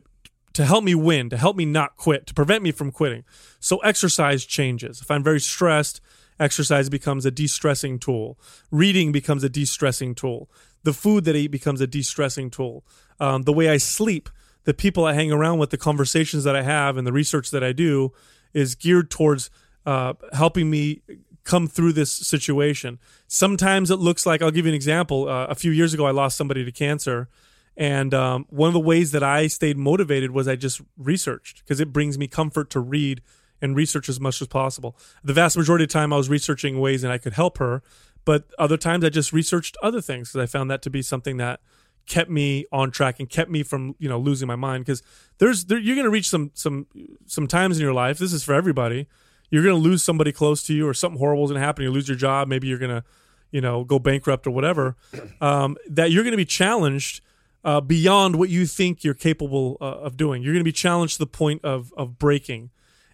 to 0.52 0.64
help 0.64 0.84
me 0.84 0.94
win, 0.94 1.30
to 1.30 1.36
help 1.36 1.56
me 1.56 1.64
not 1.64 1.90
quit, 1.96 2.26
to 2.28 2.34
prevent 2.34 2.62
me 2.62 2.70
from 2.70 2.92
quitting. 2.92 3.24
So 3.58 3.78
exercise 3.78 4.44
changes. 4.46 5.00
If 5.00 5.10
I'm 5.10 5.24
very 5.24 5.40
stressed, 5.40 6.00
exercise 6.38 6.88
becomes 6.88 7.26
a 7.26 7.30
de-stressing 7.32 7.98
tool. 7.98 8.38
Reading 8.70 9.10
becomes 9.10 9.42
a 9.42 9.48
de-stressing 9.48 10.14
tool. 10.14 10.48
The 10.84 10.92
food 10.92 11.24
that 11.24 11.34
I 11.34 11.40
eat 11.40 11.50
becomes 11.50 11.80
a 11.80 11.88
de-stressing 11.88 12.50
tool. 12.50 12.84
Um, 13.18 13.42
the 13.42 13.52
way 13.52 13.68
I 13.68 13.78
sleep, 13.78 14.28
the 14.62 14.74
people 14.74 15.04
I 15.04 15.14
hang 15.14 15.32
around 15.32 15.58
with, 15.58 15.70
the 15.70 15.76
conversations 15.90 16.44
that 16.44 16.54
I 16.54 16.62
have, 16.62 16.96
and 16.96 17.04
the 17.06 17.12
research 17.12 17.50
that 17.50 17.64
I 17.64 17.72
do 17.72 18.12
is 18.54 18.74
geared 18.74 19.10
towards 19.10 19.50
uh, 19.84 20.14
helping 20.32 20.70
me 20.70 21.02
come 21.44 21.68
through 21.68 21.92
this 21.92 22.10
situation. 22.10 22.98
Sometimes 23.26 23.90
it 23.90 23.96
looks 23.96 24.24
like 24.24 24.40
I'll 24.40 24.50
give 24.50 24.64
you 24.64 24.70
an 24.70 24.74
example. 24.74 25.28
Uh, 25.28 25.46
a 25.46 25.54
few 25.54 25.70
years 25.70 25.92
ago, 25.92 26.06
I 26.06 26.10
lost 26.10 26.36
somebody 26.36 26.64
to 26.64 26.72
cancer, 26.72 27.28
and 27.76 28.14
um, 28.14 28.46
one 28.48 28.68
of 28.68 28.74
the 28.74 28.80
ways 28.80 29.12
that 29.12 29.22
I 29.22 29.46
stayed 29.48 29.76
motivated 29.76 30.30
was 30.30 30.48
I 30.48 30.56
just 30.56 30.80
researched 30.96 31.62
because 31.62 31.80
it 31.80 31.92
brings 31.92 32.16
me 32.16 32.26
comfort 32.26 32.70
to 32.70 32.80
read 32.80 33.20
and 33.60 33.76
research 33.76 34.08
as 34.08 34.20
much 34.20 34.40
as 34.40 34.48
possible. 34.48 34.96
The 35.22 35.32
vast 35.32 35.56
majority 35.56 35.84
of 35.84 35.90
the 35.90 35.92
time, 35.92 36.12
I 36.12 36.16
was 36.16 36.28
researching 36.28 36.80
ways 36.80 37.02
that 37.02 37.10
I 37.10 37.18
could 37.18 37.32
help 37.34 37.58
her, 37.58 37.82
but 38.24 38.44
other 38.58 38.76
times 38.76 39.04
I 39.04 39.10
just 39.10 39.32
researched 39.32 39.76
other 39.82 40.00
things 40.00 40.30
because 40.30 40.48
I 40.48 40.50
found 40.50 40.70
that 40.70 40.82
to 40.82 40.90
be 40.90 41.02
something 41.02 41.36
that 41.38 41.60
kept 42.06 42.30
me 42.30 42.66
on 42.70 42.90
track 42.90 43.18
and 43.18 43.28
kept 43.28 43.50
me 43.50 43.62
from 43.62 43.94
you 43.98 44.08
know 44.08 44.18
losing 44.18 44.48
my 44.48 44.56
mind. 44.56 44.84
Because 44.84 45.02
there's 45.38 45.66
there, 45.66 45.78
you're 45.78 45.96
going 45.96 46.04
to 46.04 46.10
reach 46.10 46.28
some 46.28 46.50
some 46.54 46.86
some 47.26 47.46
times 47.46 47.78
in 47.78 47.82
your 47.82 47.94
life 47.94 48.18
this 48.18 48.32
is 48.32 48.44
for 48.44 48.54
everybody 48.54 49.06
you're 49.50 49.62
going 49.62 49.74
to 49.74 49.80
lose 49.80 50.02
somebody 50.02 50.32
close 50.32 50.62
to 50.64 50.74
you 50.74 50.86
or 50.88 50.94
something 50.94 51.18
horrible 51.18 51.44
is 51.44 51.50
going 51.50 51.60
to 51.60 51.64
happen 51.64 51.84
you 51.84 51.90
lose 51.90 52.08
your 52.08 52.16
job 52.16 52.48
maybe 52.48 52.66
you're 52.66 52.78
going 52.78 52.90
to 52.90 53.04
you 53.50 53.60
know 53.60 53.84
go 53.84 53.98
bankrupt 53.98 54.46
or 54.46 54.50
whatever 54.50 54.96
um, 55.40 55.76
that 55.88 56.10
you're 56.10 56.24
going 56.24 56.32
to 56.32 56.36
be 56.36 56.44
challenged 56.44 57.20
uh, 57.64 57.80
beyond 57.80 58.36
what 58.36 58.50
you 58.50 58.66
think 58.66 59.02
you're 59.02 59.14
capable 59.14 59.78
uh, 59.80 59.84
of 59.84 60.16
doing. 60.16 60.42
You're 60.42 60.52
going 60.52 60.60
to 60.60 60.68
be 60.68 60.72
challenged 60.72 61.14
to 61.14 61.18
the 61.20 61.26
point 61.26 61.64
of 61.64 61.92
of 61.96 62.18
breaking. 62.18 62.70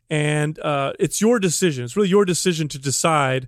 And 0.08 0.58
uh, 0.58 0.92
it's 0.98 1.20
your 1.20 1.38
decision. 1.38 1.84
It's 1.84 1.96
really 1.96 2.08
your 2.08 2.24
decision 2.24 2.66
to 2.68 2.78
decide 2.78 3.46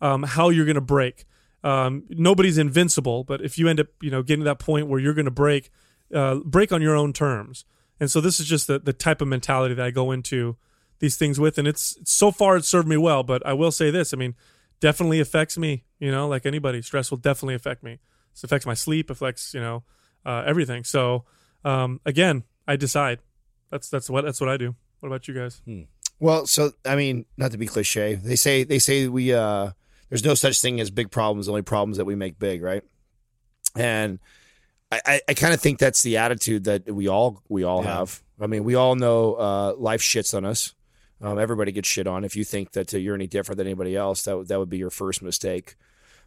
um, 0.00 0.22
how 0.22 0.50
you're 0.50 0.64
going 0.64 0.76
to 0.76 0.80
break 0.80 1.24
um, 1.64 2.04
nobody's 2.10 2.58
invincible, 2.58 3.24
but 3.24 3.40
if 3.40 3.58
you 3.58 3.68
end 3.68 3.80
up, 3.80 3.86
you 4.02 4.10
know, 4.10 4.22
getting 4.22 4.42
to 4.42 4.44
that 4.44 4.58
point 4.58 4.86
where 4.86 5.00
you're 5.00 5.14
going 5.14 5.24
to 5.24 5.30
break, 5.30 5.70
uh, 6.14 6.36
break 6.44 6.70
on 6.70 6.82
your 6.82 6.94
own 6.94 7.14
terms. 7.14 7.64
And 7.98 8.10
so 8.10 8.20
this 8.20 8.38
is 8.38 8.46
just 8.46 8.66
the, 8.66 8.78
the 8.78 8.92
type 8.92 9.22
of 9.22 9.28
mentality 9.28 9.74
that 9.74 9.84
I 9.84 9.90
go 9.90 10.12
into 10.12 10.56
these 10.98 11.16
things 11.16 11.40
with, 11.40 11.58
and 11.58 11.66
it's 11.66 11.96
so 12.04 12.30
far 12.30 12.56
it's 12.56 12.68
served 12.68 12.86
me 12.86 12.98
well. 12.98 13.22
But 13.22 13.44
I 13.46 13.54
will 13.54 13.72
say 13.72 13.90
this: 13.90 14.12
I 14.12 14.16
mean, 14.16 14.34
definitely 14.80 15.20
affects 15.20 15.56
me. 15.56 15.84
You 15.98 16.10
know, 16.10 16.28
like 16.28 16.44
anybody, 16.44 16.82
stress 16.82 17.10
will 17.10 17.18
definitely 17.18 17.54
affect 17.54 17.82
me. 17.82 17.92
It 18.34 18.44
affects 18.44 18.66
my 18.66 18.74
sleep, 18.74 19.10
affects 19.10 19.54
you 19.54 19.60
know 19.60 19.84
uh, 20.26 20.42
everything. 20.46 20.84
So 20.84 21.24
um, 21.64 22.00
again, 22.04 22.44
I 22.68 22.76
decide. 22.76 23.20
That's 23.70 23.88
that's 23.88 24.10
what 24.10 24.24
that's 24.24 24.40
what 24.40 24.50
I 24.50 24.56
do. 24.56 24.74
What 25.00 25.08
about 25.08 25.28
you 25.28 25.34
guys? 25.34 25.62
Well, 26.18 26.46
so 26.46 26.72
I 26.84 26.96
mean, 26.96 27.26
not 27.36 27.52
to 27.52 27.58
be 27.58 27.66
cliche, 27.66 28.14
they 28.14 28.36
say 28.36 28.64
they 28.64 28.78
say 28.78 29.08
we 29.08 29.32
uh 29.32 29.70
there's 30.08 30.24
no 30.24 30.34
such 30.34 30.60
thing 30.60 30.80
as 30.80 30.90
big 30.90 31.10
problems, 31.10 31.48
only 31.48 31.62
problems 31.62 31.96
that 31.96 32.04
we 32.04 32.14
make 32.14 32.38
big, 32.38 32.62
right? 32.62 32.82
And 33.76 34.18
I, 34.92 35.20
I, 35.28 35.34
kind 35.34 35.52
of 35.52 35.60
think 35.60 35.80
that's 35.80 36.02
the 36.02 36.18
attitude 36.18 36.64
that 36.64 36.88
we 36.92 37.08
all 37.08 37.42
we 37.48 37.64
all 37.64 37.82
Yeah. 37.82 37.96
have. 37.96 38.22
I 38.40 38.46
mean, 38.46 38.62
we 38.64 38.76
all 38.76 38.94
know 38.94 39.34
uh, 39.34 39.74
life 39.76 40.00
shits 40.02 40.34
on 40.36 40.44
us. 40.44 40.74
Um, 41.20 41.38
everybody 41.38 41.72
gets 41.72 41.88
shit 41.88 42.06
on. 42.06 42.24
If 42.24 42.36
you 42.36 42.44
think 42.44 42.72
that 42.72 42.94
uh, 42.94 42.98
you're 42.98 43.14
any 43.14 43.26
different 43.26 43.56
than 43.58 43.66
anybody 43.66 43.96
else, 43.96 44.22
that 44.24 44.36
would- 44.36 44.48
that 44.48 44.58
would 44.58 44.68
be 44.68 44.78
your 44.78 44.90
first 44.90 45.22
mistake. 45.22 45.74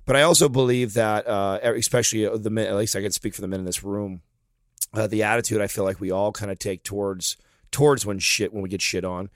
But 0.05 0.15
I 0.15 0.21
also 0.23 0.49
believe 0.49 0.93
that, 0.93 1.27
uh, 1.27 1.59
especially 1.63 2.27
the 2.37 2.49
men, 2.49 2.67
at 2.67 2.75
least 2.75 2.95
I 2.95 3.01
can 3.01 3.11
speak 3.11 3.35
for 3.35 3.41
the 3.41 3.47
men 3.47 3.59
in 3.59 3.65
this 3.65 3.83
room, 3.83 4.21
uh, 4.93 5.05
the 5.07 5.23
attitude 5.23 5.61
I 5.61 5.67
feel 5.67 5.83
like 5.83 5.99
we 5.99 6.11
all 6.11 6.31
kind 6.31 6.51
of 6.51 6.59
take 6.59 6.83
towards 6.83 7.37
towards 7.71 8.05
when 8.05 8.17
shit 8.19 8.53
when 8.53 8.63
we 8.63 8.69
get 8.69 8.81
shit 8.81 9.03
on 9.03 9.29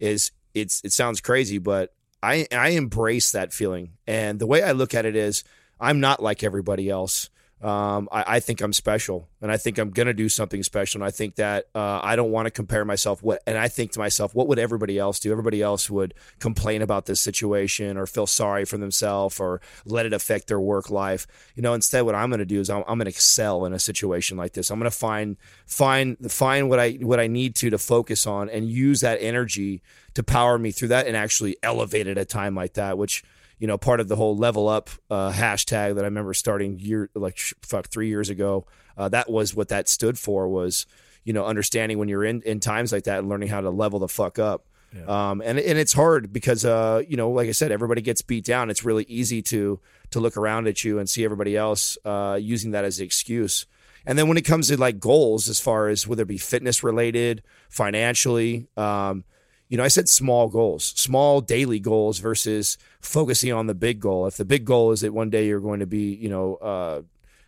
is 0.00 0.32
it's 0.54 0.80
it 0.84 0.92
sounds 0.92 1.20
crazy, 1.20 1.58
but 1.58 1.92
I 2.24 2.46
I 2.50 2.70
embrace 2.70 3.32
that 3.32 3.52
feeling, 3.52 3.92
and 4.06 4.38
the 4.38 4.46
way 4.46 4.62
I 4.62 4.72
look 4.72 4.94
at 4.94 5.04
it 5.04 5.14
is 5.14 5.44
I'm 5.78 6.00
not 6.00 6.22
like 6.22 6.42
everybody 6.42 6.88
else. 6.88 7.28
Um, 7.64 8.10
I, 8.12 8.24
I 8.26 8.40
think 8.40 8.60
I'm 8.60 8.74
special, 8.74 9.26
and 9.40 9.50
I 9.50 9.56
think 9.56 9.78
I'm 9.78 9.88
gonna 9.88 10.12
do 10.12 10.28
something 10.28 10.62
special, 10.62 11.00
and 11.00 11.06
I 11.06 11.10
think 11.10 11.36
that 11.36 11.64
uh, 11.74 11.98
I 12.02 12.14
don't 12.14 12.30
want 12.30 12.44
to 12.44 12.50
compare 12.50 12.84
myself. 12.84 13.22
What 13.22 13.42
and 13.46 13.56
I 13.56 13.68
think 13.68 13.92
to 13.92 13.98
myself, 13.98 14.34
what 14.34 14.48
would 14.48 14.58
everybody 14.58 14.98
else 14.98 15.18
do? 15.18 15.32
Everybody 15.32 15.62
else 15.62 15.88
would 15.88 16.12
complain 16.40 16.82
about 16.82 17.06
this 17.06 17.22
situation, 17.22 17.96
or 17.96 18.04
feel 18.06 18.26
sorry 18.26 18.66
for 18.66 18.76
themselves, 18.76 19.40
or 19.40 19.62
let 19.86 20.04
it 20.04 20.12
affect 20.12 20.48
their 20.48 20.60
work 20.60 20.90
life. 20.90 21.26
You 21.54 21.62
know, 21.62 21.72
instead, 21.72 22.02
what 22.02 22.14
I'm 22.14 22.28
gonna 22.28 22.44
do 22.44 22.60
is 22.60 22.68
I'm, 22.68 22.84
I'm 22.86 22.98
gonna 22.98 23.08
excel 23.08 23.64
in 23.64 23.72
a 23.72 23.78
situation 23.78 24.36
like 24.36 24.52
this. 24.52 24.70
I'm 24.70 24.78
gonna 24.78 24.90
find 24.90 25.38
find 25.64 26.18
find 26.30 26.68
what 26.68 26.78
I 26.78 26.98
what 27.00 27.18
I 27.18 27.28
need 27.28 27.54
to 27.56 27.70
to 27.70 27.78
focus 27.78 28.26
on, 28.26 28.50
and 28.50 28.68
use 28.68 29.00
that 29.00 29.22
energy 29.22 29.80
to 30.12 30.22
power 30.22 30.58
me 30.58 30.70
through 30.70 30.88
that, 30.88 31.06
and 31.06 31.16
actually 31.16 31.56
elevate 31.62 32.08
at 32.08 32.18
a 32.18 32.26
time 32.26 32.54
like 32.54 32.74
that, 32.74 32.98
which 32.98 33.24
you 33.64 33.68
know, 33.68 33.78
part 33.78 33.98
of 33.98 34.08
the 34.08 34.16
whole 34.16 34.36
level 34.36 34.68
up 34.68 34.90
uh, 35.08 35.32
hashtag 35.32 35.94
that 35.94 36.02
I 36.02 36.08
remember 36.08 36.34
starting 36.34 36.78
year 36.78 37.08
like 37.14 37.38
fuck 37.62 37.86
three 37.86 38.08
years 38.08 38.28
ago. 38.28 38.66
Uh, 38.94 39.08
that 39.08 39.30
was 39.30 39.54
what 39.54 39.68
that 39.68 39.88
stood 39.88 40.18
for 40.18 40.46
was 40.50 40.84
you 41.24 41.32
know 41.32 41.46
understanding 41.46 41.96
when 41.96 42.10
you're 42.10 42.24
in 42.24 42.42
in 42.42 42.60
times 42.60 42.92
like 42.92 43.04
that 43.04 43.20
and 43.20 43.30
learning 43.30 43.48
how 43.48 43.62
to 43.62 43.70
level 43.70 44.00
the 44.00 44.06
fuck 44.06 44.38
up. 44.38 44.66
Um, 45.08 45.40
and 45.40 45.58
and 45.58 45.78
it's 45.78 45.94
hard 45.94 46.30
because 46.30 46.66
uh, 46.66 47.04
you 47.08 47.16
know, 47.16 47.30
like 47.30 47.48
I 47.48 47.52
said, 47.52 47.72
everybody 47.72 48.02
gets 48.02 48.20
beat 48.20 48.44
down. 48.44 48.68
It's 48.68 48.84
really 48.84 49.06
easy 49.08 49.40
to 49.40 49.80
to 50.10 50.20
look 50.20 50.36
around 50.36 50.68
at 50.68 50.84
you 50.84 50.98
and 50.98 51.08
see 51.08 51.24
everybody 51.24 51.56
else 51.56 51.96
uh, 52.04 52.38
using 52.38 52.72
that 52.72 52.84
as 52.84 52.98
an 52.98 53.06
excuse. 53.06 53.64
And 54.04 54.18
then 54.18 54.28
when 54.28 54.36
it 54.36 54.44
comes 54.44 54.68
to 54.68 54.76
like 54.76 55.00
goals, 55.00 55.48
as 55.48 55.58
far 55.58 55.88
as 55.88 56.06
whether 56.06 56.24
it 56.24 56.28
be 56.28 56.36
fitness 56.36 56.82
related, 56.82 57.42
financially, 57.70 58.66
um, 58.76 59.24
you 59.68 59.76
know, 59.76 59.84
I 59.84 59.88
said 59.88 60.08
small 60.08 60.48
goals, 60.48 60.84
small 60.84 61.40
daily 61.40 61.80
goals 61.80 62.18
versus 62.18 62.76
focusing 63.00 63.52
on 63.52 63.66
the 63.66 63.74
big 63.74 64.00
goal. 64.00 64.26
If 64.26 64.36
the 64.36 64.44
big 64.44 64.64
goal 64.64 64.92
is 64.92 65.00
that 65.00 65.12
one 65.12 65.30
day 65.30 65.46
you're 65.46 65.60
going 65.60 65.80
to 65.80 65.86
be, 65.86 66.14
you 66.14 66.28
know, 66.28 66.56
uh, 66.56 67.02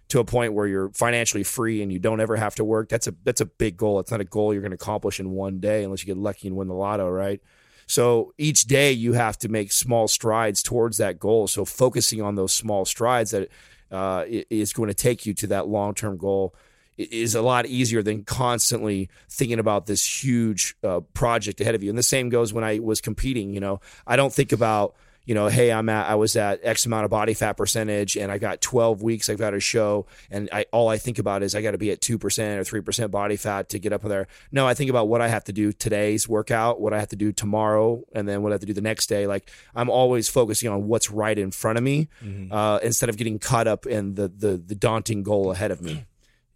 to 0.09 0.21
a 0.21 0.25
point 0.25 0.55
where 0.55 0.67
you're 0.67 0.91
financially 0.91 1.43
free 1.43 1.83
and 1.83 1.93
you 1.93 1.99
don't 1.99 2.21
ever 2.21 2.37
have 2.37 2.55
to 2.57 2.65
work, 2.65 2.89
that's 2.89 3.07
a 3.07 3.15
that's 3.25 3.41
a 3.41 3.47
big 3.47 3.77
goal. 3.77 4.01
It's 4.01 4.11
not 4.11 4.21
a 4.21 4.25
goal 4.25 4.53
you're 4.53 4.63
going 4.63 4.71
to 4.71 4.77
accomplish 4.77 5.21
in 5.21 5.31
one 5.31 5.59
day 5.59 5.85
unless 5.85 6.03
you 6.03 6.07
get 6.07 6.17
lucky 6.17 6.49
and 6.49 6.57
win 6.57 6.69
the 6.69 6.75
lotto, 6.75 7.09
right? 7.09 7.41
So 7.87 8.33
each 8.39 8.65
day 8.65 8.93
you 8.93 9.13
have 9.13 9.39
to 9.39 9.49
make 9.49 9.71
small 9.71 10.09
strides 10.09 10.63
towards 10.63 10.97
that 10.97 11.19
goal. 11.19 11.47
So 11.47 11.65
focusing 11.65 12.21
on 12.21 12.35
those 12.35 12.53
small 12.53 12.85
strides 12.85 13.31
that 13.31 13.49
uh, 13.91 14.25
is 14.29 14.73
going 14.73 14.89
to 14.89 14.95
take 14.95 15.27
you 15.27 15.35
to 15.35 15.47
that 15.49 15.69
long 15.69 15.95
term 15.95 16.17
goal 16.17 16.55
is 16.97 17.35
a 17.35 17.43
lot 17.43 17.67
easier 17.67 18.03
than 18.03 18.25
constantly 18.25 19.11
thinking 19.29 19.59
about 19.59 19.87
this 19.87 20.25
huge 20.25 20.77
uh, 20.83 21.01
project 21.15 21.61
ahead 21.61 21.75
of 21.75 21.83
you. 21.83 21.91
And 21.91 21.99
the 21.99 22.03
same 22.03 22.29
goes 22.29 22.53
when 22.53 22.65
I 22.65 22.79
was 22.79 23.01
competing. 23.01 23.53
You 23.53 23.61
know, 23.61 23.81
I 24.07 24.17
don't 24.17 24.33
think 24.33 24.53
about 24.53 24.97
you 25.27 25.35
know, 25.35 25.49
hey, 25.49 25.73
I'm 25.73 25.89
at 25.89 26.09
I 26.09 26.15
was 26.15 26.37
at 26.37 26.61
X 26.63 26.87
amount 26.87 27.05
of 27.05 27.11
body 27.11 27.35
fat 27.35 27.55
percentage, 27.55 28.17
and 28.17 28.31
I 28.31 28.39
got 28.39 28.61
12 28.61 29.03
weeks. 29.03 29.29
I've 29.29 29.39
got 29.39 29.55
a 29.55 29.61
show, 29.61 30.07
and 30.31 30.49
I 30.53 30.67
all 30.73 30.89
I 30.89 30.99
think 30.99 31.19
about 31.19 31.43
is 31.43 31.57
I 31.57 31.63
got 31.63 31.73
to 31.73 31.79
be 31.79 31.91
at 31.91 32.01
two 32.01 32.17
percent 32.17 32.61
or 32.61 32.65
three 32.65 32.81
percent 32.81 33.11
body 33.11 33.35
fat 33.35 33.69
to 33.71 33.81
get 33.81 33.93
up 33.93 34.03
there. 34.03 34.29
No, 34.53 34.69
I 34.69 34.75
think 34.75 34.89
about 34.89 35.09
what 35.09 35.21
I 35.21 35.27
have 35.27 35.43
to 35.45 35.53
do 35.53 35.73
today's 35.73 36.29
workout, 36.29 36.81
what 36.81 36.95
I 36.95 37.01
have 37.01 37.09
to 37.09 37.17
do 37.17 37.33
tomorrow, 37.33 38.05
and 38.13 38.29
then 38.29 38.43
what 38.43 38.53
I 38.53 38.55
have 38.55 38.61
to 38.61 38.67
do 38.67 38.73
the 38.73 38.81
next 38.81 39.09
day. 39.09 39.27
Like 39.27 39.51
I'm 39.75 39.91
always 39.91 40.29
focusing 40.29 40.71
on 40.71 40.87
what's 40.87 41.11
right 41.11 41.37
in 41.37 41.51
front 41.51 41.77
of 41.77 41.83
me 41.83 42.09
uh, 42.53 42.79
instead 42.85 43.09
of 43.09 43.17
getting 43.17 43.41
caught 43.41 43.67
up 43.67 43.85
in 43.85 44.15
the 44.15 44.29
the 44.29 44.57
the 44.57 44.77
daunting 44.77 45.25
goal 45.25 45.51
ahead 45.51 45.73
of 45.73 45.83
me. 45.83 46.07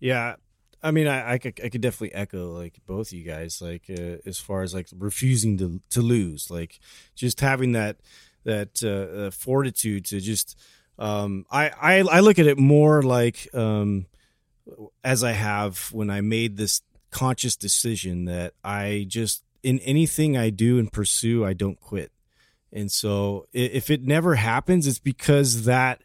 Yeah, 0.01 0.37
I 0.83 0.91
mean, 0.91 1.07
I 1.07 1.35
I 1.35 1.39
could, 1.39 1.61
I 1.63 1.69
could 1.69 1.83
definitely 1.83 2.15
echo 2.15 2.51
like 2.51 2.81
both 2.87 3.09
of 3.09 3.13
you 3.13 3.25
guys, 3.25 3.61
like 3.61 3.85
uh, 3.91 4.17
as 4.27 4.39
far 4.39 4.63
as 4.63 4.75
like 4.75 4.89
refusing 4.97 5.59
to 5.59 5.81
to 5.91 6.01
lose, 6.01 6.51
like 6.51 6.81
just 7.15 7.41
having 7.41 7.73
that 7.73 7.99
that 8.45 8.83
uh, 8.83 9.27
uh, 9.27 9.31
fortitude 9.31 10.07
to 10.07 10.21
just. 10.21 10.59
Um, 10.99 11.47
I, 11.51 11.71
I 11.81 11.99
I 12.01 12.21
look 12.21 12.39
at 12.39 12.47
it 12.47 12.59
more 12.59 13.03
like 13.03 13.49
um, 13.55 14.05
as 15.03 15.25
I 15.25 15.33
have 15.33 15.89
when 15.93 16.11
I 16.11 16.21
made 16.21 16.57
this 16.57 16.83
conscious 17.11 17.57
decision 17.57 18.27
that 18.27 18.53
I 18.63 19.07
just 19.09 19.43
in 19.63 19.79
anything 19.81 20.37
I 20.37 20.51
do 20.51 20.79
and 20.79 20.93
pursue, 20.93 21.45
I 21.45 21.55
don't 21.55 21.81
quit. 21.81 22.13
And 22.73 22.91
so 22.91 23.47
if 23.53 23.91
it 23.91 24.05
never 24.05 24.37
happens, 24.37 24.87
it's 24.87 24.99
because 24.99 25.65
that 25.65 26.03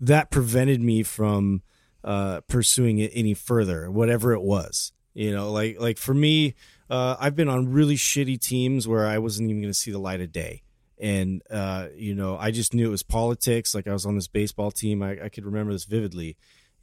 that 0.00 0.30
prevented 0.30 0.80
me 0.80 1.02
from 1.02 1.62
uh, 2.06 2.40
pursuing 2.42 2.98
it 3.00 3.10
any 3.14 3.34
further, 3.34 3.90
whatever 3.90 4.32
it 4.32 4.40
was. 4.40 4.92
You 5.12 5.32
know, 5.32 5.50
like 5.50 5.80
like 5.80 5.98
for 5.98 6.14
me, 6.14 6.54
uh, 6.88 7.16
I've 7.18 7.34
been 7.34 7.48
on 7.48 7.72
really 7.72 7.96
shitty 7.96 8.40
teams 8.40 8.86
where 8.86 9.06
I 9.06 9.18
wasn't 9.18 9.50
even 9.50 9.60
going 9.60 9.72
to 9.72 9.78
see 9.78 9.90
the 9.90 9.98
light 9.98 10.20
of 10.20 10.30
day, 10.30 10.62
and 11.00 11.42
uh, 11.50 11.88
you 11.96 12.14
know, 12.14 12.36
I 12.38 12.50
just 12.50 12.74
knew 12.74 12.86
it 12.86 12.90
was 12.90 13.02
politics. 13.02 13.74
Like 13.74 13.88
I 13.88 13.92
was 13.92 14.06
on 14.06 14.14
this 14.14 14.28
baseball 14.28 14.70
team, 14.70 15.02
I, 15.02 15.24
I 15.24 15.28
could 15.30 15.44
remember 15.44 15.72
this 15.72 15.84
vividly, 15.84 16.36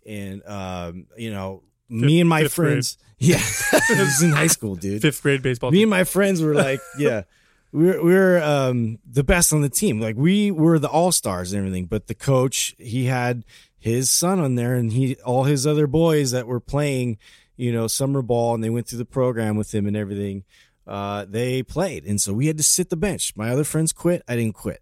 and 0.06 0.46
um, 0.48 1.06
you 1.16 1.32
know, 1.32 1.64
me 1.90 2.20
and 2.20 2.28
my 2.28 2.42
fifth 2.44 2.56
grade. 2.56 2.68
friends, 2.72 2.98
yeah, 3.20 3.40
it 3.72 4.00
was 4.00 4.22
in 4.22 4.32
high 4.32 4.48
school, 4.48 4.76
dude 4.76 5.02
Fifth 5.02 5.22
grade 5.22 5.42
baseball. 5.44 5.72
me 5.72 5.78
team. 5.78 5.84
and 5.84 5.90
my 5.92 6.04
friends 6.04 6.42
were 6.42 6.56
like, 6.56 6.80
yeah, 6.98 7.24
we're 7.72 8.04
we're 8.04 8.42
um, 8.42 8.98
the 9.10 9.24
best 9.24 9.54
on 9.54 9.62
the 9.62 9.70
team. 9.70 10.02
Like 10.02 10.16
we 10.18 10.50
were 10.52 10.80
the 10.80 10.90
all 10.90 11.12
stars 11.12 11.54
and 11.54 11.60
everything. 11.60 11.86
But 11.86 12.08
the 12.08 12.16
coach, 12.16 12.76
he 12.80 13.06
had 13.06 13.46
his 13.84 14.10
son 14.10 14.40
on 14.40 14.56
there, 14.56 14.76
and 14.76 14.94
he 14.94 15.18
all 15.26 15.44
his 15.44 15.68
other 15.68 15.88
boys 15.88 16.32
that 16.32 16.48
were 16.48 16.62
playing, 16.62 17.18
you 17.58 17.70
know, 17.70 17.88
summer 17.88 18.22
ball, 18.22 18.56
and 18.56 18.64
they 18.64 18.70
went 18.70 18.88
through 18.88 19.00
the 19.00 19.04
program 19.06 19.58
with 19.58 19.76
him 19.76 19.86
and 19.86 19.98
everything. 19.98 20.46
Uh, 20.88 21.26
they 21.28 21.64
played, 21.64 22.06
and 22.06 22.22
so 22.22 22.32
we 22.32 22.48
had 22.48 22.56
to 22.56 22.64
sit 22.64 22.90
the 22.90 22.96
bench. 22.96 23.36
My 23.36 23.50
other 23.50 23.66
friends 23.66 23.92
quit. 23.92 24.24
I 24.26 24.38
didn't 24.38 24.56
quit. 24.56 24.82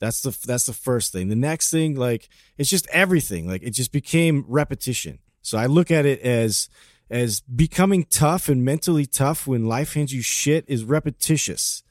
That's 0.00 0.20
the 0.20 0.36
that's 0.44 0.66
the 0.66 0.72
first 0.72 1.12
thing. 1.12 1.28
The 1.28 1.36
next 1.36 1.70
thing, 1.70 1.94
like 1.94 2.28
it's 2.58 2.68
just 2.68 2.88
everything. 2.88 3.46
Like 3.46 3.62
it 3.62 3.70
just 3.70 3.92
became 3.92 4.44
repetition. 4.48 5.20
So 5.42 5.56
I 5.56 5.66
look 5.66 5.92
at 5.92 6.04
it 6.04 6.20
as 6.20 6.68
as 7.08 7.42
becoming 7.42 8.04
tough 8.10 8.48
and 8.48 8.64
mentally 8.64 9.06
tough 9.06 9.46
when 9.46 9.66
life 9.66 9.94
hands 9.94 10.12
you 10.12 10.22
shit 10.22 10.64
is 10.66 10.82
repetitious. 10.82 11.84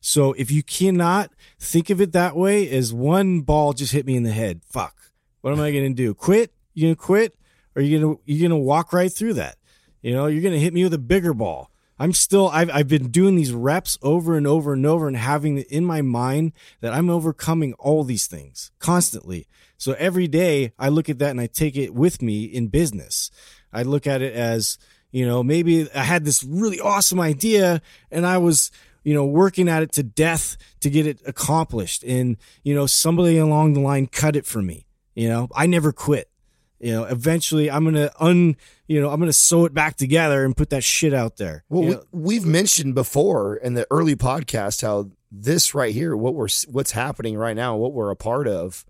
So 0.00 0.32
if 0.32 0.50
you 0.50 0.64
cannot 0.64 1.30
think 1.60 1.88
of 1.88 2.00
it 2.00 2.10
that 2.12 2.34
way, 2.34 2.68
as 2.68 2.92
one 2.92 3.42
ball 3.42 3.74
just 3.74 3.92
hit 3.92 4.06
me 4.06 4.16
in 4.16 4.24
the 4.24 4.32
head, 4.32 4.62
fuck. 4.64 4.96
What 5.40 5.52
am 5.52 5.60
I 5.60 5.70
gonna 5.70 5.90
do? 5.90 6.14
Quit? 6.14 6.52
You 6.74 6.88
gonna 6.88 6.96
quit? 6.96 7.34
Or 7.74 7.82
you 7.82 7.98
gonna 7.98 8.16
you 8.24 8.42
gonna 8.42 8.58
walk 8.58 8.92
right 8.92 9.12
through 9.12 9.34
that? 9.34 9.56
You 10.02 10.14
know, 10.14 10.26
you're 10.26 10.42
gonna 10.42 10.58
hit 10.58 10.74
me 10.74 10.84
with 10.84 10.94
a 10.94 10.98
bigger 10.98 11.34
ball. 11.34 11.70
I'm 11.98 12.12
still 12.12 12.48
I've 12.48 12.70
I've 12.70 12.88
been 12.88 13.10
doing 13.10 13.36
these 13.36 13.52
reps 13.52 13.98
over 14.02 14.36
and 14.36 14.46
over 14.46 14.72
and 14.72 14.86
over 14.86 15.06
and 15.06 15.16
having 15.16 15.58
it 15.58 15.66
in 15.68 15.84
my 15.84 16.02
mind 16.02 16.52
that 16.80 16.92
I'm 16.92 17.10
overcoming 17.10 17.74
all 17.74 18.04
these 18.04 18.26
things 18.26 18.70
constantly. 18.78 19.46
So 19.76 19.94
every 19.98 20.28
day 20.28 20.72
I 20.78 20.88
look 20.88 21.08
at 21.08 21.18
that 21.20 21.30
and 21.30 21.40
I 21.40 21.46
take 21.46 21.76
it 21.76 21.94
with 21.94 22.20
me 22.20 22.44
in 22.44 22.68
business. 22.68 23.30
I 23.72 23.82
look 23.82 24.06
at 24.06 24.20
it 24.20 24.34
as, 24.34 24.78
you 25.10 25.26
know, 25.26 25.42
maybe 25.42 25.90
I 25.94 26.02
had 26.02 26.24
this 26.24 26.44
really 26.44 26.80
awesome 26.80 27.20
idea 27.20 27.80
and 28.10 28.26
I 28.26 28.38
was, 28.38 28.70
you 29.04 29.14
know, 29.14 29.24
working 29.24 29.68
at 29.68 29.82
it 29.82 29.92
to 29.92 30.02
death 30.02 30.56
to 30.80 30.90
get 30.90 31.06
it 31.06 31.22
accomplished. 31.26 32.02
And, 32.04 32.36
you 32.62 32.74
know, 32.74 32.86
somebody 32.86 33.38
along 33.38 33.72
the 33.72 33.80
line 33.80 34.06
cut 34.06 34.36
it 34.36 34.44
for 34.44 34.60
me. 34.60 34.86
You 35.20 35.28
know, 35.28 35.48
I 35.54 35.66
never 35.66 35.92
quit. 35.92 36.30
You 36.78 36.92
know, 36.92 37.04
eventually 37.04 37.70
I'm 37.70 37.84
going 37.84 37.94
to 37.94 38.10
un, 38.18 38.56
you 38.86 39.02
know, 39.02 39.10
I'm 39.10 39.20
to 39.26 39.34
sew 39.34 39.66
it 39.66 39.74
back 39.74 39.96
together 39.96 40.46
and 40.46 40.56
put 40.56 40.70
that 40.70 40.82
shit 40.82 41.12
out 41.12 41.36
there. 41.36 41.62
Well, 41.68 41.82
You 41.82 41.90
know, 41.90 42.04
we, 42.10 42.22
we've 42.22 42.46
mentioned 42.46 42.94
before 42.94 43.56
in 43.56 43.74
the 43.74 43.86
early 43.90 44.16
podcast 44.16 44.80
how 44.80 45.10
this 45.30 45.74
right 45.74 45.92
here, 45.92 46.16
what 46.16 46.34
we're 46.34 46.48
what's 46.70 46.92
happening 46.92 47.36
right 47.36 47.54
now, 47.54 47.76
what 47.76 47.92
we're 47.92 48.10
a 48.10 48.16
part 48.16 48.48
of, 48.48 48.86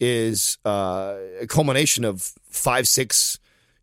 is 0.00 0.58
uh, 0.64 1.14
a 1.40 1.46
culmination 1.46 2.04
of 2.04 2.32
five, 2.50 2.88
six 2.88 3.38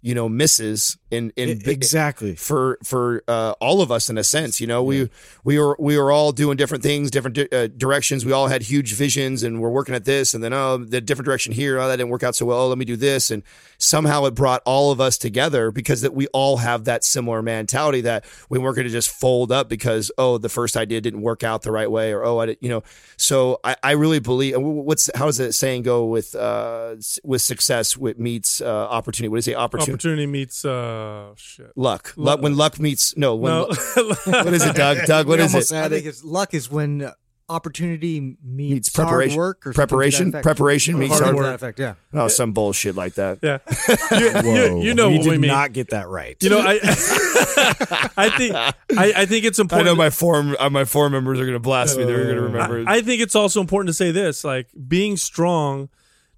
you 0.05 0.13
know 0.13 0.29
misses 0.29 0.99
in 1.09 1.33
in 1.35 1.61
exactly. 1.65 2.35
for 2.35 2.77
for 2.83 3.23
uh, 3.27 3.55
all 3.59 3.81
of 3.81 3.91
us 3.91 4.07
in 4.07 4.19
a 4.19 4.23
sense. 4.23 4.61
You 4.61 4.67
know, 4.67 4.83
we 4.83 5.09
we 5.43 5.57
were 5.57 5.75
we 5.79 5.97
were 5.97 6.11
all 6.11 6.31
doing 6.31 6.57
different 6.57 6.83
things, 6.83 7.09
different 7.09 7.35
di- 7.35 7.49
uh, 7.51 7.69
directions. 7.75 8.23
We 8.23 8.31
all 8.31 8.47
had 8.47 8.61
huge 8.61 8.93
visions, 8.93 9.41
and 9.41 9.59
we're 9.59 9.71
working 9.71 9.95
at 9.95 10.05
this, 10.05 10.35
and 10.35 10.43
then 10.43 10.53
oh, 10.53 10.77
the 10.77 11.01
different 11.01 11.25
direction 11.25 11.53
here. 11.53 11.79
Oh, 11.79 11.87
that 11.87 11.97
didn't 11.97 12.11
work 12.11 12.21
out 12.21 12.35
so 12.35 12.45
well. 12.45 12.59
Oh, 12.59 12.67
let 12.67 12.77
me 12.77 12.85
do 12.85 12.95
this, 12.95 13.31
and 13.31 13.41
somehow 13.79 14.25
it 14.25 14.35
brought 14.35 14.61
all 14.63 14.91
of 14.91 15.01
us 15.01 15.17
together 15.17 15.71
because 15.71 16.01
that 16.01 16.13
we 16.13 16.27
all 16.27 16.57
have 16.57 16.83
that 16.85 17.03
similar 17.03 17.41
mentality 17.41 18.01
that 18.01 18.25
we 18.47 18.59
weren't 18.59 18.75
going 18.75 18.87
to 18.87 18.91
just 18.91 19.09
fold 19.09 19.51
up 19.51 19.69
because 19.69 20.11
oh, 20.19 20.37
the 20.37 20.49
first 20.49 20.77
idea 20.77 21.01
didn't 21.01 21.23
work 21.23 21.43
out 21.43 21.63
the 21.63 21.71
right 21.71 21.89
way, 21.89 22.13
or 22.13 22.23
oh, 22.23 22.37
I 22.37 22.45
did, 22.45 22.57
you 22.61 22.69
know. 22.69 22.83
So 23.17 23.59
I, 23.63 23.75
I 23.81 23.91
really 23.93 24.19
believe. 24.19 24.53
What's 24.55 25.09
how 25.15 25.25
does 25.25 25.37
that 25.37 25.53
saying 25.53 25.81
go 25.81 26.05
with 26.05 26.35
uh 26.35 26.95
with 27.23 27.41
success 27.41 27.97
with 27.97 28.19
meets 28.19 28.61
uh, 28.61 28.67
opportunity? 28.67 29.29
What 29.29 29.39
is 29.39 29.47
it? 29.47 29.55
Opportunity. 29.55 29.94
Opportunity 29.95 30.27
meets 30.27 30.63
uh 30.65 31.33
shit. 31.35 31.71
Luck. 31.75 32.13
luck. 32.17 32.41
When 32.41 32.55
luck 32.57 32.79
meets 32.79 33.15
no. 33.17 33.35
When 33.35 33.51
No. 33.51 33.65
what 34.25 34.53
is 34.53 34.65
it, 34.65 34.75
Doug? 34.75 35.05
Doug, 35.05 35.27
what 35.27 35.39
We 35.39 35.45
is 35.45 35.55
it? 35.55 35.75
had 35.75 35.85
I 35.85 35.89
think 35.89 36.05
it's 36.05 36.23
luck 36.23 36.53
is 36.53 36.69
when 36.69 37.01
uh, 37.01 37.11
opportunity 37.47 38.19
meets, 38.19 38.39
Meets 38.43 38.95
hard 38.95 39.07
preparation. 39.07 39.37
work 39.37 39.67
or 39.67 39.73
Preparation. 39.73 40.25
that 40.31 40.37
effect. 40.39 40.43
Preparation 40.45 40.97
meets 40.97 41.11
Hard 41.13 41.23
hard 41.23 41.35
work. 41.35 41.43
work. 41.43 41.59
That 41.59 41.65
effect, 41.65 41.79
yeah. 41.79 41.93
Oh, 42.19 42.27
some 42.27 42.53
bullshit 42.53 42.95
like 42.95 43.13
that. 43.15 43.37
yeah. 43.43 43.59
You, 44.19 44.51
you, 44.51 44.81
you 44.81 44.93
know 44.95 45.09
we 45.09 45.17
what 45.17 45.23
did 45.25 45.31
we 45.31 45.37
mean. 45.37 45.51
not 45.51 45.71
get 45.73 45.89
that 45.91 46.07
right. 46.07 46.35
you 46.41 46.49
know, 46.49 46.59
I 46.59 46.73
I 48.17 48.29
think 48.37 48.55
I, 48.55 48.73
I 48.97 49.25
think 49.25 49.45
it's 49.45 49.59
important. 49.59 49.87
I 49.87 49.91
important. 49.91 49.95
know 49.95 49.95
my 49.95 50.09
forum 50.09 50.55
uh, 50.59 50.69
my 50.69 50.85
forum 50.85 51.11
members 51.13 51.39
are 51.39 51.43
going 51.45 51.53
to 51.53 51.59
blast 51.59 51.97
me. 51.97 52.03
They're 52.05 52.23
going 52.23 52.35
to 52.35 52.41
remember. 52.41 52.83
I, 52.89 52.95
I 52.97 53.01
think 53.01 53.21
it's 53.21 53.35
also 53.35 53.61
important 53.61 53.89
to 53.89 53.93
say 53.93 54.11
this: 54.11 54.43
like 54.43 54.67
being 54.87 55.15
strong 55.17 55.89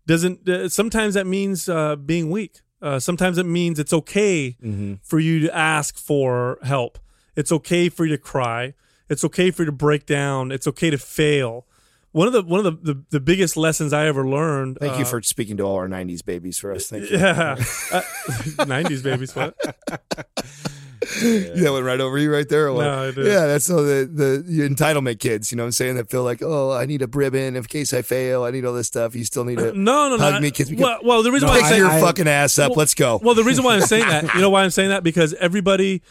doesn't. 0.06 0.48
Uh, 0.48 0.70
sometimes 0.70 1.14
that 1.16 1.26
means 1.28 1.70
uh, 1.70 1.96
being 1.96 2.30
weak. 2.30 2.62
Uh, 2.82 3.00
sometimes 3.00 3.38
it 3.38 3.46
means 3.46 3.80
it's 3.80 3.94
okay 3.94 4.56
for 5.02 5.20
you 5.20 5.40
to 5.40 5.56
ask 5.56 5.98
for 5.98 6.60
help. 6.64 7.00
It's 7.36 7.52
okay 7.52 7.90
for 7.90 8.06
you 8.06 8.12
to 8.12 8.18
cry. 8.18 8.74
It's 9.10 9.24
okay 9.24 9.52
for 9.52 9.62
you 9.62 9.68
to 9.68 9.72
break 9.72 10.06
down. 10.06 10.52
It's 10.52 10.68
okay 10.68 10.90
to 10.90 10.98
fail. 10.98 11.66
One 12.12 12.28
of 12.28 12.34
the 12.34 12.42
one 12.42 12.66
of 12.66 12.84
the, 12.84 12.94
the, 12.94 13.04
the 13.12 13.20
biggest 13.20 13.58
lessons 13.58 13.94
I 13.94 14.08
ever 14.08 14.28
learned. 14.28 14.80
Thank 14.80 14.96
uh, 14.96 14.98
you 14.98 15.06
for 15.06 15.22
speaking 15.22 15.58
to 15.58 15.64
all 15.64 15.76
our 15.76 15.88
'90s 15.88 16.26
babies 16.26 16.58
for 16.58 16.72
us. 16.72 16.88
Thank 16.88 17.12
you. 17.12 17.18
yeah, 17.20 17.58
Uh, 17.92 18.02
nineties 18.66 19.04
babies. 19.04 19.36
What? 19.36 19.56
That 21.22 21.70
went 21.74 21.86
right 21.86 22.00
over 22.00 22.18
you 22.18 22.32
right 22.32 22.48
there. 22.48 22.68
No, 22.70 22.80
I. 22.80 23.08
Yeah, 23.08 23.46
that's 23.48 23.70
all 23.70 23.84
the, 23.84 24.10
the 24.12 24.68
entitlement 24.68 25.20
kids. 25.20 25.52
You 25.52 25.58
know 25.58 25.64
what 25.64 25.68
I'm 25.68 25.72
saying? 25.74 25.96
That 25.96 26.10
feel 26.10 26.24
like, 26.24 26.42
oh, 26.42 26.72
I 26.72 26.86
need 26.86 27.02
a 27.02 27.08
ribbon 27.08 27.56
in 27.56 27.64
case 27.66 27.94
I 27.94 28.02
fail. 28.02 28.44
I 28.44 28.52
need 28.52 28.66
all 28.66 28.74
this 28.74 28.88
stuff. 28.88 29.16
You 29.16 29.24
still 29.26 29.44
need 29.46 29.58
to 29.60 29.74
No, 29.74 30.10
no, 30.10 30.18
no. 30.18 30.32
hug 30.32 30.42
me, 30.42 30.52
kiss 30.52 30.70
me. 30.70 30.78
Well, 30.78 31.00
well, 31.04 31.24
the 31.24 31.32
reason 31.32 31.48
why 31.48 31.56
Pick 31.58 31.64
I'm 31.66 31.70
saying 31.70 31.82
your 31.82 31.92
I- 31.92 32.02
fucking 32.02 32.28
ass 32.28 32.58
up. 32.60 32.72
Well- 32.72 32.78
Let's 32.80 32.94
go. 32.94 33.20
Well, 33.22 33.36
the 33.36 33.44
reason 33.44 33.64
why 33.64 33.76
I'm 33.76 33.82
saying 33.82 34.08
that, 34.08 34.34
you 34.34 34.42
know, 34.42 34.50
why 34.50 34.64
I'm 34.64 34.70
saying 34.70 34.90
that 34.90 35.04
because 35.04 35.34
everybody, 35.36 36.02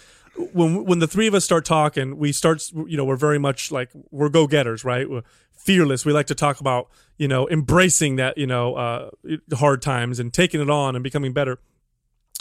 when 0.53 0.84
when 0.84 0.99
the 0.99 1.07
three 1.07 1.26
of 1.26 1.34
us 1.34 1.45
start 1.45 1.64
talking, 1.64 2.18
we 2.18 2.32
start, 2.32 2.62
you 2.87 2.97
know, 2.97 3.05
we're 3.05 3.16
very 3.16 3.39
much 3.39 3.72
like 3.72 3.91
we're 4.11 4.28
go 4.28 4.47
getters, 4.47 4.84
right? 4.84 5.09
We're 5.09 5.22
fearless. 5.57 6.05
We 6.05 6.12
like 6.12 6.26
to 6.26 6.34
talk 6.34 6.61
about, 6.61 6.89
you 7.16 7.26
know, 7.28 7.49
embracing 7.49 8.16
that, 8.16 8.37
you 8.39 8.47
know, 8.47 8.74
uh, 8.74 9.11
hard 9.55 9.80
times 9.82 10.20
and 10.20 10.32
taking 10.32 10.61
it 10.61 10.68
on 10.70 10.95
and 10.95 11.03
becoming 11.03 11.32
better. 11.32 11.59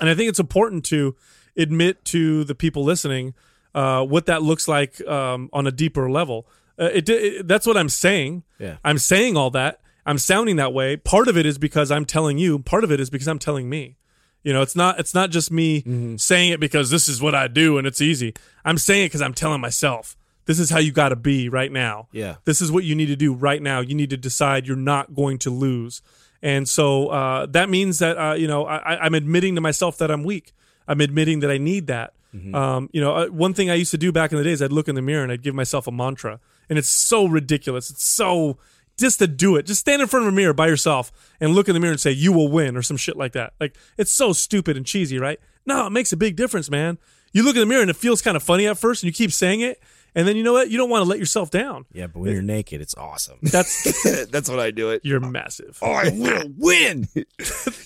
And 0.02 0.10
I 0.10 0.14
think 0.16 0.28
it's 0.30 0.40
important 0.40 0.84
to 0.88 1.16
admit 1.58 2.04
to 2.06 2.44
the 2.44 2.56
people 2.56 2.84
listening 2.84 3.34
uh, 3.74 4.04
what 4.06 4.26
that 4.28 4.42
looks 4.42 4.68
like 4.68 5.06
um, 5.08 5.50
on 5.54 5.68
a 5.68 5.72
deeper 5.72 6.10
level. 6.10 6.48
Uh, 6.80 6.90
it, 6.94 7.10
it, 7.10 7.48
that's 7.48 7.66
what 7.66 7.78
I'm 7.78 7.90
saying. 7.90 8.44
Yeah. 8.60 8.78
I'm 8.84 8.98
saying 8.98 9.38
all 9.38 9.50
that. 9.52 9.82
I'm 10.06 10.18
sounding 10.18 10.56
that 10.58 10.74
way. 10.74 10.98
Part 10.98 11.28
of 11.28 11.38
it 11.38 11.46
is 11.46 11.58
because 11.58 11.90
I'm 11.92 12.06
telling 12.06 12.38
you. 12.38 12.60
Part 12.60 12.84
of 12.84 12.92
it 12.92 13.00
is 13.00 13.10
because 13.10 13.28
I'm 13.28 13.40
telling 13.40 13.70
me. 13.70 13.98
You 14.44 14.54
know, 14.54 14.62
it's 14.62 14.76
not 14.76 15.00
it's 15.00 15.14
not 15.16 15.32
just 15.32 15.52
me 15.52 15.82
Mm-hmm. 15.82 16.18
saying 16.18 16.52
it 16.52 16.60
because 16.60 16.92
this 16.92 17.10
is 17.10 17.22
what 17.22 17.34
I 17.34 17.48
do 17.48 17.78
and 17.80 17.88
it's 17.88 18.00
easy. 18.02 18.34
I'm 18.64 18.78
saying 18.78 19.06
it 19.06 19.08
because 19.08 19.22
I'm 19.24 19.34
telling 19.34 19.60
myself 19.62 20.16
this 20.46 20.60
is 20.60 20.70
how 20.70 20.78
you 20.78 20.92
got 20.92 21.10
to 21.10 21.16
be 21.16 21.50
right 21.50 21.72
now. 21.72 22.08
Yeah. 22.12 22.36
This 22.46 22.62
is 22.62 22.72
what 22.72 22.84
you 22.84 22.94
need 22.94 23.08
to 23.08 23.16
do 23.16 23.34
right 23.34 23.60
now. 23.62 23.80
You 23.80 23.96
need 23.96 24.12
to 24.12 24.18
decide 24.18 24.68
you're 24.68 24.78
not 24.78 25.16
going 25.16 25.40
to 25.40 25.50
lose. 25.50 26.04
And 26.44 26.70
so 26.70 27.08
uh, 27.08 27.48
that 27.48 27.70
means 27.70 27.98
that 28.00 28.18
uh, 28.20 28.34
you 28.36 28.48
know 28.48 28.66
I, 28.68 29.04
I'm 29.04 29.16
admitting 29.16 29.56
to 29.56 29.62
myself 29.62 29.98
that 29.98 30.12
I'm 30.12 30.24
weak. 30.24 30.54
I'm 30.88 31.02
admitting 31.02 31.40
that 31.42 31.52
I 31.52 31.58
need 31.58 31.88
that. 31.88 32.14
Um, 32.54 32.90
you 32.92 33.00
know, 33.00 33.16
uh, 33.16 33.28
one 33.28 33.54
thing 33.54 33.70
I 33.70 33.76
used 33.76 33.92
to 33.92 33.98
do 33.98 34.12
back 34.12 34.34
in 34.34 34.38
the 34.38 34.44
days, 34.44 34.62
I'd 34.62 34.74
look 34.74 34.90
in 34.90 34.96
the 34.96 35.02
mirror 35.02 35.24
and 35.24 35.32
I'd 35.32 35.42
give 35.42 35.56
myself 35.56 35.88
a 35.88 35.92
mantra, 35.92 36.42
and 36.70 36.78
it's 36.78 36.90
so 36.90 37.26
ridiculous. 37.26 37.90
It's 37.90 38.04
so 38.04 38.58
just 38.98 39.20
to 39.20 39.28
do 39.28 39.56
it, 39.56 39.66
just 39.66 39.80
stand 39.80 40.02
in 40.02 40.08
front 40.08 40.26
of 40.26 40.34
a 40.34 40.36
mirror 40.36 40.54
by 40.54 40.68
yourself 40.68 41.12
and 41.40 41.54
look 41.54 41.68
in 41.70 41.74
the 41.74 41.80
mirror 41.80 41.92
and 41.92 42.00
say 42.00 42.12
you 42.12 42.34
will 42.34 42.50
win 42.50 42.76
or 42.76 42.82
some 42.82 42.98
shit 42.98 43.16
like 43.16 43.32
that. 43.34 43.54
Like 43.60 43.76
it's 43.98 44.12
so 44.12 44.34
stupid 44.34 44.76
and 44.76 44.86
cheesy, 44.86 45.18
right? 45.18 45.40
No, 45.66 45.88
it 45.88 45.92
makes 45.92 46.12
a 46.12 46.18
big 46.18 46.36
difference, 46.36 46.70
man. 46.70 46.98
You 47.32 47.44
look 47.44 47.56
in 47.56 47.60
the 47.62 47.66
mirror 47.66 47.82
and 47.82 47.90
it 47.90 47.96
feels 47.96 48.22
kind 48.22 48.36
of 48.38 48.44
funny 48.44 48.68
at 48.68 48.78
first, 48.78 49.02
and 49.04 49.08
you 49.08 49.14
keep 49.14 49.32
saying 49.32 49.62
it, 49.62 49.82
and 50.16 50.28
then 50.28 50.36
you 50.38 50.44
know 50.44 50.54
what? 50.54 50.70
You 50.70 50.78
don't 50.78 50.90
want 50.90 51.04
to 51.04 51.10
let 51.10 51.20
yourself 51.20 51.52
down. 51.52 51.86
yeah, 51.94 52.08
but 52.08 52.20
when 52.20 52.32
you're 52.32 52.42
naked, 52.42 52.82
it's 52.82 52.96
awesome. 52.96 53.38
That's 53.42 54.26
that's 54.32 54.50
what 54.50 54.60
I 54.60 54.72
do 54.72 54.90
it. 54.92 55.02
you're 55.04 55.20
massive. 55.20 55.78
Oh, 55.82 55.92
I 55.92 56.10
will 56.10 56.52
win. 56.58 57.08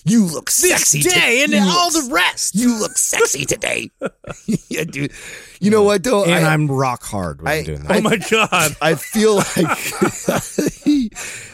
you 0.04 0.24
look 0.26 0.48
sexy 0.50 1.02
today, 1.02 1.42
and 1.42 1.52
you 1.52 1.60
all 1.60 1.90
the 1.90 2.08
rest. 2.12 2.54
You 2.54 2.78
look 2.78 2.96
sexy 2.96 3.44
today. 3.44 3.90
yeah, 4.68 4.84
dude. 4.84 5.12
You 5.60 5.70
know 5.70 5.82
what 5.82 6.04
though? 6.04 6.24
And 6.24 6.46
I, 6.46 6.52
I'm 6.54 6.70
rock 6.70 7.02
hard 7.02 7.42
when 7.42 7.48
I, 7.48 7.56
I- 7.56 7.58
am 7.58 7.64
doing 7.64 7.80
oh 7.82 7.88
that. 7.88 7.98
Oh 7.98 8.00
my 8.00 8.16
god, 8.16 8.76
I 8.80 8.94
feel 8.94 9.36
like. 9.36 9.66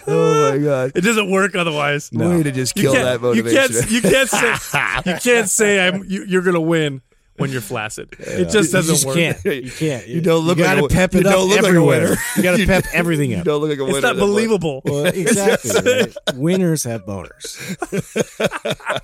oh 0.06 0.50
my 0.52 0.58
god. 0.58 0.92
it 0.94 1.00
doesn't 1.00 1.30
work 1.30 1.54
otherwise. 1.56 2.10
Way 2.12 2.42
to 2.42 2.52
just 2.52 2.76
You 2.76 2.82
kill 2.82 2.92
can't, 2.92 3.04
that 3.04 3.20
motivation. 3.20 3.62
You 3.92 4.00
can't, 4.02 4.04
you 4.04 4.10
can't 4.10 4.28
say 4.60 5.10
you 5.10 5.18
can't 5.20 5.48
say 5.48 5.88
I'm 5.88 6.04
you, 6.04 6.24
you're 6.24 6.42
gonna 6.42 6.60
win 6.60 7.02
when 7.38 7.50
you're 7.50 7.60
flaccid. 7.60 8.14
It 8.18 8.50
just 8.50 8.72
you 8.72 8.78
doesn't 8.78 8.82
you 8.84 8.92
just 8.92 9.06
work. 9.06 9.16
can't. 9.16 9.44
You 9.44 9.70
can't. 9.76 10.06
You 10.06 10.20
don't 10.20 10.44
look 10.46 10.58
you 10.58 10.64
like 10.64 10.74
gotta 10.76 10.86
a- 10.86 10.88
pep 10.88 11.14
you 11.14 11.20
it 11.20 11.26
up 11.26 11.32
don't 11.32 11.48
look 11.48 11.56
like 11.56 11.64
a 11.64 11.68
everywhere. 11.68 12.00
winner. 12.02 12.16
You 12.36 12.42
gotta 12.42 12.66
pep 12.66 12.84
everything 12.92 13.32
up. 13.34 13.38
You 13.38 13.44
don't 13.44 13.60
look 13.60 13.70
like 13.70 13.78
a 13.78 13.84
winner. 13.84 13.96
It's 13.98 14.02
not 14.04 14.16
believable. 14.16 14.82
Well, 14.84 15.06
exactly. 15.06 15.70
right? 15.92 16.14
Winners 16.34 16.84
have 16.84 17.04
boners. 17.06 17.56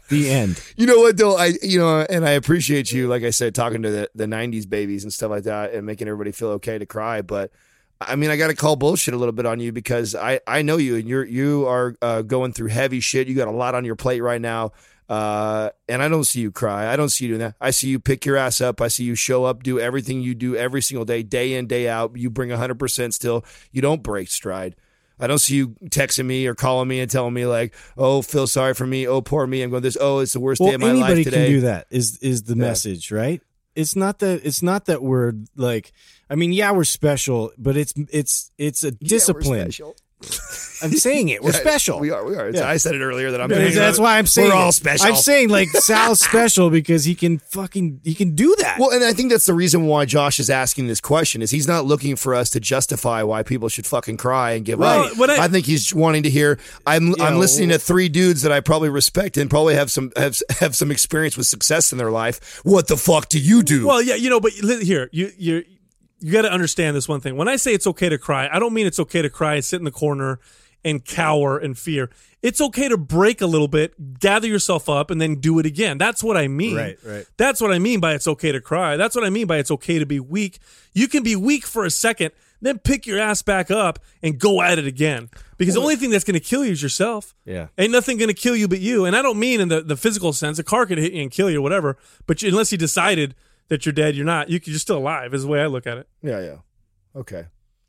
the 0.09 0.30
end. 0.30 0.62
You 0.76 0.87
know 0.87 0.99
what 0.99 1.16
though? 1.16 1.37
I 1.37 1.53
you 1.62 1.78
know, 1.78 2.01
and 2.09 2.24
I 2.26 2.33
appreciate 2.33 2.93
you, 2.93 3.09
like 3.09 3.22
I 3.22 3.30
said, 3.30 3.55
talking 3.55 3.83
to 3.83 3.91
the, 3.91 4.11
the 4.14 4.26
'90s 4.26 4.68
babies 4.68 5.05
and 5.05 5.12
stuff 5.12 5.30
like 5.30 5.45
that, 5.45 5.72
and 5.72 5.87
making 5.87 6.09
everybody 6.09 6.33
feel 6.33 6.49
okay 6.51 6.78
to 6.78 6.87
cry. 6.87 7.22
But 7.22 7.51
I 8.01 8.16
mean, 8.16 8.30
I 8.30 8.37
got 8.37 8.49
to 8.49 8.55
call 8.55 8.76
bullshit 8.76 9.14
a 9.14 9.16
little 9.16 9.33
bit 9.33 9.47
on 9.47 9.61
you 9.61 9.72
because 9.72 10.14
I 10.14 10.41
I 10.47 10.62
know 10.62 10.76
you, 10.76 10.97
and 10.97 11.09
you're 11.09 11.24
you 11.24 11.66
are 11.66 11.95
uh, 12.03 12.22
going 12.22 12.53
through 12.53 12.68
heavy 12.68 13.01
shit. 13.01 13.28
You 13.28 13.35
got 13.35 13.49
a 13.49 13.53
lot 13.53 13.74
on 13.74 13.85
your 13.85 13.97
plate 13.97 14.20
right 14.20 14.41
now. 14.41 14.72
Uh, 15.12 15.68
and 15.90 16.02
I 16.02 16.08
don't 16.08 16.24
see 16.24 16.40
you 16.40 16.50
cry. 16.50 16.90
I 16.90 16.96
don't 16.96 17.10
see 17.10 17.26
you 17.26 17.32
doing 17.32 17.40
that. 17.40 17.54
I 17.60 17.70
see 17.70 17.88
you 17.88 18.00
pick 18.00 18.24
your 18.24 18.38
ass 18.38 18.62
up. 18.62 18.80
I 18.80 18.88
see 18.88 19.04
you 19.04 19.14
show 19.14 19.44
up, 19.44 19.62
do 19.62 19.78
everything 19.78 20.22
you 20.22 20.34
do 20.34 20.56
every 20.56 20.80
single 20.80 21.04
day, 21.04 21.22
day 21.22 21.52
in, 21.52 21.66
day 21.66 21.86
out. 21.86 22.16
You 22.16 22.30
bring 22.30 22.48
100% 22.48 23.12
still. 23.12 23.44
You 23.72 23.82
don't 23.82 24.02
break 24.02 24.30
stride. 24.30 24.74
I 25.20 25.26
don't 25.26 25.38
see 25.38 25.56
you 25.56 25.68
texting 25.90 26.24
me 26.24 26.46
or 26.46 26.54
calling 26.54 26.88
me 26.88 26.98
and 27.00 27.10
telling 27.10 27.34
me 27.34 27.44
like, 27.44 27.74
"Oh, 27.96 28.22
feel 28.22 28.46
sorry 28.46 28.72
for 28.72 28.86
me. 28.86 29.06
Oh, 29.06 29.20
poor 29.20 29.46
me. 29.46 29.62
I'm 29.62 29.68
going 29.70 29.82
this. 29.82 29.98
Oh, 30.00 30.20
it's 30.20 30.32
the 30.32 30.40
worst 30.40 30.62
day 30.62 30.72
of 30.72 30.80
my 30.80 30.92
life 30.92 31.22
today." 31.22 31.30
can 31.30 31.46
do 31.46 31.60
that. 31.60 31.86
Is 31.90 32.16
is 32.18 32.44
the 32.44 32.56
message 32.56 33.12
right? 33.12 33.40
It's 33.76 33.94
not 33.94 34.18
that. 34.20 34.40
It's 34.44 34.62
not 34.62 34.86
that 34.86 35.02
we're 35.02 35.34
like. 35.54 35.92
I 36.28 36.34
mean, 36.34 36.52
yeah, 36.52 36.72
we're 36.72 36.84
special, 36.84 37.52
but 37.58 37.76
it's 37.76 37.92
it's 38.10 38.50
it's 38.58 38.82
a 38.82 38.86
Yeah, 38.88 38.92
we're 39.00 39.08
discipline. 39.08 39.60
special. 39.70 39.96
I'm 40.83 40.91
saying 40.93 41.29
it. 41.29 41.43
We're 41.43 41.53
special. 41.53 42.01
We 42.01 42.11
are. 42.11 42.25
We 42.25 42.35
are. 42.37 42.51
Yeah. 42.51 42.68
I 42.68 42.77
said 42.77 42.95
it 42.97 43.03
earlier 43.03 43.31
that 43.31 43.41
I'm. 43.41 43.49
That's, 43.49 43.75
that's 43.77 43.99
why 44.01 44.18
I'm 44.18 44.27
saying 44.27 44.49
we're 44.49 44.55
all 44.55 44.73
special. 44.73 45.07
I'm 45.07 45.14
saying 45.14 45.49
like 45.49 45.68
Sal's 45.73 46.18
special 46.20 46.70
because 46.70 47.05
he 47.05 47.14
can 47.14 47.39
fucking 47.39 48.01
he 48.03 48.14
can 48.14 48.35
do 48.35 48.57
that. 48.59 48.79
Well, 48.81 48.91
and 48.91 49.05
I 49.05 49.12
think 49.12 49.31
that's 49.31 49.47
the 49.47 49.55
reason 49.55 49.87
why 49.87 50.07
Josh 50.07 50.41
is 50.41 50.51
asking 50.51 50.89
this 50.89 51.01
question 51.01 51.41
is 51.41 51.53
he's 51.53 51.68
not 51.68 51.85
looking 51.85 52.16
for 52.16 52.35
us 52.35 52.51
to 52.51 52.61
justify 52.61 53.23
why 53.23 53.45
people 53.45 53.68
should 53.68 53.87
fucking 53.87 54.16
cry 54.16 54.53
and 54.53 54.64
give 54.64 54.81
Right. 54.81 55.12
up. 55.12 55.31
I- 55.31 55.45
I, 55.45 55.49
think 55.49 55.66
he's 55.66 55.95
wanting 55.95 56.25
to 56.25 56.31
hear. 56.31 56.59
I'm 56.87 57.14
I'm 57.20 57.35
know, 57.35 57.39
listening 57.39 57.68
to 57.68 57.79
three 57.79 58.09
dudes 58.09 58.43
that 58.43 58.51
I 58.51 58.59
probably 58.61 58.89
respect 58.89 59.37
and 59.37 59.49
probably 59.49 59.75
have 59.77 59.91
some 59.91 60.11
have 60.16 60.37
have 60.59 60.75
some 60.75 60.91
experience 60.91 61.37
with 61.37 61.47
success 61.47 61.93
in 61.93 61.99
their 61.99 62.11
life. 62.11 62.61
What 62.64 62.89
the 62.89 62.97
fuck 62.97 63.29
do 63.29 63.39
you 63.39 63.62
do? 63.62 63.87
Well, 63.87 64.03
yeah, 64.03 64.16
you 64.16 64.31
know, 64.31 64.41
but 64.41 64.53
here 64.53 65.09
you 65.12 65.31
you 65.39 65.64
you 66.23 66.33
got 66.33 66.43
to 66.43 66.53
understand 66.53 66.97
this 66.97 67.09
one 67.09 67.20
thing. 67.20 67.37
When 67.37 67.49
I 67.49 67.57
say 67.57 67.75
it's 67.75 67.87
okay 67.87 68.09
to 68.09 68.18
cry, 68.18 68.49
I 68.51 68.59
don't 68.59 68.73
mean 68.73 68.87
it's 68.87 69.01
okay 69.01 69.23
to 69.23 69.31
cry 69.31 69.55
and 69.55 69.64
sit 69.64 69.81
in 69.81 69.85
the 69.85 69.91
corner 69.91 70.39
and 70.85 71.05
cower 71.05 71.59
and 71.59 71.79
fear. 71.79 72.11
It's 72.43 72.61
okay 72.61 72.89
to 72.89 72.97
break 72.97 73.41
a 73.41 73.47
little 73.47 73.68
bit, 73.68 74.18
gather 74.18 74.49
yourself 74.49 74.89
up, 74.89 75.11
and 75.11 75.20
then 75.20 75.37
do 75.37 75.59
it 75.59 75.66
again. 75.66 75.97
That's 75.99 76.25
what 76.25 76.37
I 76.37 76.49
mean. 76.49 76.77
Right, 76.77 76.99
right. 77.05 77.27
That's 77.37 77.61
what 77.61 77.73
I 77.73 77.79
mean 77.79 78.01
by 78.01 78.14
it's 78.14 78.27
okay 78.27 78.51
to 78.51 78.61
cry. 78.61 78.97
That's 78.97 79.14
what 79.14 79.25
I 79.25 79.31
mean 79.31 79.47
by 79.47 79.59
it's 79.59 79.70
okay 79.70 79.99
to 80.01 80.07
be 80.07 80.18
weak. 80.18 80.59
You 80.93 81.07
can 81.07 81.23
be 81.23 81.37
weak 81.37 81.64
for 81.64 81.85
a 81.85 81.91
second, 81.91 82.33
then 82.61 82.79
pick 82.79 83.07
your 83.07 83.18
ass 83.18 83.43
back 83.43 83.70
up 83.70 84.01
and 84.23 84.39
go 84.39 84.61
at 84.61 84.79
it 84.79 84.87
again. 84.87 85.31
Because 85.57 85.75
the 85.75 85.81
only 85.81 85.97
thing 85.97 86.11
that's 86.11 86.25
going 86.25 86.35
to 86.35 86.41
kill 86.41 86.64
you 86.64 86.73
is 86.73 86.83
yourself. 86.83 87.35
Yeah. 87.45 87.68
Ain't 87.79 87.93
nothing 87.93 88.18
going 88.18 88.29
to 88.29 88.35
kill 88.35 88.57
you 88.57 88.66
but 88.66 88.81
you. 88.81 89.05
And 89.05 89.14
I 89.14 89.23
don't 89.23 89.39
mean 89.39 89.61
in 89.61 89.68
the, 89.68 89.81
the 89.81 89.97
physical 89.97 90.33
sense. 90.33 90.59
A 90.59 90.64
car 90.64 90.87
could 90.87 90.99
hit 90.99 91.12
you 91.12 91.23
and 91.23 91.31
kill 91.31 91.49
you 91.49 91.59
or 91.59 91.62
whatever. 91.62 91.97
But 92.27 92.43
you, 92.43 92.49
unless 92.49 92.73
you 92.73 92.79
decided 92.79 93.37
that 93.68 93.86
you're 93.86 93.92
dead, 93.92 94.14
you're 94.16 94.26
not. 94.26 94.50
You, 94.50 94.60
you're 94.64 94.78
still 94.78 94.98
alive, 94.98 95.34
is 95.34 95.42
the 95.42 95.48
way 95.48 95.60
I 95.60 95.66
look 95.66 95.86
at 95.86 95.98
it. 95.98 96.08
yeah, 96.22 96.40
yeah. 96.40 96.56
Okay. 97.14 97.46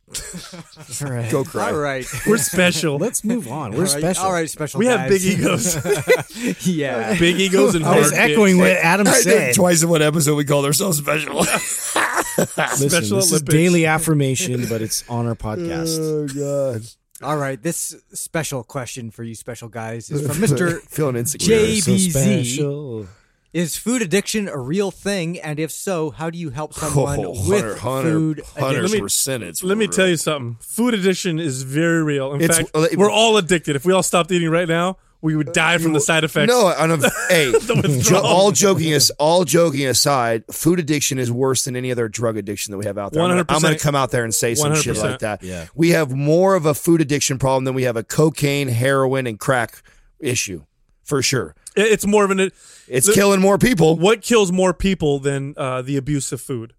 All 1.05 1.09
right. 1.11 1.31
Go 1.31 1.43
cry. 1.45 1.71
All 1.71 1.77
right. 1.77 2.05
We're 2.27 2.37
special. 2.37 2.97
Let's 2.97 3.23
move 3.23 3.47
on. 3.47 3.71
We're 3.71 3.77
All 3.77 3.81
right, 3.83 3.89
special. 3.89 4.23
All 4.25 4.33
right, 4.33 4.49
special. 4.49 4.79
we 4.79 4.85
have 4.87 5.09
guys. 5.09 5.23
big 5.23 5.39
egos. 5.39 6.67
yeah. 6.67 7.17
big 7.17 7.39
egos 7.39 7.73
and 7.75 7.85
I 7.85 7.97
was 7.97 8.11
echoing 8.11 8.57
dicks. 8.57 8.67
what 8.75 8.85
Adam 8.85 9.07
I 9.07 9.11
said. 9.11 9.55
twice 9.55 9.81
in 9.81 9.89
one 9.89 10.01
episode 10.01 10.35
we 10.35 10.43
called 10.45 10.65
ourselves 10.65 10.97
special. 10.97 11.35
Listen, 11.35 12.89
Special 12.89 12.89
this 12.89 13.27
is 13.27 13.31
Olympics. 13.31 13.43
daily 13.43 13.85
affirmation, 13.85 14.65
but 14.67 14.81
it's 14.81 15.07
on 15.09 15.25
our 15.25 15.35
podcast. 15.35 15.97
oh 15.99 16.27
god. 16.27 16.81
All 17.21 17.37
right. 17.37 17.61
This 17.61 17.95
special 18.13 18.63
question 18.63 19.09
for 19.09 19.23
you, 19.23 19.35
special 19.35 19.69
guys, 19.69 20.09
is 20.11 20.27
from 20.27 20.41
Mister 20.41 20.79
Feeling 20.81 21.15
insecure. 21.15 21.47
J- 21.57 21.79
So 21.79 21.97
special. 21.97 23.07
Is 23.53 23.75
food 23.77 24.01
addiction 24.01 24.47
a 24.49 24.57
real 24.57 24.89
thing? 24.89 25.39
And 25.39 25.59
if 25.59 25.71
so, 25.71 26.09
how 26.09 26.31
do 26.31 26.39
you 26.39 26.49
help 26.49 26.73
someone 26.73 27.19
Oh, 27.23 27.29
with 27.47 27.77
food 27.79 28.41
hundred 28.41 28.41
addiction? 28.57 28.99
percent. 28.99 29.43
It's 29.43 29.63
Let 29.63 29.77
me 29.77 29.87
tell 29.87 30.07
you 30.07 30.17
something. 30.17 30.57
Food 30.59 30.95
addiction 30.95 31.37
is 31.39 31.61
very 31.61 32.01
real. 32.03 32.33
In 32.33 32.41
It's- 32.41 32.57
fact, 32.57 32.71
uh, 32.73 32.87
we're 32.95 33.11
all 33.11 33.37
addicted. 33.37 33.75
If 33.75 33.85
we 33.85 33.93
all 33.93 34.01
stopped 34.01 34.31
eating 34.31 34.49
right 34.49 34.67
now, 34.67 34.97
we 35.21 35.35
would 35.35 35.53
die 35.53 35.77
from 35.77 35.93
the 35.93 35.99
side 36.01 36.23
effects. 36.23 36.49
No, 36.51 36.65
on 36.65 36.91
a, 36.91 36.97
hey, 37.29 37.53
jo- 38.01 38.21
all 38.21 38.51
joking 38.51 38.89
is 38.89 39.09
all 39.19 39.45
joking 39.45 39.85
aside, 39.85 40.43
food 40.51 40.79
addiction 40.79 41.19
is 41.19 41.31
worse 41.31 41.63
than 41.65 41.75
any 41.75 41.91
other 41.91 42.09
drug 42.09 42.35
addiction 42.37 42.71
that 42.71 42.77
we 42.79 42.85
have 42.85 42.97
out 42.97 43.13
there. 43.13 43.21
I'm 43.21 43.29
gonna- 43.29 43.45
I'm 43.49 43.61
going 43.61 43.77
to 43.77 43.79
come 43.79 43.95
out 43.95 44.09
there 44.11 44.23
and 44.23 44.33
say 44.33 44.55
some 44.55 44.73
shit 44.75 44.95
100%. 44.97 45.03
like 45.11 45.19
that. 45.19 45.43
Yeah. 45.43 45.67
We 45.75 45.91
have 45.91 46.11
more 46.11 46.55
of 46.55 46.65
a 46.65 46.73
food 46.73 47.01
addiction 47.01 47.37
problem 47.37 47.65
than 47.65 47.75
we 47.75 47.83
have 47.83 47.95
a 47.97 48.03
cocaine, 48.03 48.67
heroin, 48.67 49.27
and 49.27 49.39
crack 49.39 49.81
issue, 50.19 50.63
for 51.03 51.21
sure. 51.21 51.55
It- 51.75 51.91
It's 51.91 52.05
more 52.05 52.23
of 52.25 52.31
an. 52.31 52.39
It's 52.87 53.07
The- 53.07 53.13
killing 53.13 53.39
more 53.41 53.57
people. 53.57 53.97
What 53.97 54.21
kills 54.21 54.51
more 54.51 54.73
people 54.73 55.19
than 55.19 55.53
uh, 55.57 55.81
the 55.81 55.97
abuse 55.97 56.31
of 56.31 56.41
food 56.41 56.73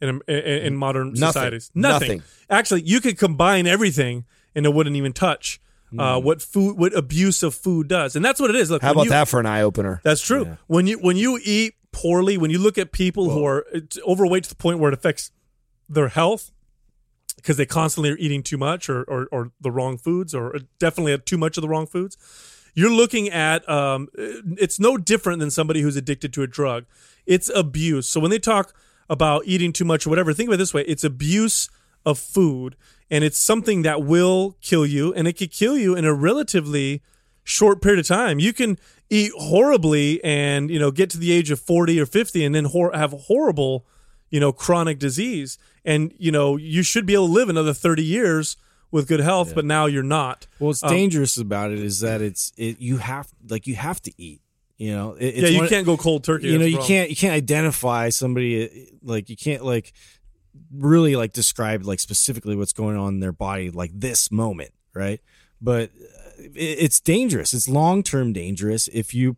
in, 0.00 0.20
in, 0.28 0.34
in 0.36 0.76
modern 0.76 1.08
Nothing. 1.12 1.26
societies? 1.26 1.70
Nothing. 1.74 2.22
Actually, 2.50 2.82
you 2.82 3.00
could 3.00 3.18
combine 3.18 3.66
everything 3.66 4.24
and 4.54 4.64
it 4.66 4.72
wouldn't 4.74 4.96
even 4.96 5.12
touch 5.12 5.60
uh, 5.98 6.20
what 6.20 6.42
food, 6.42 6.76
what 6.78 6.94
abuse 6.96 7.42
of 7.42 7.54
food 7.54 7.88
does, 7.88 8.16
and 8.16 8.24
that's 8.24 8.38
what 8.40 8.50
it 8.50 8.56
is. 8.56 8.70
Look, 8.70 8.82
How 8.82 8.92
about 8.92 9.04
you- 9.04 9.10
that 9.10 9.28
for 9.28 9.40
an 9.40 9.46
eye 9.46 9.62
opener? 9.62 10.00
That's 10.02 10.20
true. 10.20 10.58
When 10.66 10.86
you 10.86 10.98
when 10.98 11.16
you 11.16 11.38
eat 11.42 11.74
poorly, 11.92 12.36
when 12.36 12.50
you 12.50 12.58
look 12.58 12.76
at 12.76 12.92
people 12.92 13.30
who 13.30 13.44
are 13.44 13.64
overweight 14.06 14.42
to 14.44 14.48
the 14.50 14.56
point 14.56 14.78
where 14.78 14.90
it 14.90 14.94
affects 14.94 15.30
their 15.88 16.08
health 16.08 16.52
because 17.36 17.56
they 17.56 17.64
constantly 17.66 18.10
are 18.10 18.16
eating 18.18 18.42
too 18.42 18.58
much 18.58 18.90
or, 18.90 19.04
or 19.04 19.28
or 19.32 19.52
the 19.60 19.70
wrong 19.70 19.96
foods 19.96 20.34
or 20.34 20.58
definitely 20.78 21.16
too 21.18 21.38
much 21.38 21.56
of 21.56 21.62
the 21.62 21.68
wrong 21.68 21.86
foods, 21.86 22.16
you're 22.76 22.92
looking 22.92 23.28
at 23.30 23.68
um, 23.68 24.08
it's 24.14 24.78
no 24.78 24.96
different 24.98 25.40
than 25.40 25.50
somebody 25.50 25.80
who's 25.80 25.96
addicted 25.96 26.32
to 26.34 26.42
a 26.42 26.46
drug. 26.46 26.84
It's 27.24 27.48
abuse. 27.48 28.06
So 28.06 28.20
when 28.20 28.30
they 28.30 28.38
talk 28.38 28.74
about 29.08 29.42
eating 29.46 29.72
too 29.72 29.86
much 29.86 30.06
or 30.06 30.10
whatever, 30.10 30.32
think 30.32 30.50
of 30.50 30.54
it 30.54 30.58
this 30.58 30.74
way: 30.74 30.82
it's 30.82 31.02
abuse 31.02 31.70
of 32.04 32.18
food, 32.18 32.76
and 33.10 33.24
it's 33.24 33.38
something 33.38 33.82
that 33.82 34.02
will 34.02 34.56
kill 34.60 34.84
you, 34.86 35.12
and 35.14 35.26
it 35.26 35.32
could 35.32 35.50
kill 35.50 35.76
you 35.76 35.96
in 35.96 36.04
a 36.04 36.12
relatively 36.12 37.02
short 37.42 37.80
period 37.80 37.98
of 37.98 38.06
time. 38.06 38.38
You 38.38 38.52
can 38.52 38.78
eat 39.08 39.32
horribly 39.36 40.22
and 40.22 40.70
you 40.70 40.78
know 40.78 40.90
get 40.90 41.08
to 41.10 41.18
the 41.18 41.32
age 41.32 41.50
of 41.50 41.60
40 41.60 41.98
or 42.00 42.06
50 42.06 42.44
and 42.44 42.54
then 42.54 42.64
hor- 42.66 42.92
have 42.92 43.12
horrible 43.12 43.86
you 44.30 44.40
know 44.40 44.52
chronic 44.52 44.98
disease 44.98 45.58
and 45.84 46.12
you 46.18 46.32
know 46.32 46.56
you 46.56 46.82
should 46.82 47.06
be 47.06 47.14
able 47.14 47.28
to 47.28 47.32
live 47.32 47.48
another 47.48 47.72
30 47.72 48.02
years 48.02 48.56
with 48.96 49.06
good 49.08 49.20
health 49.20 49.54
but 49.54 49.64
now 49.64 49.86
you're 49.86 50.02
not 50.20 50.46
Well, 50.58 50.68
what's 50.68 50.82
Um, 50.82 50.90
dangerous 50.90 51.36
about 51.36 51.70
it 51.70 51.78
is 51.80 52.00
that 52.00 52.20
it's 52.22 52.52
it 52.56 52.80
you 52.80 52.96
have 52.98 53.28
like 53.48 53.66
you 53.66 53.76
have 53.76 54.00
to 54.02 54.12
eat. 54.18 54.40
You 54.78 54.92
know, 54.92 55.12
it, 55.14 55.26
it's 55.28 55.42
yeah 55.42 55.48
you 55.48 55.58
one- 55.60 55.68
can't 55.68 55.86
go 55.86 55.96
cold 55.96 56.22
turkey 56.24 56.48
You 56.48 56.58
know, 56.58 56.64
you 56.76 56.78
can't 56.78 57.08
you 57.10 57.16
can't 57.16 57.32
identify 57.32 58.10
somebody 58.10 58.64
uh, 58.64 58.68
like 59.02 59.30
you 59.30 59.36
can't 59.36 59.64
like 59.64 59.92
really 60.72 61.16
like 61.16 61.32
describe 61.32 61.84
like 61.86 62.00
specifically 62.00 62.56
what's 62.56 62.72
going 62.72 62.96
on 62.96 63.14
in 63.14 63.20
their 63.20 63.32
body 63.32 63.70
like 63.70 63.90
this 63.94 64.30
moment, 64.30 64.72
right? 64.94 65.20
But 65.60 65.90
uh, 65.90 66.42
it, 66.54 66.78
it's 66.84 67.00
dangerous. 67.00 67.54
It's 67.54 67.68
long 67.68 68.02
term 68.02 68.32
dangerous 68.32 68.88
if 68.88 69.14
you 69.14 69.36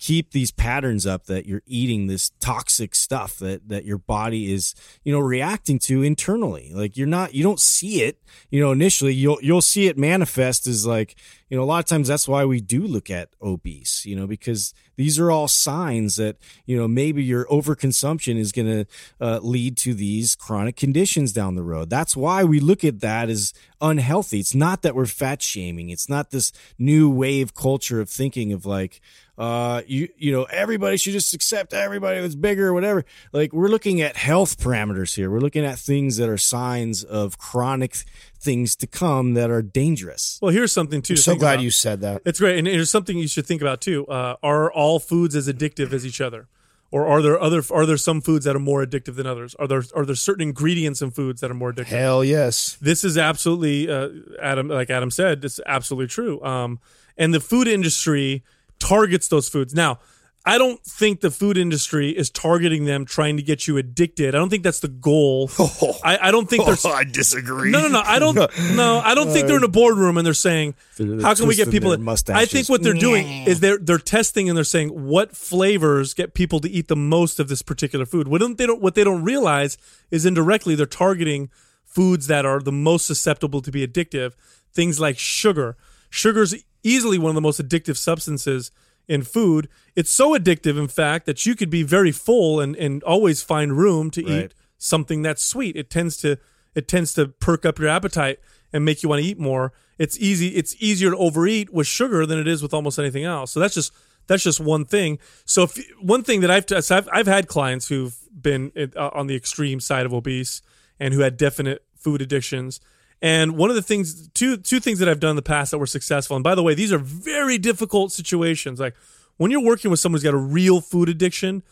keep 0.00 0.30
these 0.32 0.50
patterns 0.50 1.06
up 1.06 1.26
that 1.26 1.44
you're 1.44 1.62
eating 1.66 2.06
this 2.06 2.30
toxic 2.40 2.94
stuff 2.94 3.36
that 3.36 3.68
that 3.68 3.84
your 3.84 3.98
body 3.98 4.50
is 4.52 4.74
you 5.04 5.12
know 5.12 5.20
reacting 5.20 5.78
to 5.78 6.02
internally. 6.02 6.72
Like 6.72 6.96
you're 6.96 7.06
not 7.06 7.34
you 7.34 7.42
don't 7.42 7.60
see 7.60 8.02
it 8.02 8.18
you 8.50 8.60
know 8.60 8.72
initially. 8.72 9.14
You'll 9.14 9.38
you'll 9.42 9.60
see 9.60 9.86
it 9.86 9.98
manifest 9.98 10.66
as 10.66 10.86
like 10.86 11.16
you 11.50 11.56
know 11.56 11.62
a 11.62 11.66
lot 11.66 11.80
of 11.80 11.84
times 11.84 12.08
that's 12.08 12.26
why 12.26 12.44
we 12.46 12.60
do 12.60 12.80
look 12.80 13.10
at 13.10 13.28
obese 13.42 14.06
you 14.06 14.16
know 14.16 14.26
because 14.26 14.72
these 14.96 15.18
are 15.18 15.30
all 15.30 15.48
signs 15.48 16.16
that 16.16 16.36
you 16.64 16.76
know 16.76 16.88
maybe 16.88 17.22
your 17.22 17.44
overconsumption 17.46 18.38
is 18.38 18.52
going 18.52 18.66
to 18.66 18.86
uh, 19.20 19.38
lead 19.42 19.76
to 19.78 19.92
these 19.92 20.34
chronic 20.34 20.76
conditions 20.76 21.32
down 21.32 21.54
the 21.54 21.62
road. 21.62 21.90
That's 21.90 22.16
why 22.16 22.42
we 22.44 22.58
look 22.58 22.84
at 22.84 23.00
that 23.00 23.28
as 23.28 23.52
unhealthy. 23.80 24.40
It's 24.40 24.54
not 24.54 24.82
that 24.82 24.94
we're 24.94 25.06
fat 25.06 25.42
shaming. 25.42 25.90
It's 25.90 26.08
not 26.08 26.30
this 26.30 26.52
new 26.78 27.10
wave 27.10 27.54
culture 27.54 28.00
of 28.00 28.08
thinking 28.08 28.52
of 28.52 28.64
like 28.64 29.00
uh 29.40 29.82
you 29.86 30.08
you 30.16 30.30
know 30.30 30.44
everybody 30.44 30.96
should 30.96 31.12
just 31.12 31.34
accept 31.34 31.72
everybody 31.72 32.20
that's 32.20 32.34
bigger 32.34 32.68
or 32.68 32.74
whatever 32.74 33.04
like 33.32 33.52
we're 33.52 33.68
looking 33.68 34.00
at 34.00 34.16
health 34.16 34.58
parameters 34.58 35.16
here 35.16 35.30
we're 35.30 35.40
looking 35.40 35.64
at 35.64 35.78
things 35.78 36.18
that 36.18 36.28
are 36.28 36.38
signs 36.38 37.02
of 37.02 37.38
chronic 37.38 37.96
things 38.38 38.76
to 38.76 38.86
come 38.86 39.34
that 39.34 39.50
are 39.50 39.62
dangerous 39.62 40.38
well 40.40 40.52
here's 40.52 40.72
something 40.72 41.02
too 41.02 41.16
to 41.16 41.22
so 41.22 41.34
glad 41.34 41.54
about. 41.54 41.64
you 41.64 41.70
said 41.70 42.00
that. 42.02 42.22
It's 42.24 42.38
great, 42.38 42.58
and 42.58 42.66
there's 42.66 42.90
something 42.90 43.18
you 43.18 43.28
should 43.28 43.46
think 43.46 43.62
about 43.62 43.80
too. 43.80 44.06
Uh, 44.06 44.36
are 44.42 44.70
all 44.70 44.98
foods 44.98 45.34
as 45.34 45.48
addictive 45.48 45.92
as 45.92 46.06
each 46.06 46.20
other, 46.20 46.48
or 46.90 47.06
are 47.06 47.22
there 47.22 47.40
other? 47.40 47.62
Are 47.70 47.86
there 47.86 47.96
some 47.96 48.20
foods 48.20 48.44
that 48.44 48.54
are 48.54 48.60
more 48.60 48.84
addictive 48.84 49.16
than 49.16 49.26
others? 49.26 49.54
Are 49.56 49.66
there 49.66 49.82
are 49.94 50.04
there 50.04 50.14
certain 50.14 50.42
ingredients 50.42 51.02
in 51.02 51.10
foods 51.10 51.40
that 51.40 51.50
are 51.50 51.54
more 51.54 51.72
addictive? 51.72 51.86
Hell 51.86 52.24
yes. 52.24 52.76
This 52.80 53.04
is 53.04 53.16
absolutely 53.16 53.90
uh, 53.90 54.10
Adam, 54.40 54.68
like 54.68 54.90
Adam 54.90 55.10
said, 55.10 55.44
it's 55.44 55.60
absolutely 55.66 56.08
true. 56.08 56.42
Um, 56.42 56.78
and 57.16 57.34
the 57.34 57.40
food 57.40 57.68
industry 57.68 58.42
targets 58.80 59.28
those 59.28 59.48
foods. 59.48 59.74
Now, 59.74 60.00
I 60.46 60.56
don't 60.56 60.82
think 60.82 61.20
the 61.20 61.30
food 61.30 61.58
industry 61.58 62.10
is 62.16 62.30
targeting 62.30 62.86
them 62.86 63.04
trying 63.04 63.36
to 63.36 63.42
get 63.42 63.68
you 63.68 63.76
addicted. 63.76 64.34
I 64.34 64.38
don't 64.38 64.48
think 64.48 64.62
that's 64.62 64.80
the 64.80 64.88
goal. 64.88 65.50
Oh. 65.58 65.98
I, 66.02 66.28
I 66.28 66.30
don't 66.30 66.48
think 66.48 66.64
there's. 66.64 66.84
I 66.86 67.04
disagree. 67.04 67.70
No, 67.70 67.82
no, 67.82 67.88
no. 67.88 68.00
I 68.04 68.18
don't. 68.18 68.36
No, 68.74 69.00
I 69.00 69.14
don't 69.14 69.28
think 69.30 69.46
they're 69.48 69.58
in 69.58 69.64
a 69.64 69.68
boardroom 69.68 70.16
and 70.16 70.24
they're 70.26 70.32
saying, 70.32 70.74
They're- 70.96 71.20
"How 71.20 71.34
can 71.34 71.46
we 71.46 71.54
get 71.56 71.70
people?" 71.70 71.90
their 71.90 71.98
in?" 71.98 72.04
mustaches. 72.04 72.42
I 72.42 72.46
think 72.46 72.70
what 72.70 72.82
they're 72.82 72.94
doing 72.94 73.46
is 73.46 73.60
they're 73.60 73.76
they're 73.78 73.98
testing 73.98 74.48
and 74.48 74.56
they're 74.56 74.64
saying 74.64 74.88
what 74.88 75.36
flavors 75.36 76.14
get 76.14 76.32
people 76.32 76.58
to 76.60 76.70
eat 76.70 76.88
the 76.88 76.96
most 76.96 77.38
of 77.38 77.48
this 77.48 77.60
particular 77.60 78.06
food. 78.06 78.26
What 78.28 78.40
don't 78.40 78.56
they 78.56 78.66
don't 78.66 78.80
what 78.80 78.94
they 78.94 79.04
don't 79.04 79.22
realize 79.22 79.76
is 80.10 80.24
indirectly 80.24 80.74
they're 80.74 80.86
targeting 80.86 81.50
foods 81.84 82.28
that 82.28 82.46
are 82.46 82.60
the 82.60 82.72
most 82.72 83.06
susceptible 83.06 83.60
to 83.60 83.70
be 83.70 83.86
addictive. 83.86 84.32
Things 84.72 84.98
like 84.98 85.18
sugar. 85.18 85.76
Sugar's 86.08 86.54
easily 86.82 87.18
one 87.18 87.30
of 87.30 87.34
the 87.34 87.40
most 87.40 87.60
addictive 87.60 87.96
substances 87.96 88.70
in 89.08 89.22
food. 89.22 89.68
It's 89.96 90.10
so 90.10 90.36
addictive, 90.36 90.78
in 90.78 90.88
fact, 90.88 91.26
that 91.26 91.44
you 91.44 91.54
could 91.56 91.70
be 91.70 91.82
very 91.82 92.12
full 92.12 92.60
and, 92.60 92.76
and 92.76 93.02
always 93.02 93.42
find 93.42 93.76
room 93.76 94.10
to 94.12 94.22
Right. 94.24 94.44
eat 94.46 94.54
something 94.78 95.22
that's 95.22 95.42
sweet. 95.44 95.76
It 95.76 95.90
tends 95.90 96.16
to 96.18 96.38
it 96.74 96.86
tends 96.86 97.12
to 97.14 97.26
perk 97.26 97.66
up 97.66 97.80
your 97.80 97.88
appetite 97.88 98.38
and 98.72 98.84
make 98.84 99.02
you 99.02 99.08
want 99.08 99.20
to 99.20 99.26
eat 99.26 99.38
more. 99.40 99.72
It's 99.98 100.16
easy. 100.20 100.48
It's 100.50 100.76
easier 100.78 101.10
to 101.10 101.16
overeat 101.16 101.72
with 101.72 101.88
sugar 101.88 102.24
than 102.24 102.38
it 102.38 102.46
is 102.46 102.62
with 102.62 102.72
almost 102.72 102.96
anything 102.98 103.24
else. 103.24 103.50
So 103.50 103.58
that's 103.58 103.74
just 103.74 103.92
that's 104.28 104.44
just 104.44 104.60
one 104.60 104.84
thing. 104.84 105.18
So 105.44 105.64
if 105.64 105.76
one 106.00 106.22
thing 106.22 106.40
that 106.42 106.50
I've 106.50 106.66
t- 106.66 106.80
so 106.80 106.96
I've, 106.98 107.08
I've 107.12 107.26
had 107.26 107.48
clients 107.48 107.88
who've 107.88 108.16
been 108.40 108.70
uh, 108.96 109.10
on 109.12 109.26
the 109.26 109.34
extreme 109.34 109.80
side 109.80 110.06
of 110.06 110.14
obese 110.14 110.62
and 111.00 111.12
who 111.12 111.20
had 111.20 111.36
definite 111.36 111.84
food 111.96 112.22
addictions. 112.22 112.80
And 113.22 113.56
one 113.56 113.68
of 113.68 113.76
the 113.76 113.82
things, 113.82 114.28
two 114.28 114.56
two 114.56 114.80
things 114.80 114.98
that 114.98 115.08
I've 115.08 115.20
done 115.20 115.30
in 115.30 115.36
the 115.36 115.42
past 115.42 115.70
that 115.72 115.78
were 115.78 115.86
successful. 115.86 116.36
And 116.36 116.42
by 116.42 116.54
the 116.54 116.62
way, 116.62 116.74
these 116.74 116.92
are 116.92 116.98
very 116.98 117.58
difficult 117.58 118.12
situations. 118.12 118.80
Like 118.80 118.94
when 119.36 119.50
you're 119.50 119.62
working 119.62 119.90
with 119.90 120.00
someone 120.00 120.16
who's 120.16 120.24
got 120.24 120.34
a 120.34 120.38
real 120.38 120.80
food 120.80 121.08
addiction, 121.08 121.62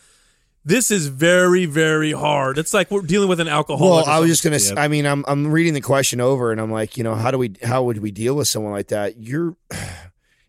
this 0.65 0.91
is 0.91 1.07
very 1.07 1.65
very 1.65 2.13
hard. 2.13 2.59
It's 2.59 2.75
like 2.75 2.91
we're 2.91 3.01
dealing 3.01 3.29
with 3.29 3.41
an 3.41 3.49
alcoholic. 3.49 4.07
Well, 4.07 4.15
I 4.15 4.19
was 4.21 4.29
just 4.29 4.45
gonna. 4.45 4.57
s 4.57 4.73
I 4.77 4.89
mean, 4.89 5.07
I'm 5.07 5.25
I'm 5.27 5.51
reading 5.51 5.73
the 5.73 5.81
question 5.81 6.21
over, 6.21 6.53
and 6.53 6.61
I'm 6.61 6.71
like, 6.71 6.99
you 6.99 7.05
know, 7.05 7.15
how 7.15 7.31
do 7.31 7.39
we? 7.39 7.55
How 7.63 7.83
would 7.85 7.99
we 7.99 8.11
deal 8.11 8.35
with 8.37 8.49
someone 8.49 8.73
like 8.73 8.89
that? 8.89 9.17
You're. 9.19 9.57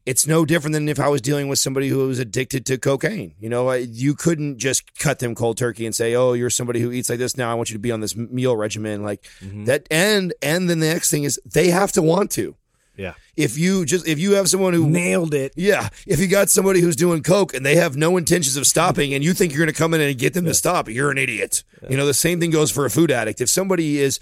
It's 0.09 0.25
no 0.25 0.43
different 0.43 0.73
than 0.73 0.89
if 0.89 0.99
I 0.99 1.07
was 1.07 1.21
dealing 1.21 1.49
with 1.49 1.59
somebody 1.59 1.87
who 1.87 2.07
was 2.07 2.17
addicted 2.17 2.65
to 2.65 2.79
cocaine. 2.79 3.35
You 3.39 3.47
know, 3.47 3.71
you 3.73 4.15
couldn't 4.15 4.57
just 4.57 4.97
cut 4.97 5.19
them 5.19 5.35
cold 5.35 5.59
turkey 5.59 5.85
and 5.85 5.93
say, 5.93 6.15
"Oh, 6.15 6.33
you're 6.33 6.49
somebody 6.49 6.79
who 6.79 6.91
eats 6.91 7.11
like 7.11 7.19
this 7.19 7.37
now. 7.37 7.51
I 7.51 7.53
want 7.53 7.69
you 7.69 7.75
to 7.75 7.79
be 7.79 7.91
on 7.91 7.99
this 7.99 8.15
meal 8.15 8.57
regimen." 8.57 9.03
Like 9.03 9.21
mm-hmm. 9.39 9.65
that, 9.65 9.85
and 9.91 10.33
and 10.41 10.67
then 10.67 10.79
the 10.79 10.87
next 10.87 11.11
thing 11.11 11.25
is 11.25 11.39
they 11.45 11.69
have 11.69 11.91
to 11.91 12.01
want 12.01 12.31
to. 12.31 12.55
yeah 12.97 13.13
If 13.37 13.55
you 13.59 13.85
just 13.85 14.07
if 14.07 14.17
you 14.17 14.31
have 14.31 14.49
someone 14.49 14.73
who 14.73 14.89
nailed 14.89 15.35
it 15.35 15.53
yeah, 15.55 15.89
if 16.07 16.19
you 16.19 16.25
got 16.25 16.49
somebody 16.49 16.81
who's 16.81 16.95
doing 16.95 17.21
coke 17.21 17.53
and 17.53 17.63
they 17.63 17.75
have 17.75 17.95
no 17.95 18.17
intentions 18.17 18.57
of 18.57 18.65
stopping, 18.65 19.13
and 19.13 19.23
you 19.23 19.35
think 19.35 19.53
you're 19.53 19.63
going 19.63 19.75
to 19.75 19.77
come 19.77 19.93
in 19.93 20.01
and 20.01 20.17
get 20.17 20.33
them 20.33 20.45
to 20.45 20.55
stop, 20.55 20.89
you're 20.89 21.11
an 21.11 21.19
idiot. 21.19 21.63
You 21.87 21.97
know, 21.97 22.07
the 22.07 22.15
same 22.15 22.39
thing 22.39 22.49
goes 22.49 22.71
for 22.71 22.83
a 22.83 22.89
food 22.89 23.11
addict. 23.11 23.41
If 23.41 23.49
somebody 23.51 23.99
is, 23.99 24.19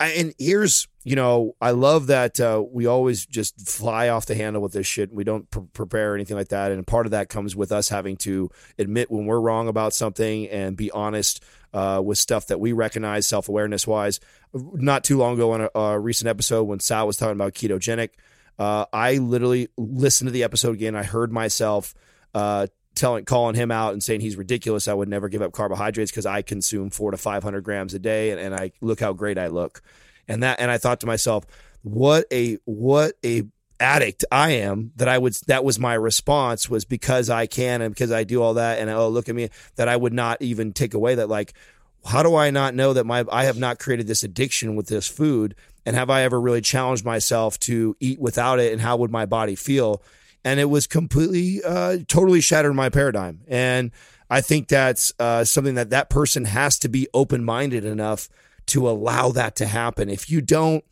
and 0.00 0.34
here's 0.36 0.88
you 1.08 1.16
know, 1.16 1.56
I 1.58 1.70
love 1.70 2.08
that 2.08 2.38
uh, 2.38 2.62
we 2.70 2.84
always 2.84 3.24
just 3.24 3.66
fly 3.66 4.10
off 4.10 4.26
the 4.26 4.34
handle 4.34 4.60
with 4.60 4.74
this 4.74 4.86
shit. 4.86 5.10
We 5.10 5.24
don't 5.24 5.50
pr- 5.50 5.60
prepare 5.72 6.14
anything 6.14 6.36
like 6.36 6.48
that. 6.48 6.70
And 6.70 6.86
part 6.86 7.06
of 7.06 7.12
that 7.12 7.30
comes 7.30 7.56
with 7.56 7.72
us 7.72 7.88
having 7.88 8.18
to 8.18 8.50
admit 8.78 9.10
when 9.10 9.24
we're 9.24 9.40
wrong 9.40 9.68
about 9.68 9.94
something 9.94 10.46
and 10.48 10.76
be 10.76 10.90
honest 10.90 11.42
uh, 11.72 12.02
with 12.04 12.18
stuff 12.18 12.48
that 12.48 12.60
we 12.60 12.74
recognize 12.74 13.26
self 13.26 13.48
awareness 13.48 13.86
wise. 13.86 14.20
Not 14.52 15.02
too 15.02 15.16
long 15.16 15.32
ago 15.32 15.52
on 15.52 15.62
a, 15.62 15.78
a 15.78 15.98
recent 15.98 16.28
episode 16.28 16.64
when 16.64 16.78
Sal 16.78 17.06
was 17.06 17.16
talking 17.16 17.32
about 17.32 17.54
ketogenic, 17.54 18.10
uh, 18.58 18.84
I 18.92 19.16
literally 19.16 19.68
listened 19.78 20.28
to 20.28 20.32
the 20.32 20.44
episode 20.44 20.74
again. 20.74 20.94
I 20.94 21.04
heard 21.04 21.32
myself 21.32 21.94
uh, 22.34 22.66
telling, 22.94 23.24
calling 23.24 23.54
him 23.54 23.70
out 23.70 23.94
and 23.94 24.02
saying 24.02 24.20
he's 24.20 24.36
ridiculous. 24.36 24.88
I 24.88 24.92
would 24.92 25.08
never 25.08 25.30
give 25.30 25.40
up 25.40 25.52
carbohydrates 25.52 26.10
because 26.10 26.26
I 26.26 26.42
consume 26.42 26.90
four 26.90 27.12
to 27.12 27.16
five 27.16 27.42
hundred 27.42 27.62
grams 27.62 27.94
a 27.94 27.98
day, 27.98 28.30
and, 28.30 28.38
and 28.38 28.54
I 28.54 28.72
look 28.82 29.00
how 29.00 29.14
great 29.14 29.38
I 29.38 29.46
look. 29.46 29.80
And 30.28 30.42
that, 30.42 30.60
and 30.60 30.70
I 30.70 30.78
thought 30.78 31.00
to 31.00 31.06
myself, 31.06 31.46
what 31.82 32.26
a 32.32 32.58
what 32.64 33.14
a 33.24 33.44
addict 33.80 34.24
I 34.30 34.50
am 34.50 34.92
that 34.96 35.08
I 35.08 35.18
would 35.18 35.34
that 35.46 35.64
was 35.64 35.78
my 35.78 35.94
response 35.94 36.68
was 36.68 36.84
because 36.84 37.30
I 37.30 37.46
can 37.46 37.80
and 37.80 37.94
because 37.94 38.10
I 38.10 38.24
do 38.24 38.42
all 38.42 38.54
that 38.54 38.80
and 38.80 38.90
oh 38.90 39.08
look 39.08 39.28
at 39.28 39.36
me 39.36 39.50
that 39.76 39.88
I 39.88 39.96
would 39.96 40.12
not 40.12 40.42
even 40.42 40.72
take 40.72 40.94
away 40.94 41.14
that 41.14 41.28
like 41.28 41.54
how 42.04 42.22
do 42.22 42.34
I 42.34 42.50
not 42.50 42.74
know 42.74 42.92
that 42.92 43.04
my 43.04 43.24
I 43.30 43.44
have 43.44 43.58
not 43.58 43.78
created 43.78 44.06
this 44.06 44.22
addiction 44.22 44.76
with 44.76 44.88
this 44.88 45.06
food? 45.06 45.54
And 45.84 45.96
have 45.96 46.10
I 46.10 46.22
ever 46.22 46.40
really 46.40 46.60
challenged 46.60 47.04
myself 47.04 47.58
to 47.60 47.96
eat 48.00 48.20
without 48.20 48.60
it? 48.60 48.72
And 48.72 48.80
how 48.80 48.96
would 48.98 49.10
my 49.10 49.26
body 49.26 49.54
feel? 49.54 50.02
And 50.44 50.60
it 50.60 50.66
was 50.66 50.86
completely 50.86 51.62
uh, 51.64 51.98
totally 52.06 52.40
shattered 52.40 52.74
my 52.74 52.88
paradigm. 52.88 53.40
And 53.48 53.90
I 54.30 54.40
think 54.40 54.68
that's 54.68 55.12
uh, 55.18 55.44
something 55.44 55.74
that 55.74 55.90
that 55.90 56.10
person 56.10 56.44
has 56.44 56.78
to 56.80 56.88
be 56.88 57.08
open 57.14 57.44
minded 57.44 57.84
enough 57.84 58.28
to 58.68 58.88
allow 58.88 59.30
that 59.30 59.56
to 59.56 59.66
happen 59.66 60.08
if 60.08 60.30
you 60.30 60.40
don't 60.40 60.84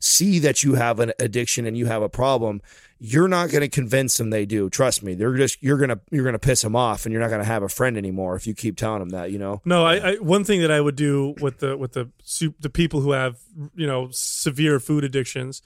see 0.00 0.38
that 0.38 0.62
you 0.62 0.74
have 0.74 1.00
an 1.00 1.12
addiction 1.18 1.66
and 1.66 1.78
you 1.78 1.86
have 1.86 2.02
a 2.02 2.08
problem 2.08 2.60
you're 2.98 3.28
not 3.28 3.50
going 3.50 3.60
to 3.60 3.68
convince 3.68 4.16
them 4.16 4.30
they 4.30 4.46
do 4.46 4.70
trust 4.70 5.02
me 5.02 5.14
they're 5.14 5.34
just 5.34 5.62
you're 5.62 5.76
going 5.78 5.88
to 5.88 5.98
you're 6.10 6.24
going 6.24 6.34
to 6.34 6.38
piss 6.38 6.62
them 6.62 6.76
off 6.76 7.04
and 7.04 7.12
you're 7.12 7.20
not 7.20 7.28
going 7.28 7.40
to 7.40 7.46
have 7.46 7.62
a 7.62 7.68
friend 7.68 7.96
anymore 7.96 8.36
if 8.36 8.46
you 8.46 8.54
keep 8.54 8.76
telling 8.76 9.00
them 9.00 9.10
that 9.10 9.30
you 9.30 9.38
know 9.38 9.60
No, 9.64 9.84
I, 9.84 10.12
I 10.12 10.14
one 10.16 10.44
thing 10.44 10.60
that 10.60 10.70
I 10.70 10.80
would 10.80 10.96
do 10.96 11.34
with 11.40 11.58
the 11.58 11.76
with 11.76 11.92
the 11.92 12.10
the 12.60 12.70
people 12.70 13.00
who 13.00 13.12
have 13.12 13.38
you 13.74 13.86
know 13.86 14.08
severe 14.10 14.78
food 14.78 15.04
addictions 15.04 15.62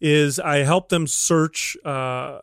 is 0.00 0.40
I 0.40 0.58
help 0.58 0.88
them 0.88 1.06
search 1.06 1.76
uh, 1.84 2.40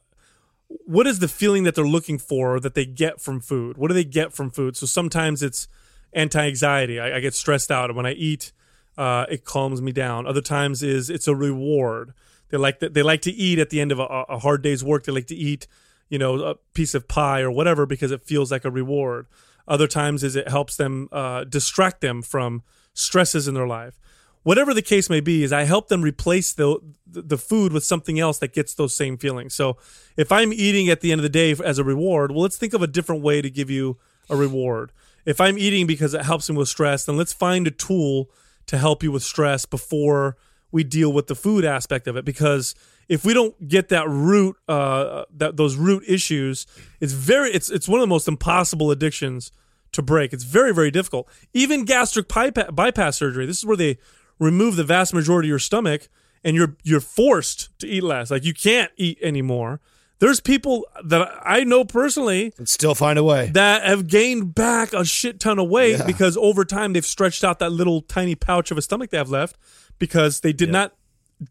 what 0.67 1.07
is 1.07 1.19
the 1.19 1.28
feeling 1.28 1.63
that 1.63 1.75
they're 1.75 1.88
looking 1.88 2.17
for 2.17 2.59
that 2.59 2.75
they 2.75 2.86
get 2.86 3.19
from 3.19 3.39
food. 3.39 3.78
What 3.78 3.88
do 3.88 3.93
they 3.93 4.03
get 4.03 4.34
from 4.34 4.51
food? 4.51 4.78
So 4.78 4.86
sometimes 4.86 5.41
it's 5.41 5.67
anti-anxiety. 6.13 6.99
I, 6.99 7.17
I 7.17 7.19
get 7.19 7.34
stressed 7.34 7.71
out 7.71 7.93
when 7.95 8.05
I 8.05 8.13
eat. 8.13 8.51
Uh, 8.98 9.26
it 9.30 9.45
calms 9.45 9.82
me 9.82 9.91
down. 9.91 10.26
Other 10.26 10.41
times 10.41 10.82
is 10.82 11.10
it's 11.10 11.28
a 11.28 11.36
reward. 11.36 12.14
They 12.50 12.58
like 12.58 12.80
that. 12.80 12.93
They 12.93 13.04
like 13.04 13.22
to 13.24 13.32
eat 13.32 13.60
at 13.60 13.70
the 13.70 13.80
end 13.80 13.91
of 13.91 14.00
a, 14.00 14.04
a 14.04 14.39
hard 14.39 14.62
day's 14.62 14.84
work. 14.84 15.04
They 15.04 15.12
like 15.12 15.28
to 15.28 15.36
eat, 15.36 15.68
you 16.10 16.18
know, 16.18 16.41
a 16.41 16.56
piece 16.74 16.95
of 16.95 17.08
pie 17.08 17.41
or 17.41 17.52
whatever 17.52 17.86
because 17.86 18.12
it 18.12 18.24
feels 18.24 18.52
like 18.52 18.66
a 18.66 18.72
reward. 18.72 19.28
Other 19.68 19.88
times 19.88 20.24
is 20.24 20.36
it 20.36 20.48
helps 20.48 20.78
them 20.78 21.10
uh, 21.12 21.43
distract 21.43 22.02
them 22.02 22.22
from 22.22 22.64
stresses 22.93 23.48
in 23.48 23.54
their 23.54 23.68
life. 23.68 24.00
Whatever 24.43 24.74
the 24.74 24.82
case 24.82 25.10
may 25.10 25.20
be, 25.20 25.43
is 25.43 25.52
I 25.52 25.64
help 25.64 25.89
them 25.89 26.02
replace 26.02 26.54
the 26.54 26.80
the 27.06 27.38
food 27.38 27.74
with 27.74 27.84
something 27.84 28.18
else 28.18 28.38
that 28.39 28.54
gets 28.54 28.74
those 28.74 28.95
same 28.95 29.18
feelings. 29.18 29.54
So 29.54 29.78
if 30.16 30.32
I'm 30.32 30.54
eating 30.54 30.89
at 30.89 31.02
the 31.02 31.12
end 31.12 31.20
of 31.20 31.24
the 31.24 31.30
day 31.30 31.52
as 31.66 31.80
a 31.80 31.84
reward, 31.84 32.32
well, 32.32 32.43
let's 32.43 32.58
think 32.58 32.74
of 32.74 32.82
a 32.82 32.88
different 32.88 33.22
way 33.22 33.41
to 33.41 33.50
give 33.50 33.70
you 33.70 33.98
a 34.30 34.38
reward. 34.38 34.93
If 35.26 35.41
I'm 35.41 35.58
eating 35.58 35.86
because 35.86 36.14
it 36.14 36.22
helps 36.22 36.50
me 36.50 36.56
with 36.56 36.70
stress, 36.70 37.04
then 37.04 37.18
let's 37.18 37.34
find 37.34 37.68
a 37.68 37.72
tool 37.72 38.30
to 38.68 38.78
help 38.78 39.03
you 39.03 39.11
with 39.11 39.24
stress 39.24 39.65
before 39.65 40.38
we 40.72 40.84
deal 40.84 41.11
with 41.11 41.28
the 41.28 41.36
food 41.36 41.65
aspect 41.65 42.07
of 42.07 42.15
it. 42.15 42.26
Because 42.26 42.76
if 43.07 43.26
we 43.26 43.34
don't 43.34 43.68
get 43.68 43.89
that 43.89 44.07
root, 44.07 44.55
uh, 44.68 45.26
that 45.36 45.57
those 45.57 45.76
root 45.76 46.03
issues, 46.07 46.68
it's 46.99 47.13
very 47.13 47.49
it's 47.51 47.70
it's 47.70 47.88
one 47.88 47.99
of 47.99 48.03
the 48.03 48.07
most 48.07 48.28
impossible 48.28 48.91
addictions 48.91 49.51
to 49.93 50.01
break. 50.01 50.34
It's 50.34 50.43
very 50.43 50.74
very 50.74 50.91
difficult. 50.91 51.28
Even 51.53 51.86
gastric 51.86 52.28
bypa- 52.28 52.76
bypass 52.76 53.18
surgery. 53.18 53.45
This 53.45 53.57
is 53.57 53.65
where 53.65 53.78
they 53.78 53.97
remove 54.39 54.76
the 54.76 54.84
vast 54.84 55.13
majority 55.13 55.47
of 55.47 55.51
your 55.51 55.59
stomach, 55.59 56.09
and 56.43 56.55
you're 56.55 56.76
you're 56.84 56.99
forced 56.99 57.78
to 57.80 57.88
eat 57.88 58.03
less. 58.03 58.30
Like 58.30 58.43
you 58.43 58.53
can't 58.53 58.91
eat 58.97 59.18
anymore. 59.22 59.80
There's 60.20 60.39
people 60.39 60.86
that 61.03 61.30
I 61.43 61.63
know 61.63 61.86
personally 61.86 62.53
and 62.57 62.68
still 62.68 62.95
find 62.95 63.20
a 63.20 63.24
way 63.24 63.51
that 63.53 63.84
have 63.84 64.07
gained 64.07 64.55
back 64.55 64.93
a 64.93 65.05
shit 65.05 65.39
ton 65.39 65.59
of 65.59 65.70
weight 65.70 65.99
Yeah. 65.99 66.05
because 66.05 66.36
over 66.38 66.65
time 66.65 66.93
they've 66.93 67.05
stretched 67.05 67.43
out 67.43 67.59
that 67.59 67.72
little 67.72 68.01
tiny 68.01 68.34
pouch 68.36 68.72
of 68.72 68.78
a 68.78 68.82
stomach 68.82 69.11
they 69.11 69.18
have 69.18 69.30
left 69.30 69.57
because 69.99 70.39
they 70.39 70.53
did 70.53 70.72
not 70.72 70.93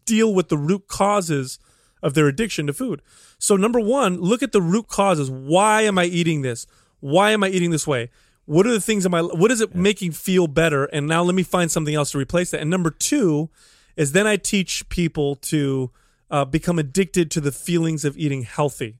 deal 0.05 0.33
with 0.33 0.49
the 0.49 0.57
root 0.57 0.87
causes 0.89 1.59
of 2.03 2.13
their 2.13 2.27
addiction 2.27 2.67
to 2.67 2.73
food. 2.73 3.01
So 3.39 3.55
number 3.55 3.79
1, 3.79 4.19
look 4.19 4.43
at 4.43 4.51
the 4.51 4.61
root 4.61 4.87
causes. 4.87 5.31
Why 5.31 5.83
am 5.83 5.97
I 5.97 6.05
eating 6.05 6.41
this? 6.41 6.67
Why 6.99 7.31
am 7.31 7.43
I 7.43 7.49
eating 7.49 7.71
this 7.71 7.87
way? 7.87 8.09
What 8.45 8.67
are 8.67 8.71
the 8.71 8.81
things 8.81 9.05
in 9.05 9.11
my 9.11 9.21
what 9.21 9.51
is 9.51 9.61
it 9.61 9.75
making 9.75 10.11
feel 10.11 10.47
better? 10.47 10.85
And 10.85 11.07
now 11.07 11.23
let 11.23 11.35
me 11.35 11.43
find 11.43 11.69
something 11.71 11.95
else 11.95 12.11
to 12.11 12.17
replace 12.17 12.51
that. 12.51 12.61
And 12.61 12.69
number 12.69 12.89
2 12.89 13.49
is 13.95 14.11
then 14.11 14.27
I 14.27 14.35
teach 14.37 14.87
people 14.89 15.35
to 15.35 15.91
uh, 16.29 16.45
become 16.45 16.79
addicted 16.79 17.31
to 17.31 17.41
the 17.41 17.51
feelings 17.51 18.05
of 18.05 18.17
eating 18.17 18.43
healthy 18.43 18.99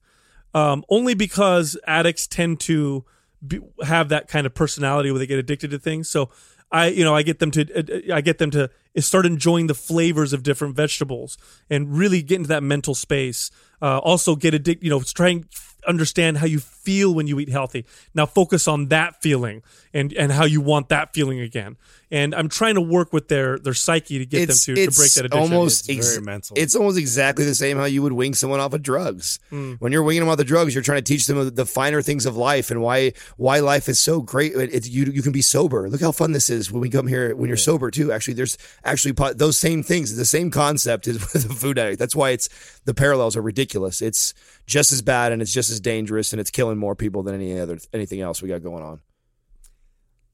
um, 0.53 0.83
only 0.89 1.13
because 1.13 1.77
addicts 1.85 2.27
tend 2.27 2.59
to 2.61 3.05
be, 3.45 3.59
have 3.83 4.09
that 4.09 4.27
kind 4.27 4.47
of 4.47 4.53
personality 4.53 5.11
where 5.11 5.19
they 5.19 5.27
get 5.27 5.37
addicted 5.37 5.71
to 5.71 5.79
things. 5.79 6.09
So 6.09 6.29
I, 6.71 6.87
you 6.87 7.03
know, 7.03 7.15
I 7.15 7.21
get 7.21 7.39
them 7.39 7.51
to, 7.51 8.11
I 8.11 8.21
get 8.21 8.39
them 8.39 8.51
to 8.51 8.69
start 8.97 9.25
enjoying 9.25 9.67
the 9.67 9.75
flavors 9.75 10.33
of 10.33 10.43
different 10.43 10.75
vegetables 10.75 11.37
and 11.69 11.95
really 11.95 12.21
get 12.21 12.37
into 12.37 12.47
that 12.49 12.63
mental 12.63 12.95
space. 12.95 13.51
Uh, 13.81 13.99
also 13.99 14.35
get 14.35 14.53
addicted, 14.53 14.83
you 14.83 14.89
know, 14.89 15.01
try 15.01 15.29
and 15.29 15.45
understand 15.87 16.37
how 16.37 16.45
you 16.45 16.59
feel 16.59 17.13
when 17.13 17.27
you 17.27 17.39
eat 17.39 17.49
healthy. 17.49 17.85
Now 18.13 18.25
focus 18.25 18.67
on 18.67 18.87
that 18.87 19.21
feeling 19.21 19.61
and 19.93 20.13
and 20.13 20.31
how 20.31 20.45
you 20.45 20.61
want 20.61 20.89
that 20.89 21.13
feeling 21.13 21.39
again. 21.39 21.77
And 22.09 22.33
I'm 22.33 22.47
trying 22.47 22.75
to 22.75 22.81
work 22.81 23.11
with 23.11 23.27
their 23.27 23.59
their 23.59 23.73
psyche 23.73 24.19
to 24.19 24.25
get 24.25 24.47
them 24.47 24.55
to, 24.55 24.75
to 24.75 24.91
break 24.91 25.13
that 25.13 25.25
addiction. 25.25 25.53
almost 25.53 25.89
It's 25.89 25.97
ex- 25.97 26.13
very 26.13 26.25
mental. 26.25 26.55
It's 26.57 26.75
almost 26.75 26.97
exactly 26.97 27.43
the 27.43 27.55
same 27.55 27.77
how 27.77 27.85
you 27.85 28.01
would 28.01 28.13
wing 28.13 28.33
someone 28.33 28.59
off 28.59 28.73
of 28.73 28.81
drugs. 28.81 29.39
Hmm. 29.49 29.73
When 29.79 29.91
you're 29.91 30.03
winging 30.03 30.21
them 30.21 30.29
off 30.29 30.37
the 30.37 30.45
drugs, 30.45 30.73
you're 30.73 30.83
trying 30.83 30.99
to 30.99 31.03
teach 31.03 31.25
them 31.25 31.53
the 31.53 31.65
finer 31.65 32.01
things 32.01 32.25
of 32.25 32.37
life 32.37 32.71
and 32.71 32.81
why 32.81 33.13
why 33.35 33.59
life 33.59 33.89
is 33.89 33.99
so 33.99 34.21
great. 34.21 34.53
It's 34.55 34.87
you 34.87 35.05
you 35.05 35.21
can 35.21 35.33
be 35.33 35.41
sober. 35.41 35.89
Look 35.89 36.01
how 36.01 36.11
fun 36.11 36.31
this 36.31 36.49
is 36.49 36.71
when 36.71 36.81
we 36.81 36.89
come 36.89 37.07
here 37.07 37.35
when 37.35 37.49
you're 37.49 37.57
sober 37.57 37.91
too. 37.91 38.11
Actually, 38.11 38.35
there's 38.35 38.57
actually 38.85 39.13
those 39.33 39.57
same 39.57 39.83
things. 39.83 40.15
The 40.15 40.25
same 40.25 40.51
concept 40.51 41.07
is 41.07 41.19
with 41.33 41.45
a 41.49 41.53
food 41.53 41.77
addict. 41.77 41.99
That's 41.99 42.15
why 42.15 42.29
it's 42.31 42.47
the 42.85 42.93
parallels 42.93 43.35
are 43.35 43.41
ridiculous. 43.41 44.01
It's 44.01 44.33
just 44.67 44.91
as 44.91 45.01
bad 45.01 45.31
and 45.31 45.41
it's 45.41 45.53
just 45.53 45.71
as 45.71 45.79
dangerous 45.79 46.33
and 46.33 46.39
it's 46.39 46.51
killing 46.51 46.77
more 46.77 46.95
people 46.95 47.23
than 47.23 47.33
any 47.33 47.57
other 47.59 47.79
anything 47.93 48.21
else 48.21 48.41
we 48.41 48.49
got 48.49 48.61
going 48.61 48.83
on. 48.83 48.99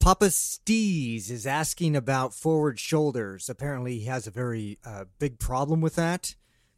Papa 0.00 0.26
Steez 0.26 1.30
is 1.30 1.46
asking 1.46 1.96
about 1.96 2.34
forward 2.34 2.78
shoulders. 2.78 3.48
Apparently, 3.48 4.00
he 4.00 4.04
has 4.04 4.26
a 4.26 4.30
very 4.30 4.78
uh, 4.84 5.04
big 5.18 5.38
problem 5.38 5.80
with 5.80 5.94
that. 5.94 6.34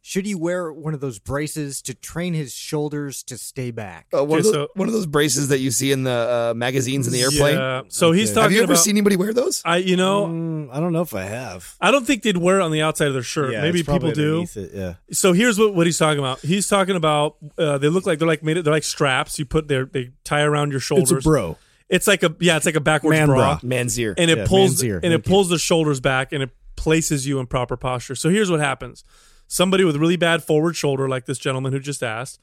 Should 0.09 0.25
he 0.25 0.35
wear 0.35 0.71
one 0.71 0.93
of 0.93 1.01
those 1.01 1.19
braces 1.19 1.81
to 1.81 1.93
train 1.93 2.33
his 2.33 2.53
shoulders 2.53 3.23
to 3.23 3.37
stay 3.37 3.71
back? 3.71 4.07
Uh, 4.13 4.23
one, 4.23 4.39
Okay, 4.39 4.47
of 4.47 4.53
those, 4.53 4.53
so- 4.53 4.67
one 4.75 4.87
of 4.87 4.93
those 4.93 5.05
braces 5.05 5.49
that 5.49 5.59
you 5.59 5.69
see 5.69 5.91
in 5.91 6.03
the 6.03 6.11
uh, 6.51 6.53
magazines 6.55 7.07
in 7.07 7.11
the 7.13 7.21
airplane. 7.21 7.57
Yeah. 7.57 7.81
So 7.89 8.13
he's 8.13 8.29
talking 8.29 8.43
Have 8.43 8.51
you 8.53 8.59
ever 8.63 8.71
about. 8.71 8.83
seen 8.83 8.93
anybody 8.93 9.17
wear 9.17 9.33
those? 9.33 9.61
I, 9.65 9.77
you 9.77 9.97
know, 9.97 10.27
Mm, 10.27 10.69
I 10.71 10.79
don't 10.79 10.93
know 10.93 11.01
if 11.01 11.13
I 11.13 11.23
have. 11.23 11.75
I 11.81 11.91
don't 11.91 12.07
think 12.07 12.23
they'd 12.23 12.37
wear 12.37 12.61
it 12.61 12.63
on 12.63 12.71
the 12.71 12.81
outside 12.83 13.09
of 13.09 13.15
their 13.15 13.21
shirt. 13.21 13.51
Yeah, 13.51 13.63
Maybe 13.63 13.83
people 13.83 14.11
do. 14.13 14.45
It, 14.55 14.71
yeah. 14.73 14.93
So 15.11 15.33
here's 15.33 15.59
what, 15.59 15.75
what 15.75 15.85
he's 15.87 15.97
talking 15.97 16.19
about. 16.19 16.39
He's 16.39 16.69
talking 16.69 16.95
about 16.95 17.35
uh, 17.57 17.77
they 17.77 17.89
look 17.89 18.05
like 18.05 18.19
they're 18.19 18.27
like 18.29 18.43
made 18.43 18.55
it. 18.55 18.63
they're 18.63 18.73
like 18.73 18.83
straps. 18.85 19.37
You 19.37 19.43
put 19.45 19.67
their 19.67 19.83
they 19.83 20.11
tie 20.23 20.43
around 20.43 20.71
your 20.71 20.79
shoulders. 20.79 21.11
It's 21.11 21.25
a 21.25 21.29
bro. 21.29 21.57
It's 21.89 22.07
like 22.07 22.23
a 22.23 22.33
yeah, 22.39 22.55
it's 22.55 22.65
like 22.65 22.75
a 22.75 22.79
backwards 22.79 23.17
Man 23.19 23.27
bra, 23.27 23.35
bra. 23.35 23.59
Man's 23.61 23.99
ear. 23.99 24.15
and 24.17 24.31
it 24.31 24.37
Yeah, 24.37 24.45
pulls 24.47 24.69
man's 24.71 24.83
ear. 24.85 24.99
and 25.03 25.11
it 25.13 25.25
pulls 25.25 25.49
the 25.49 25.57
shoulders 25.57 25.99
back 25.99 26.31
and 26.31 26.43
it 26.43 26.51
places 26.77 27.27
you 27.27 27.39
in 27.39 27.47
proper 27.47 27.75
posture. 27.75 28.15
So 28.15 28.29
here's 28.29 28.49
what 28.49 28.61
happens: 28.61 29.03
somebody 29.47 29.83
with 29.83 29.95
really 29.95 30.17
bad 30.17 30.43
forward 30.43 30.75
shoulder, 30.75 31.07
like 31.09 31.25
this 31.25 31.37
gentleman 31.39 31.73
who 31.73 31.79
just 31.79 32.03
asked, 32.03 32.39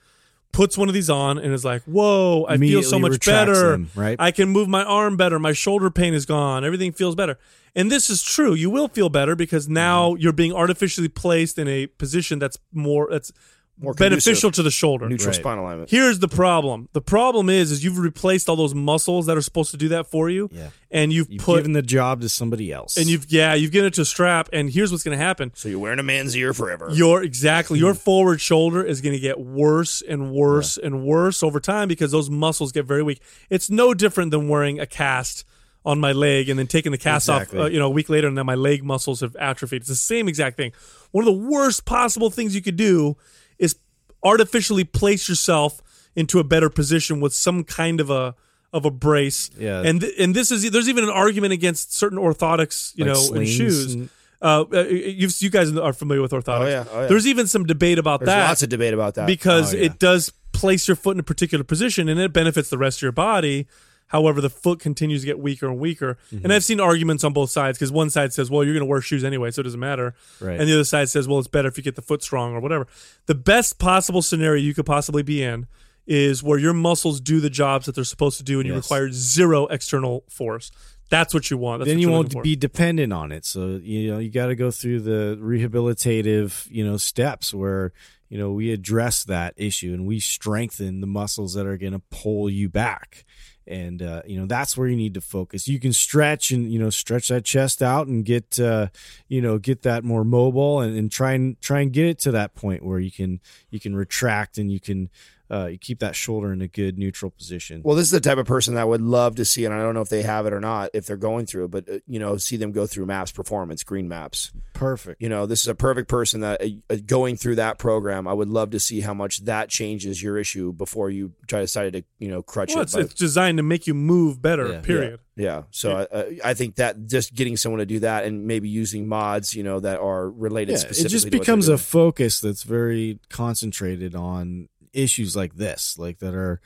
puts 0.53 0.79
one 0.79 0.89
of 0.89 0.95
these 0.95 1.11
on 1.11 1.37
and 1.39 1.53
is 1.53 1.65
like, 1.65 1.83
"Whoa, 1.83 2.47
I 2.49 2.57
feel 2.57 2.83
so 2.83 2.99
much 2.99 3.25
better. 3.25 3.73
them, 3.73 3.91
right? 3.95 4.17
I 4.21 4.31
can 4.31 4.49
move 4.51 4.69
my 4.69 4.85
arm 4.85 5.17
better. 5.17 5.39
My 5.39 5.53
shoulder 5.53 5.91
pain 5.91 6.15
is 6.15 6.27
gone. 6.27 6.65
Everything 6.65 6.93
feels 6.93 7.15
better." 7.15 7.39
And 7.77 7.91
this 7.91 8.09
is 8.09 8.23
true. 8.23 8.55
You 8.55 8.71
will 8.71 8.87
feel 8.87 9.09
better 9.09 9.35
because 9.35 9.69
now 9.69 10.11
Mm-hmm. 10.13 10.23
you're 10.23 10.33
being 10.33 10.53
artificially 10.53 11.09
placed 11.09 11.59
in 11.59 11.67
a 11.67 11.89
position 11.89 12.39
that's 12.39 12.57
more 12.73 13.09
that's 13.11 13.33
More 13.81 13.93
beneficial 13.93 14.53
to 14.53 14.63
the 14.63 14.71
shoulder. 14.71 15.09
neutral 15.09 15.29
Right. 15.31 15.35
spine 15.35 15.59
alignment. 15.59 15.91
Here's 15.91 16.21
the 16.21 16.29
problem. 16.29 16.89
The 16.93 17.01
problem 17.01 17.51
is, 17.51 17.73
is 17.73 17.83
you've 17.83 17.99
replaced 17.99 18.49
all 18.49 18.55
those 18.55 18.75
muscles 18.75 19.27
that 19.27 19.37
are 19.37 19.43
supposed 19.43 19.73
to 19.73 19.77
do 19.77 19.89
that 19.89 20.07
for 20.07 20.31
you, 20.31 20.49
Yeah. 20.53 20.69
and 20.93 21.13
you've, 21.13 21.29
You've 21.29 21.43
put 21.43 21.57
given 21.57 21.73
the 21.73 21.83
job 21.83 22.21
to 22.21 22.29
somebody 22.29 22.73
else. 22.73 22.97
and 22.97 23.09
you've 23.09 23.27
yeah, 23.31 23.53
you've 23.55 23.73
given 23.73 23.89
it 23.89 23.95
to 23.95 24.03
a 24.03 24.05
strap. 24.05 24.49
And 24.53 24.71
here's 24.71 24.93
what's 24.93 25.03
going 25.03 25.19
to 25.19 25.23
happen: 25.25 25.51
So 25.57 25.69
you're 25.69 25.81
wearing 25.81 25.99
a 25.99 26.05
man's 26.05 26.37
ear 26.37 26.55
forever. 26.55 26.89
your 26.93 27.25
exactly 27.25 27.81
your 27.81 27.95
forward 27.95 28.41
shoulder 28.41 28.83
is 28.85 29.01
going 29.01 29.15
to 29.15 29.21
get 29.21 29.41
worse 29.41 30.03
and 30.09 30.31
worse 30.31 30.77
and 30.79 31.03
worse 31.05 31.43
over 31.43 31.59
time 31.59 31.89
because 31.89 32.13
those 32.13 32.31
muscles 32.31 32.71
get 32.71 32.87
very 32.87 33.03
weak. 33.03 33.21
It's 33.51 33.69
no 33.71 33.93
different 33.93 34.31
than 34.31 34.49
wearing 34.49 34.79
a 34.79 34.87
cast 34.87 35.45
on 35.85 35.99
my 36.01 36.13
leg 36.13 36.49
and 36.49 36.59
then 36.59 36.67
taking 36.69 36.93
the 36.93 36.97
cast 36.99 37.29
Exactly. 37.29 37.59
off, 37.59 37.65
uh, 37.67 37.69
you 37.69 37.79
know, 37.79 37.87
a 37.87 37.91
week 37.91 38.09
later, 38.09 38.27
and 38.29 38.39
then 38.39 38.47
my 38.47 38.55
leg 38.55 38.83
muscles 38.85 39.21
have 39.21 39.37
atrophied. 39.37 39.83
It's 39.83 39.89
the 39.89 39.95
same 39.97 40.29
exact 40.29 40.57
thing. 40.57 40.73
One 41.11 41.27
of 41.27 41.27
the 41.27 41.47
worst 41.51 41.85
possible 41.85 42.31
things 42.31 42.55
you 42.55 42.63
could 42.63 42.77
do 42.77 43.17
is 43.59 43.77
artificially 44.23 44.85
place 44.85 45.29
yourself 45.29 45.83
into 46.17 46.39
a 46.39 46.45
better 46.45 46.71
position 46.71 47.21
with 47.21 47.35
some 47.35 47.65
kind 47.65 48.01
of 48.01 48.11
a 48.11 48.35
of 48.73 48.85
a 48.85 48.91
brace. 48.91 49.51
Yeah. 49.59 49.83
And 49.83 50.01
th- 50.01 50.15
and 50.19 50.35
this 50.35 50.51
is 50.51 50.69
there's 50.71 50.89
even 50.89 51.05
an 51.05 51.11
argument 51.11 51.53
against 51.53 51.95
certain 51.95 52.19
orthotics, 52.19 52.93
you 52.97 53.05
Like 53.05 53.15
know, 53.15 53.21
in 53.21 53.27
slings 53.27 53.51
shoes. 53.51 53.95
and- 53.95 54.09
Uh, 54.43 54.65
uh, 54.75 54.81
you 54.89 55.29
you 55.39 55.49
guys 55.49 55.75
are 55.75 55.93
familiar 55.95 56.21
with 56.21 56.33
orthotics. 56.33 56.67
Oh, 56.67 56.69
yeah. 56.69 56.85
Oh, 56.93 57.01
yeah. 57.03 57.07
There's 57.07 57.27
even 57.27 57.47
some 57.47 57.65
debate 57.65 57.99
about 57.99 58.21
There's 58.21 58.27
that 58.27 58.49
lots 58.49 58.63
of 58.63 58.69
debate 58.69 58.93
about 58.93 59.15
that. 59.15 59.27
because 59.27 59.73
Oh, 59.73 59.77
yeah. 59.79 59.85
it 59.87 59.99
does 59.99 60.33
place 60.53 60.87
your 60.87 60.97
foot 60.97 61.17
in 61.17 61.21
a 61.21 61.23
particular 61.23 61.65
position 61.65 62.09
and 62.11 62.21
it 62.21 62.33
benefits 62.33 62.69
the 62.69 62.77
rest 62.77 62.99
of 62.99 63.03
your 63.03 63.13
body. 63.13 63.67
However, 64.09 64.41
the 64.41 64.51
foot 64.51 64.81
continues 64.81 65.23
to 65.23 65.27
get 65.27 65.39
weaker 65.39 65.67
and 65.67 65.79
weaker. 65.79 66.19
Mm-hmm. 66.31 66.45
And 66.45 66.53
I've 66.53 66.65
seen 66.65 66.81
arguments 66.81 67.25
on 67.25 67.33
both 67.33 67.51
sides 67.51 67.79
because 67.79 67.91
one 67.91 68.11
side 68.11 68.33
says, 68.33 68.51
well, 68.51 68.63
you're 68.63 68.75
going 68.75 68.87
to 68.87 68.91
wear 68.91 69.01
shoes 69.01 69.25
anyway, 69.25 69.51
so 69.51 69.61
it 69.61 69.65
doesn't 69.65 69.81
matter. 69.81 70.15
Right. 70.41 70.61
And 70.61 70.69
the 70.69 70.75
other 70.75 70.85
side 70.85 71.09
says, 71.09 71.27
well, 71.27 71.39
it's 71.39 71.49
better 71.49 71.69
if 71.69 71.77
you 71.77 71.83
get 71.83 71.97
the 71.97 72.03
foot 72.03 72.23
strong 72.23 72.55
or 72.55 72.61
whatever. 72.61 72.87
The 73.27 73.35
best 73.35 73.79
possible 73.79 74.23
scenario 74.23 74.63
you 74.63 74.75
could 74.75 74.87
possibly 74.87 75.23
be 75.23 75.43
in 75.43 75.67
is 76.07 76.43
where 76.43 76.59
your 76.59 76.75
muscles 76.75 77.21
do 77.21 77.41
the 77.41 77.51
jobs 77.51 77.87
that 77.87 77.95
they're 77.95 78.05
supposed 78.05 78.37
to 78.39 78.45
do 78.45 78.61
and 78.61 78.69
you 78.69 78.75
require 78.75 79.11
zero 79.11 79.67
external 79.67 80.25
force. 80.29 80.71
That's 81.11 81.35
what 81.35 81.51
you 81.51 81.59
want. 81.59 81.81
That's 81.81 81.91
then 81.91 81.99
you 81.99 82.11
won't 82.11 82.43
be 82.43 82.57
dependent 82.57 83.13
on 83.13 83.33
it. 83.33 83.45
So 83.45 83.81
you 83.83 84.11
know 84.11 84.19
you 84.19 84.31
got 84.31 84.47
to 84.47 84.57
go 84.57 84.71
through 84.71 85.01
the 85.01 85.39
rehabilitative 85.41 86.71
you 86.71 86.85
know 86.85 86.97
steps 86.97 87.53
where 87.55 87.93
you 88.29 88.39
know 88.39 88.51
we 88.51 88.73
address 88.73 89.25
that 89.25 89.55
issue 89.57 89.93
and 89.93 90.07
we 90.07 90.19
strengthen 90.19 91.01
the 91.01 91.07
muscles 91.07 91.55
that 91.55 91.67
are 91.67 91.77
going 91.77 91.93
to 91.93 92.03
pull 92.11 92.49
you 92.51 92.69
back. 92.69 93.25
And 93.67 94.03
uh, 94.03 94.23
you 94.27 94.39
know 94.39 94.47
that's 94.47 94.77
where 94.77 94.89
you 94.89 94.97
need 94.97 95.15
to 95.15 95.21
focus. 95.21 95.67
You 95.69 95.81
can 95.81 95.93
stretch 95.93 96.51
and 96.51 96.71
you 96.71 96.79
know 96.79 96.91
stretch 96.91 97.29
that 97.29 97.45
chest 97.45 97.83
out 97.83 98.07
and 98.07 98.25
get 98.25 98.61
uh, 98.61 98.89
you 99.29 99.41
know 99.41 99.59
get 99.59 99.83
that 99.83 100.05
more 100.05 100.25
mobile 100.25 100.81
and, 100.81 100.97
and 100.97 101.11
try 101.11 101.33
and 101.33 101.61
try 101.61 101.81
and 101.81 101.93
get 101.93 102.07
it 102.07 102.19
to 102.21 102.31
that 102.33 102.55
point 102.55 102.85
where 102.85 102.99
you 102.99 103.11
can 103.11 103.41
you 103.71 103.81
can 103.81 103.97
retract 103.97 104.59
and 104.59 104.71
you 104.71 104.81
can 104.81 105.09
uh, 105.51 105.67
you 105.67 105.79
keep 105.79 105.99
that 106.01 106.17
shoulder 106.17 106.53
in 106.53 106.63
a 106.63 106.69
good 106.69 106.99
neutral 106.99 107.31
position. 107.31 107.83
Well, 107.85 107.97
this 107.97 108.07
is 108.07 108.11
the 108.13 108.21
type 108.21 108.39
of 108.39 108.47
person 108.47 108.75
that 108.75 108.81
I 108.81 108.85
would 108.85 109.01
love 109.03 109.37
to 109.37 109.45
see, 109.45 109.65
and 109.65 109.75
I 109.75 109.79
don't 109.83 109.95
know 109.95 110.01
if 110.01 110.09
they 110.09 110.23
have 110.23 110.47
it 110.47 110.53
or 110.53 110.61
not, 110.61 110.91
if 110.95 111.07
they're 111.07 111.17
going 111.17 111.47
through 111.47 111.65
it, 111.65 111.71
but 111.71 111.89
uh, 111.89 111.99
you 112.07 112.19
know, 112.19 112.37
see 112.37 112.57
them 112.57 112.73
go 112.73 112.87
through 112.87 113.07
Maps 113.07 113.31
Performance, 113.33 113.83
Green 113.83 114.09
Maps. 114.09 114.53
Perfect. 114.73 115.21
You 115.23 115.29
know, 115.29 115.47
this 115.47 115.61
is 115.61 115.69
a 115.69 115.75
perfect 115.75 116.09
person 116.09 116.41
that 116.41 116.61
uh, 116.63 116.67
uh, 116.91 116.97
going 117.07 117.37
through 117.37 117.57
that 117.57 117.79
program. 117.79 118.27
I 118.27 118.33
would 118.33 118.49
love 118.49 118.71
to 118.71 118.81
see 118.81 119.01
how 119.01 119.15
much 119.15 119.45
that 119.45 119.69
changes 119.69 120.23
your 120.23 120.39
issue 120.39 120.73
before 120.73 121.11
you 121.11 121.33
try 121.47 121.61
to 121.61 121.65
decide 121.65 121.93
to 121.93 122.05
you 122.19 122.29
know 122.29 122.43
crutch 122.43 122.71
well, 122.71 122.81
it. 122.81 122.85
it's, 122.85 122.95
by- 122.95 123.01
it's 123.01 123.15
designed 123.15 123.59
to 123.59 123.63
make 123.63 123.87
you 123.87 123.95
move 123.95 124.41
better, 124.43 124.73
Yeah. 124.73 124.81
period. 124.81 125.21
yeah, 125.37 125.63
so 125.71 125.93
uh, 125.93 126.31
I 126.45 126.55
think 126.55 126.77
that 126.77 127.07
just 127.07 127.35
getting 127.35 127.57
someone 127.57 127.81
to 127.81 127.87
do 127.87 128.01
that 128.01 128.25
and 128.25 128.47
maybe 128.47 128.69
using 128.69 129.07
mods, 129.09 129.55
you 129.55 129.63
know, 129.63 129.81
that 129.81 130.01
are 130.01 130.31
related. 130.31 130.73
Yeah, 130.73 130.77
it 130.77 130.81
specifically 130.81 131.11
just 131.11 131.31
to 131.31 131.37
what 131.37 131.41
becomes 131.43 131.69
a 131.69 131.79
focus 131.79 132.41
that's 132.41 132.63
very 132.63 133.19
concentrated 133.29 134.15
on 134.15 134.69
issues 134.95 135.37
like 135.37 135.57
this, 135.57 135.99
like 135.99 136.19
that 136.19 136.35
are, 136.35 136.61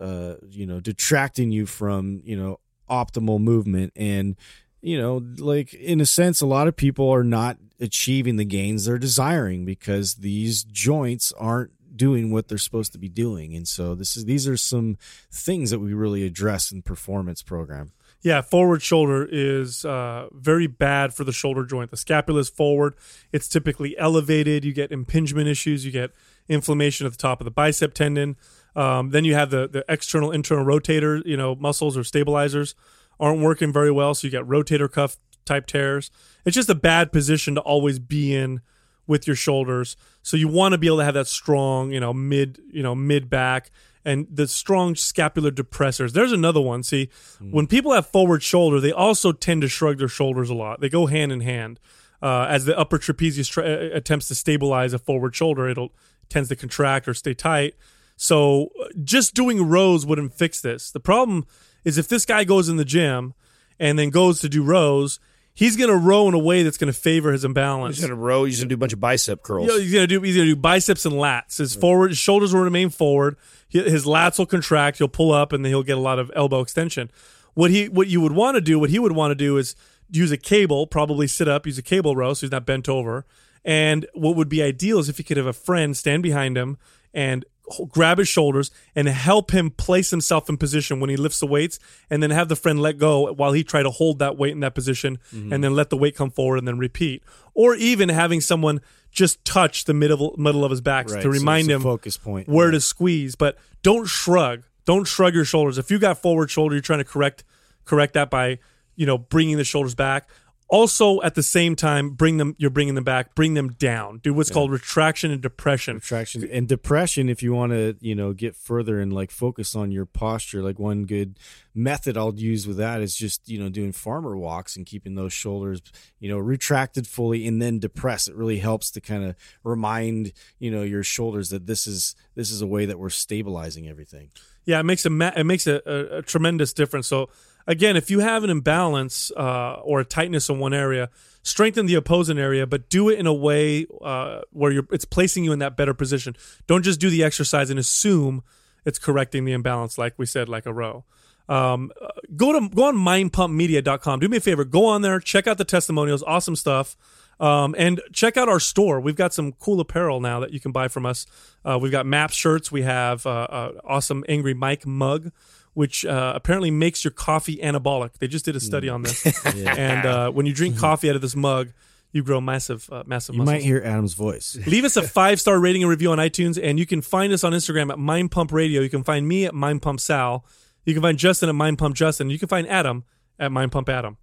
uh, 0.00 0.34
you 0.48 0.66
know, 0.66 0.80
detracting 0.80 1.50
you 1.50 1.66
from, 1.66 2.22
you 2.24 2.36
know, 2.36 2.60
optimal 2.88 3.40
movement. 3.40 3.92
And, 3.96 4.36
you 4.80 4.98
know, 4.98 5.22
like 5.38 5.74
in 5.74 6.00
a 6.00 6.06
sense, 6.06 6.40
a 6.40 6.46
lot 6.46 6.68
of 6.68 6.76
people 6.76 7.10
are 7.10 7.24
not 7.24 7.58
achieving 7.80 8.36
the 8.36 8.44
gains 8.44 8.84
they're 8.84 8.98
desiring 8.98 9.64
because 9.64 10.16
these 10.16 10.64
joints 10.64 11.32
aren't 11.38 11.72
doing 11.96 12.30
what 12.32 12.48
they're 12.48 12.58
supposed 12.58 12.92
to 12.92 12.98
be 12.98 13.08
doing. 13.08 13.54
And 13.54 13.68
so 13.68 13.94
this 13.94 14.16
is, 14.16 14.24
these 14.24 14.48
are 14.48 14.56
some 14.56 14.96
things 15.30 15.70
that 15.70 15.78
we 15.78 15.92
really 15.92 16.24
address 16.24 16.72
in 16.72 16.82
performance 16.82 17.42
program. 17.42 17.92
Yeah, 18.22 18.40
forward 18.40 18.82
shoulder 18.82 19.28
is 19.30 19.84
uh, 19.84 20.28
very 20.32 20.68
bad 20.68 21.12
for 21.12 21.24
the 21.24 21.32
shoulder 21.32 21.64
joint. 21.64 21.90
The 21.90 21.96
scapula 21.96 22.38
is 22.38 22.48
forward. 22.48 22.94
It's 23.32 23.48
typically 23.48 23.98
elevated. 23.98 24.64
You 24.64 24.72
get 24.72 24.92
impingement 24.92 25.48
issues. 25.48 25.84
You 25.84 25.90
get 25.90 26.12
inflammation 26.52 27.06
at 27.06 27.12
the 27.12 27.18
top 27.18 27.40
of 27.40 27.44
the 27.44 27.50
bicep 27.50 27.94
tendon. 27.94 28.36
Um, 28.74 29.10
then 29.10 29.24
you 29.24 29.34
have 29.34 29.50
the 29.50 29.68
the 29.68 29.84
external 29.88 30.30
internal 30.30 30.64
rotator, 30.64 31.22
you 31.26 31.36
know, 31.36 31.54
muscles 31.54 31.96
or 31.96 32.04
stabilizers 32.04 32.74
aren't 33.20 33.40
working 33.40 33.72
very 33.72 33.90
well, 33.90 34.14
so 34.14 34.26
you 34.26 34.30
get 34.30 34.44
rotator 34.44 34.90
cuff 34.90 35.16
type 35.44 35.66
tears. 35.66 36.10
It's 36.44 36.54
just 36.54 36.70
a 36.70 36.74
bad 36.74 37.12
position 37.12 37.54
to 37.54 37.60
always 37.60 37.98
be 37.98 38.34
in 38.34 38.60
with 39.06 39.26
your 39.26 39.36
shoulders. 39.36 39.96
So 40.22 40.36
you 40.36 40.48
want 40.48 40.72
to 40.72 40.78
be 40.78 40.86
able 40.86 40.98
to 40.98 41.04
have 41.04 41.14
that 41.14 41.26
strong, 41.26 41.92
you 41.92 42.00
know, 42.00 42.12
mid, 42.12 42.60
you 42.70 42.82
know, 42.82 42.94
mid 42.94 43.28
back 43.28 43.70
and 44.04 44.26
the 44.30 44.48
strong 44.48 44.94
scapular 44.94 45.50
depressors. 45.50 46.12
There's 46.12 46.32
another 46.32 46.60
one. 46.60 46.82
See, 46.82 47.08
when 47.52 47.66
people 47.66 47.92
have 47.92 48.06
forward 48.06 48.42
shoulder, 48.42 48.80
they 48.80 48.92
also 48.92 49.32
tend 49.32 49.62
to 49.62 49.68
shrug 49.68 49.98
their 49.98 50.08
shoulders 50.08 50.50
a 50.50 50.54
lot. 50.54 50.80
They 50.80 50.88
go 50.88 51.06
hand 51.06 51.32
in 51.32 51.40
hand. 51.40 51.78
Uh, 52.20 52.46
as 52.48 52.66
the 52.66 52.78
upper 52.78 52.98
trapezius 52.98 53.50
tra- 53.50 53.64
uh, 53.64 53.88
attempts 53.92 54.28
to 54.28 54.34
stabilize 54.34 54.92
a 54.92 54.98
forward 54.98 55.34
shoulder, 55.34 55.68
it'll 55.68 55.92
tends 56.28 56.48
to 56.48 56.56
contract 56.56 57.08
or 57.08 57.14
stay 57.14 57.34
tight. 57.34 57.74
So 58.16 58.70
just 59.02 59.34
doing 59.34 59.66
rows 59.68 60.06
wouldn't 60.06 60.34
fix 60.34 60.60
this. 60.60 60.90
The 60.90 61.00
problem 61.00 61.46
is 61.84 61.98
if 61.98 62.08
this 62.08 62.24
guy 62.24 62.44
goes 62.44 62.68
in 62.68 62.76
the 62.76 62.84
gym 62.84 63.34
and 63.78 63.98
then 63.98 64.10
goes 64.10 64.40
to 64.40 64.48
do 64.48 64.62
rows, 64.62 65.18
he's 65.54 65.76
going 65.76 65.90
to 65.90 65.96
row 65.96 66.28
in 66.28 66.34
a 66.34 66.38
way 66.38 66.62
that's 66.62 66.78
going 66.78 66.92
to 66.92 66.98
favor 66.98 67.32
his 67.32 67.44
imbalance. 67.44 67.96
He's 67.96 68.04
gonna 68.04 68.20
row. 68.20 68.44
He's 68.44 68.60
gonna 68.60 68.68
do 68.68 68.74
a 68.74 68.78
bunch 68.78 68.92
of 68.92 69.00
bicep 69.00 69.42
curls. 69.42 69.66
You 69.66 69.72
know, 69.72 69.80
he's 69.80 69.92
gonna 69.92 70.06
do 70.06 70.20
he's 70.22 70.36
gonna 70.36 70.46
do 70.46 70.56
biceps 70.56 71.04
and 71.04 71.14
lats. 71.14 71.58
His 71.58 71.74
forward, 71.74 72.10
his 72.10 72.18
shoulders 72.18 72.54
will 72.54 72.62
remain 72.62 72.90
forward. 72.90 73.36
His 73.68 74.04
lats 74.04 74.38
will 74.38 74.46
contract. 74.46 74.98
He'll 74.98 75.08
pull 75.08 75.32
up, 75.32 75.52
and 75.52 75.64
then 75.64 75.70
he'll 75.70 75.82
get 75.82 75.96
a 75.96 76.00
lot 76.00 76.18
of 76.18 76.30
elbow 76.36 76.60
extension. 76.60 77.10
What 77.54 77.70
he 77.70 77.88
what 77.88 78.08
you 78.08 78.20
would 78.20 78.32
want 78.32 78.54
to 78.54 78.60
do, 78.60 78.78
what 78.78 78.90
he 78.90 78.98
would 78.98 79.12
want 79.12 79.32
to 79.32 79.34
do 79.34 79.56
is 79.56 79.74
use 80.10 80.30
a 80.30 80.36
cable, 80.36 80.86
probably 80.86 81.26
sit 81.26 81.48
up, 81.48 81.66
use 81.66 81.78
a 81.78 81.82
cable 81.82 82.14
row, 82.14 82.34
so 82.34 82.46
he's 82.46 82.52
not 82.52 82.66
bent 82.66 82.88
over. 82.88 83.26
And 83.64 84.06
what 84.14 84.36
would 84.36 84.48
be 84.48 84.62
ideal 84.62 84.98
is 84.98 85.08
if 85.08 85.18
he 85.18 85.22
could 85.22 85.36
have 85.36 85.46
a 85.46 85.52
friend 85.52 85.96
stand 85.96 86.22
behind 86.22 86.56
him 86.56 86.78
and 87.14 87.44
grab 87.88 88.18
his 88.18 88.28
shoulders 88.28 88.70
and 88.94 89.08
help 89.08 89.52
him 89.52 89.70
place 89.70 90.10
himself 90.10 90.48
in 90.48 90.56
position 90.56 90.98
when 90.98 91.08
he 91.08 91.16
lifts 91.16 91.38
the 91.38 91.46
weights 91.46 91.78
and 92.10 92.22
then 92.22 92.30
have 92.30 92.48
the 92.48 92.56
friend 92.56 92.80
let 92.80 92.98
go 92.98 93.32
while 93.32 93.52
he 93.52 93.62
try 93.62 93.82
to 93.82 93.90
hold 93.90 94.18
that 94.18 94.36
weight 94.36 94.50
in 94.52 94.60
that 94.60 94.74
position 94.74 95.18
mm-hmm. 95.32 95.52
and 95.52 95.62
then 95.62 95.72
let 95.74 95.88
the 95.88 95.96
weight 95.96 96.16
come 96.16 96.30
forward 96.30 96.58
and 96.58 96.66
then 96.66 96.76
repeat. 96.76 97.22
Or 97.54 97.74
even 97.76 98.08
having 98.08 98.40
someone 98.40 98.80
just 99.12 99.44
touch 99.44 99.84
the 99.84 99.94
middle 99.94 100.34
middle 100.38 100.64
of 100.64 100.70
his 100.70 100.80
back 100.80 101.08
Right, 101.08 101.22
to 101.22 101.30
remind 101.30 101.70
a 101.70 101.74
him 101.74 101.82
focus 101.82 102.16
point. 102.16 102.48
where 102.48 102.66
Yeah. 102.68 102.72
to 102.72 102.80
squeeze. 102.80 103.36
But 103.36 103.56
don't 103.82 104.06
shrug. 104.06 104.64
Don't 104.84 105.04
shrug 105.04 105.34
your 105.34 105.44
shoulders. 105.44 105.78
If 105.78 105.90
you 105.90 105.98
got 105.98 106.18
forward 106.18 106.50
shoulder 106.50 106.74
you're 106.74 106.82
trying 106.82 106.98
to 106.98 107.04
correct 107.04 107.44
correct 107.84 108.14
that 108.14 108.28
by 108.28 108.58
you 108.96 109.06
know 109.06 109.18
bringing 109.18 109.56
the 109.56 109.64
shoulders 109.64 109.94
back 109.94 110.28
also 110.68 111.20
at 111.22 111.34
the 111.34 111.42
same 111.42 111.76
time 111.76 112.10
bring 112.10 112.38
them 112.38 112.54
you're 112.58 112.70
bringing 112.70 112.94
them 112.94 113.04
back 113.04 113.34
bring 113.34 113.54
them 113.54 113.70
down. 113.70 114.18
Do 114.18 114.32
what's 114.32 114.50
called 114.50 114.70
retraction 114.70 115.30
and 115.30 115.40
depression. 115.40 115.96
Retraction 115.96 116.48
and 116.50 116.68
depression 116.68 117.28
if 117.28 117.42
you 117.42 117.52
want 117.52 117.72
to 117.72 117.96
you 118.00 118.14
know 118.14 118.32
get 118.32 118.56
further 118.56 119.00
and 119.00 119.12
like 119.12 119.30
focus 119.30 119.74
on 119.74 119.90
your 119.90 120.06
posture 120.06 120.62
like 120.62 120.78
one 120.78 121.04
good 121.04 121.38
method 121.74 122.18
i'll 122.18 122.34
use 122.34 122.66
with 122.66 122.76
that 122.76 123.00
is 123.00 123.16
just 123.16 123.48
you 123.48 123.58
know 123.58 123.70
doing 123.70 123.92
farmer 123.92 124.36
walks 124.36 124.76
and 124.76 124.84
keeping 124.84 125.14
those 125.14 125.32
shoulders 125.32 125.80
you 126.20 126.28
know 126.28 126.36
retracted 126.36 127.06
fully 127.06 127.46
and 127.46 127.62
then 127.62 127.78
depressed 127.78 128.28
it 128.28 128.34
really 128.34 128.58
helps 128.58 128.90
to 128.90 129.00
kind 129.00 129.24
of 129.24 129.34
remind 129.64 130.32
you 130.58 130.70
know 130.70 130.82
your 130.82 131.02
shoulders 131.02 131.48
that 131.48 131.66
this 131.66 131.86
is 131.86 132.14
this 132.34 132.50
is 132.50 132.62
a 132.62 132.66
way 132.66 132.86
that 132.86 132.98
we're 132.98 133.10
stabilizing 133.10 133.88
everything. 133.88 134.30
Yeah, 134.64 134.80
it 134.80 134.84
makes 134.84 135.04
a 135.04 135.10
ma- 135.10 135.32
it 135.36 135.44
makes 135.44 135.66
a, 135.66 135.82
a, 135.84 136.18
a 136.18 136.22
tremendous 136.22 136.72
difference. 136.72 137.06
So 137.08 137.28
again, 137.66 137.96
if 137.96 138.10
you 138.10 138.20
have 138.20 138.44
an 138.44 138.50
imbalance 138.50 139.30
uh, 139.36 139.74
or 139.82 140.00
a 140.00 140.04
tightness 140.04 140.48
in 140.48 140.58
one 140.58 140.74
area, 140.74 141.10
strengthen 141.42 141.86
the 141.86 141.94
opposing 141.94 142.38
area, 142.38 142.66
but 142.66 142.88
do 142.88 143.08
it 143.08 143.18
in 143.18 143.26
a 143.26 143.34
way 143.34 143.86
uh, 144.00 144.42
where 144.50 144.72
you're 144.72 144.86
it's 144.90 145.04
placing 145.04 145.44
you 145.44 145.52
in 145.52 145.58
that 145.58 145.76
better 145.76 145.94
position. 145.94 146.36
Don't 146.66 146.82
just 146.82 147.00
do 147.00 147.10
the 147.10 147.24
exercise 147.24 147.70
and 147.70 147.78
assume 147.78 148.42
it's 148.84 148.98
correcting 148.98 149.44
the 149.44 149.52
imbalance, 149.52 149.98
like 149.98 150.14
we 150.16 150.26
said, 150.26 150.48
like 150.48 150.66
a 150.66 150.72
row. 150.72 151.04
Um, 151.48 151.92
uh, 152.00 152.08
go 152.36 152.52
to 152.52 152.68
go 152.68 152.84
on 152.84 152.96
mindpumpmedia.com. 152.96 154.20
Do 154.20 154.28
me 154.28 154.36
a 154.36 154.40
favor, 154.40 154.64
go 154.64 154.86
on 154.86 155.02
there, 155.02 155.18
check 155.20 155.46
out 155.46 155.58
the 155.58 155.64
testimonials, 155.64 156.22
awesome 156.22 156.56
stuff. 156.56 156.96
Um, 157.40 157.74
and 157.76 158.00
check 158.12 158.36
out 158.36 158.48
our 158.48 158.60
store. 158.60 159.00
We've 159.00 159.16
got 159.16 159.34
some 159.34 159.52
cool 159.52 159.80
apparel 159.80 160.20
now 160.20 160.38
that 160.40 160.52
you 160.52 160.60
can 160.60 160.70
buy 160.70 160.86
from 160.86 161.04
us. 161.04 161.26
Uh, 161.64 161.76
we've 161.80 161.90
got 161.90 162.06
map 162.06 162.30
shirts. 162.30 162.70
We 162.70 162.82
have 162.82 163.26
uh, 163.26 163.30
uh, 163.30 163.72
awesome 163.84 164.24
Angry 164.28 164.54
Mike 164.54 164.86
mug, 164.86 165.32
which 165.74 166.04
uh, 166.04 166.32
apparently 166.34 166.70
makes 166.70 167.04
your 167.04 167.10
coffee 167.12 167.56
anabolic. 167.56 168.14
They 168.18 168.28
just 168.28 168.44
did 168.44 168.56
a 168.56 168.60
study 168.60 168.88
on 168.88 169.02
this. 169.02 169.24
And 169.66 170.06
uh, 170.06 170.30
when 170.30 170.46
you 170.46 170.52
drink 170.52 170.76
coffee 170.86 171.08
out 171.08 171.16
of 171.16 171.22
this 171.22 171.34
mug, 171.36 171.72
you 172.12 172.22
grow 172.22 172.40
massive, 172.40 172.88
uh, 172.92 173.04
massive 173.06 173.34
you 173.34 173.38
muscles. 173.38 173.54
might 173.54 173.62
hear 173.62 173.80
adam's 173.82 174.12
voice 174.12 174.58
Leave 174.66 174.84
us 174.84 174.96
a 174.96 175.02
five 175.02 175.40
star 175.40 175.58
rating 175.58 175.82
and 175.82 175.88
review 175.90 176.12
on 176.12 176.18
iTunes, 176.18 176.60
and 176.62 176.78
you 176.78 176.84
can 176.86 177.00
find 177.00 177.32
us 177.32 177.42
on 177.42 177.52
Instagram 177.52 177.90
at 177.90 177.98
Mind 177.98 178.30
Pump 178.30 178.52
Radio. 178.52 178.82
You 178.82 178.90
can 178.90 179.02
find 179.02 179.26
me 179.26 179.46
at 179.46 179.54
Mind 179.54 179.80
Pump 179.80 179.98
Sal. 179.98 180.44
You 180.84 180.92
can 180.92 181.02
find 181.02 181.16
Justin 181.16 181.48
at 181.48 181.54
Mind 181.54 181.78
Pump 181.78 181.94
Justin. 181.94 182.28
You 182.28 182.38
can 182.38 182.48
find 182.48 182.68
Adam 182.68 183.04
at 183.42 183.52
Mind 183.52 183.72
Pump 183.72 183.88
Adam. 183.88 184.16